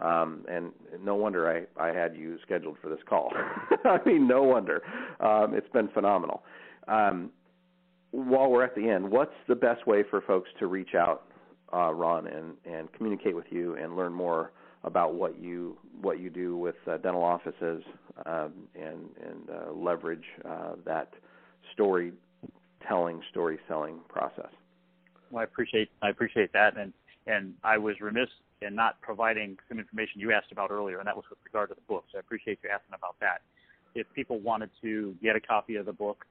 Um, 0.00 0.44
and 0.48 0.72
no 1.02 1.14
wonder 1.14 1.48
I, 1.48 1.82
I 1.82 1.88
had 1.88 2.16
you 2.16 2.38
scheduled 2.42 2.76
for 2.82 2.88
this 2.88 2.98
call. 3.08 3.32
I 3.84 3.98
mean, 4.04 4.28
no 4.28 4.42
wonder. 4.42 4.82
Um, 5.20 5.54
it's 5.54 5.68
been 5.72 5.88
phenomenal. 5.88 6.42
Um, 6.86 7.30
while 8.10 8.50
we're 8.50 8.64
at 8.64 8.74
the 8.74 8.88
end, 8.88 9.10
what's 9.10 9.34
the 9.48 9.54
best 9.54 9.86
way 9.86 10.02
for 10.08 10.20
folks 10.20 10.50
to 10.58 10.66
reach 10.66 10.94
out, 10.94 11.24
uh, 11.72 11.92
Ron, 11.92 12.26
and, 12.26 12.54
and 12.64 12.92
communicate 12.92 13.34
with 13.34 13.46
you 13.50 13.76
and 13.76 13.96
learn 13.96 14.12
more 14.12 14.52
about 14.84 15.14
what 15.14 15.38
you 15.38 15.76
what 16.00 16.20
you 16.20 16.30
do 16.30 16.56
with 16.56 16.76
uh, 16.88 16.96
dental 16.98 17.22
offices 17.22 17.82
um, 18.24 18.52
and 18.74 19.08
and 19.24 19.50
uh, 19.50 19.72
leverage 19.72 20.24
uh, 20.48 20.72
that 20.84 21.12
storytelling, 21.72 23.20
story 23.30 23.58
selling 23.68 23.98
process? 24.08 24.50
Well, 25.30 25.40
I 25.40 25.44
appreciate 25.44 25.90
I 26.02 26.08
appreciate 26.08 26.52
that, 26.52 26.76
and 26.78 26.92
and 27.26 27.54
I 27.64 27.78
was 27.78 27.98
remiss 28.00 28.28
in 28.62 28.74
not 28.74 29.00
providing 29.00 29.56
some 29.68 29.78
information 29.78 30.20
you 30.20 30.32
asked 30.32 30.52
about 30.52 30.70
earlier, 30.70 30.98
and 30.98 31.06
that 31.06 31.16
was 31.16 31.24
with 31.28 31.38
regard 31.44 31.68
to 31.70 31.74
the 31.74 31.80
book. 31.88 32.04
So 32.12 32.18
I 32.18 32.20
appreciate 32.20 32.58
you 32.62 32.68
asking 32.70 32.94
about 32.94 33.16
that. 33.20 33.40
If 33.94 34.06
people 34.14 34.38
wanted 34.40 34.70
to 34.82 35.14
get 35.22 35.36
a 35.36 35.40
copy 35.40 35.76
of 35.76 35.86
the 35.86 35.92
book, 35.92 36.26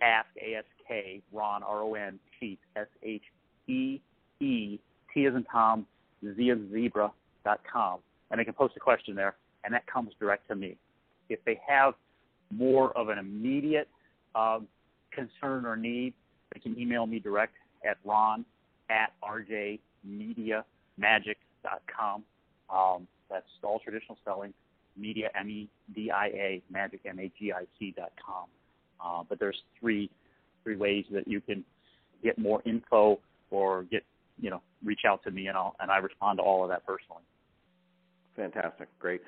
ask 0.00 0.28
A 0.40 0.54
S 0.56 0.64
K 0.86 1.20
Ron 1.32 1.62
R 1.62 1.82
O 1.82 1.94
N 1.94 2.18
Sheetz 2.40 2.58
S 2.76 2.86
H 3.02 3.22
E 3.68 4.00
E 4.40 4.78
T 5.14 5.26
as 5.26 5.34
in 5.34 5.44
Tom 5.44 5.86
Z 6.24 6.50
as 6.50 6.58
zebra 6.72 7.12
dot 7.44 7.60
com, 7.70 8.00
and 8.30 8.40
they 8.40 8.44
can 8.44 8.54
post 8.54 8.74
a 8.76 8.80
question 8.80 9.14
there, 9.14 9.36
and 9.64 9.74
that 9.74 9.86
comes 9.86 10.12
direct 10.18 10.48
to 10.48 10.56
me. 10.56 10.76
If 11.28 11.44
they 11.44 11.60
have 11.66 11.94
more 12.50 12.96
of 12.96 13.08
an 13.08 13.18
immediate 13.18 13.88
uh, 14.34 14.60
concern 15.12 15.66
or 15.66 15.76
need, 15.76 16.14
they 16.52 16.58
can 16.60 16.78
email 16.78 17.06
me 17.06 17.18
direct 17.18 17.54
at 17.88 17.96
ron 18.04 18.44
at 18.90 19.14
rjmediamagic.com. 19.24 22.24
Um, 22.70 23.08
that's 23.30 23.46
all 23.62 23.78
traditional 23.80 24.18
spelling, 24.20 24.52
media, 24.96 25.30
M-E-D-I-A, 25.38 26.62
magic, 26.70 27.00
M-A-G-I-C 27.06 27.94
dot 27.96 28.12
com. 28.24 28.44
Uh, 29.04 29.24
but 29.28 29.40
there's 29.40 29.60
three 29.80 30.08
three 30.62 30.76
ways 30.76 31.04
that 31.10 31.26
you 31.26 31.40
can 31.40 31.64
get 32.22 32.38
more 32.38 32.62
info 32.64 33.18
or 33.50 33.82
get 33.84 34.04
you 34.40 34.48
know 34.48 34.62
reach 34.84 35.02
out 35.06 35.22
to 35.24 35.30
me 35.30 35.46
and 35.46 35.56
I'll 35.56 35.74
and 35.80 35.90
I 35.90 35.98
respond 35.98 36.38
to 36.38 36.42
all 36.42 36.62
of 36.62 36.70
that 36.70 36.86
personally. 36.86 37.22
Fantastic, 38.36 38.88
great. 38.98 39.20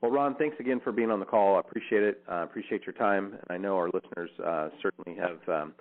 Well, 0.00 0.10
Ron, 0.10 0.34
thanks 0.34 0.56
again 0.58 0.80
for 0.82 0.90
being 0.90 1.10
on 1.10 1.20
the 1.20 1.26
call. 1.26 1.56
I 1.56 1.60
appreciate 1.60 2.02
it. 2.02 2.22
I 2.28 2.40
uh, 2.40 2.44
appreciate 2.44 2.84
your 2.84 2.94
time, 2.94 3.34
and 3.34 3.50
I 3.50 3.56
know 3.56 3.76
our 3.76 3.88
listeners 3.88 4.30
uh, 4.44 4.68
certainly 4.82 5.18
have 5.18 5.38
um, 5.48 5.74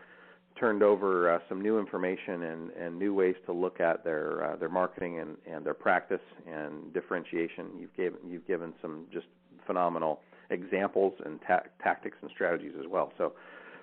turned 0.60 0.84
over 0.84 1.34
uh, 1.34 1.40
some 1.50 1.60
new 1.62 1.80
information 1.80 2.44
and, 2.44 2.72
and 2.72 3.00
new 3.00 3.16
ways 3.16 3.36
to 3.48 3.52
look 3.52 3.80
at 3.80 4.04
their 4.04 4.44
uh, 4.52 4.56
their 4.58 4.70
marketing 4.70 5.20
and, 5.20 5.38
and 5.52 5.66
their 5.66 5.74
practice 5.74 6.22
and 6.48 6.94
differentiation. 6.94 7.68
You've 7.80 7.96
given 7.96 8.20
you've 8.28 8.46
given 8.46 8.74
some 8.82 9.06
just 9.12 9.26
phenomenal 9.66 10.20
examples 10.52 11.14
and 11.26 11.40
ta- 11.48 11.64
tactics 11.82 12.18
and 12.22 12.30
strategies 12.32 12.74
as 12.80 12.86
well. 12.88 13.14
So 13.18 13.34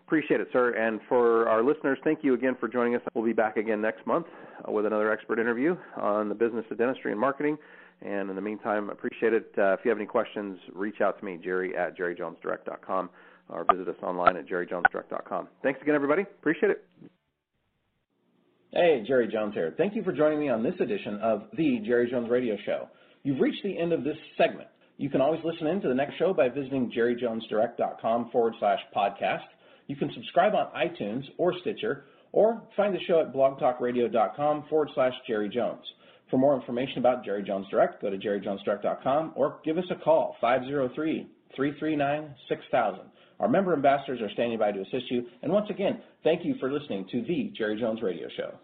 appreciate 0.09 0.41
it, 0.41 0.49
sir. 0.55 0.71
And 0.71 1.01
for 1.07 1.47
our 1.51 1.63
listeners, 1.63 1.99
thank 2.03 2.25
you 2.25 2.33
again 2.33 2.57
for 2.59 2.67
joining 2.67 2.95
us. 2.95 3.03
We'll 3.15 3.27
be 3.27 3.35
back 3.35 3.59
again 3.59 3.83
next 3.83 4.07
month 4.07 4.25
uh, 4.67 4.73
with 4.73 4.87
another 4.87 5.13
expert 5.13 5.39
interview 5.39 5.77
on 5.99 6.31
the 6.31 6.35
business 6.35 6.65
of 6.71 6.79
dentistry 6.79 7.13
and 7.13 7.21
marketing. 7.21 7.59
And 8.01 8.31
in 8.31 8.35
the 8.35 8.41
meantime, 8.41 8.89
appreciate 8.89 9.35
it. 9.35 9.53
Uh, 9.59 9.75
if 9.75 9.81
you 9.85 9.91
have 9.91 9.99
any 9.99 10.07
questions, 10.07 10.59
reach 10.73 11.03
out 11.03 11.19
to 11.19 11.25
me, 11.27 11.39
Jerry 11.43 11.77
at 11.77 11.99
jerryjonesdirect.com, 11.99 13.11
or 13.51 13.67
visit 13.71 13.87
us 13.87 13.97
online 14.03 14.37
at 14.39 14.49
jerryjonesdirect.com. 14.49 15.49
Thanks 15.63 15.83
again, 15.83 15.95
everybody. 15.95 16.23
Appreciate 16.23 16.71
it. 16.71 16.87
Hey, 18.73 19.05
Jerry 19.07 19.29
Jones 19.31 19.53
here. 19.53 19.75
Thank 19.77 19.95
you 19.95 20.03
for 20.03 20.13
joining 20.13 20.41
me 20.41 20.49
on 20.49 20.63
this 20.63 20.75
edition 20.81 21.19
of 21.23 21.43
the 21.57 21.81
Jerry 21.85 22.11
Jones 22.11 22.31
Radio 22.31 22.57
Show. 22.65 22.89
You've 23.25 23.41
reached 23.41 23.63
the 23.63 23.79
end 23.79 23.93
of 23.93 24.05
this 24.05 24.17
segment. 24.39 24.69
You 24.97 25.11
can 25.11 25.21
always 25.21 25.41
listen 25.45 25.67
in 25.67 25.83
to 25.83 25.89
the 25.89 25.95
next 25.95 26.17
show 26.19 26.33
by 26.33 26.49
visiting 26.49 26.91
jerryjonesdirect.com 26.97 28.31
forward 28.31 28.55
slash 28.59 28.81
podcast. 28.97 29.45
You 29.89 29.97
can 29.97 30.13
subscribe 30.15 30.55
on 30.55 30.71
iTunes 30.77 31.25
or 31.39 31.53
Stitcher, 31.61 32.05
or 32.33 32.63
find 32.77 32.95
the 32.95 33.01
show 33.07 33.21
at 33.21 33.33
blogtalkradio.com 33.33 34.67
forward 34.69 34.91
slash 34.95 35.15
Jerry 35.27 35.49
Jones. 35.49 35.83
For 36.31 36.37
more 36.37 36.55
information 36.55 36.99
about 36.99 37.25
Jerry 37.25 37.43
Jones 37.43 37.67
Direct, 37.71 38.03
go 38.03 38.11
to 38.11 38.19
jerryjonesdirect.com 38.19 39.33
or 39.35 39.61
give 39.65 39.79
us 39.79 39.85
a 39.91 39.97
call, 39.97 40.37
503 40.41 41.27
339 41.57 42.35
6000. 42.49 43.01
Our 43.41 43.49
member 43.49 43.73
ambassadors 43.73 44.21
are 44.21 44.31
standing 44.33 44.59
by 44.59 44.73
to 44.73 44.81
assist 44.81 45.11
you. 45.11 45.27
And 45.43 45.51
once 45.51 45.71
again, 45.71 46.03
thank 46.23 46.45
you 46.45 46.57
for 46.61 46.71
listening 46.71 47.07
to 47.13 47.23
the 47.23 47.53
Jerry 47.57 47.81
Jones 47.81 48.03
Radio 48.03 48.29
Show. 48.37 48.59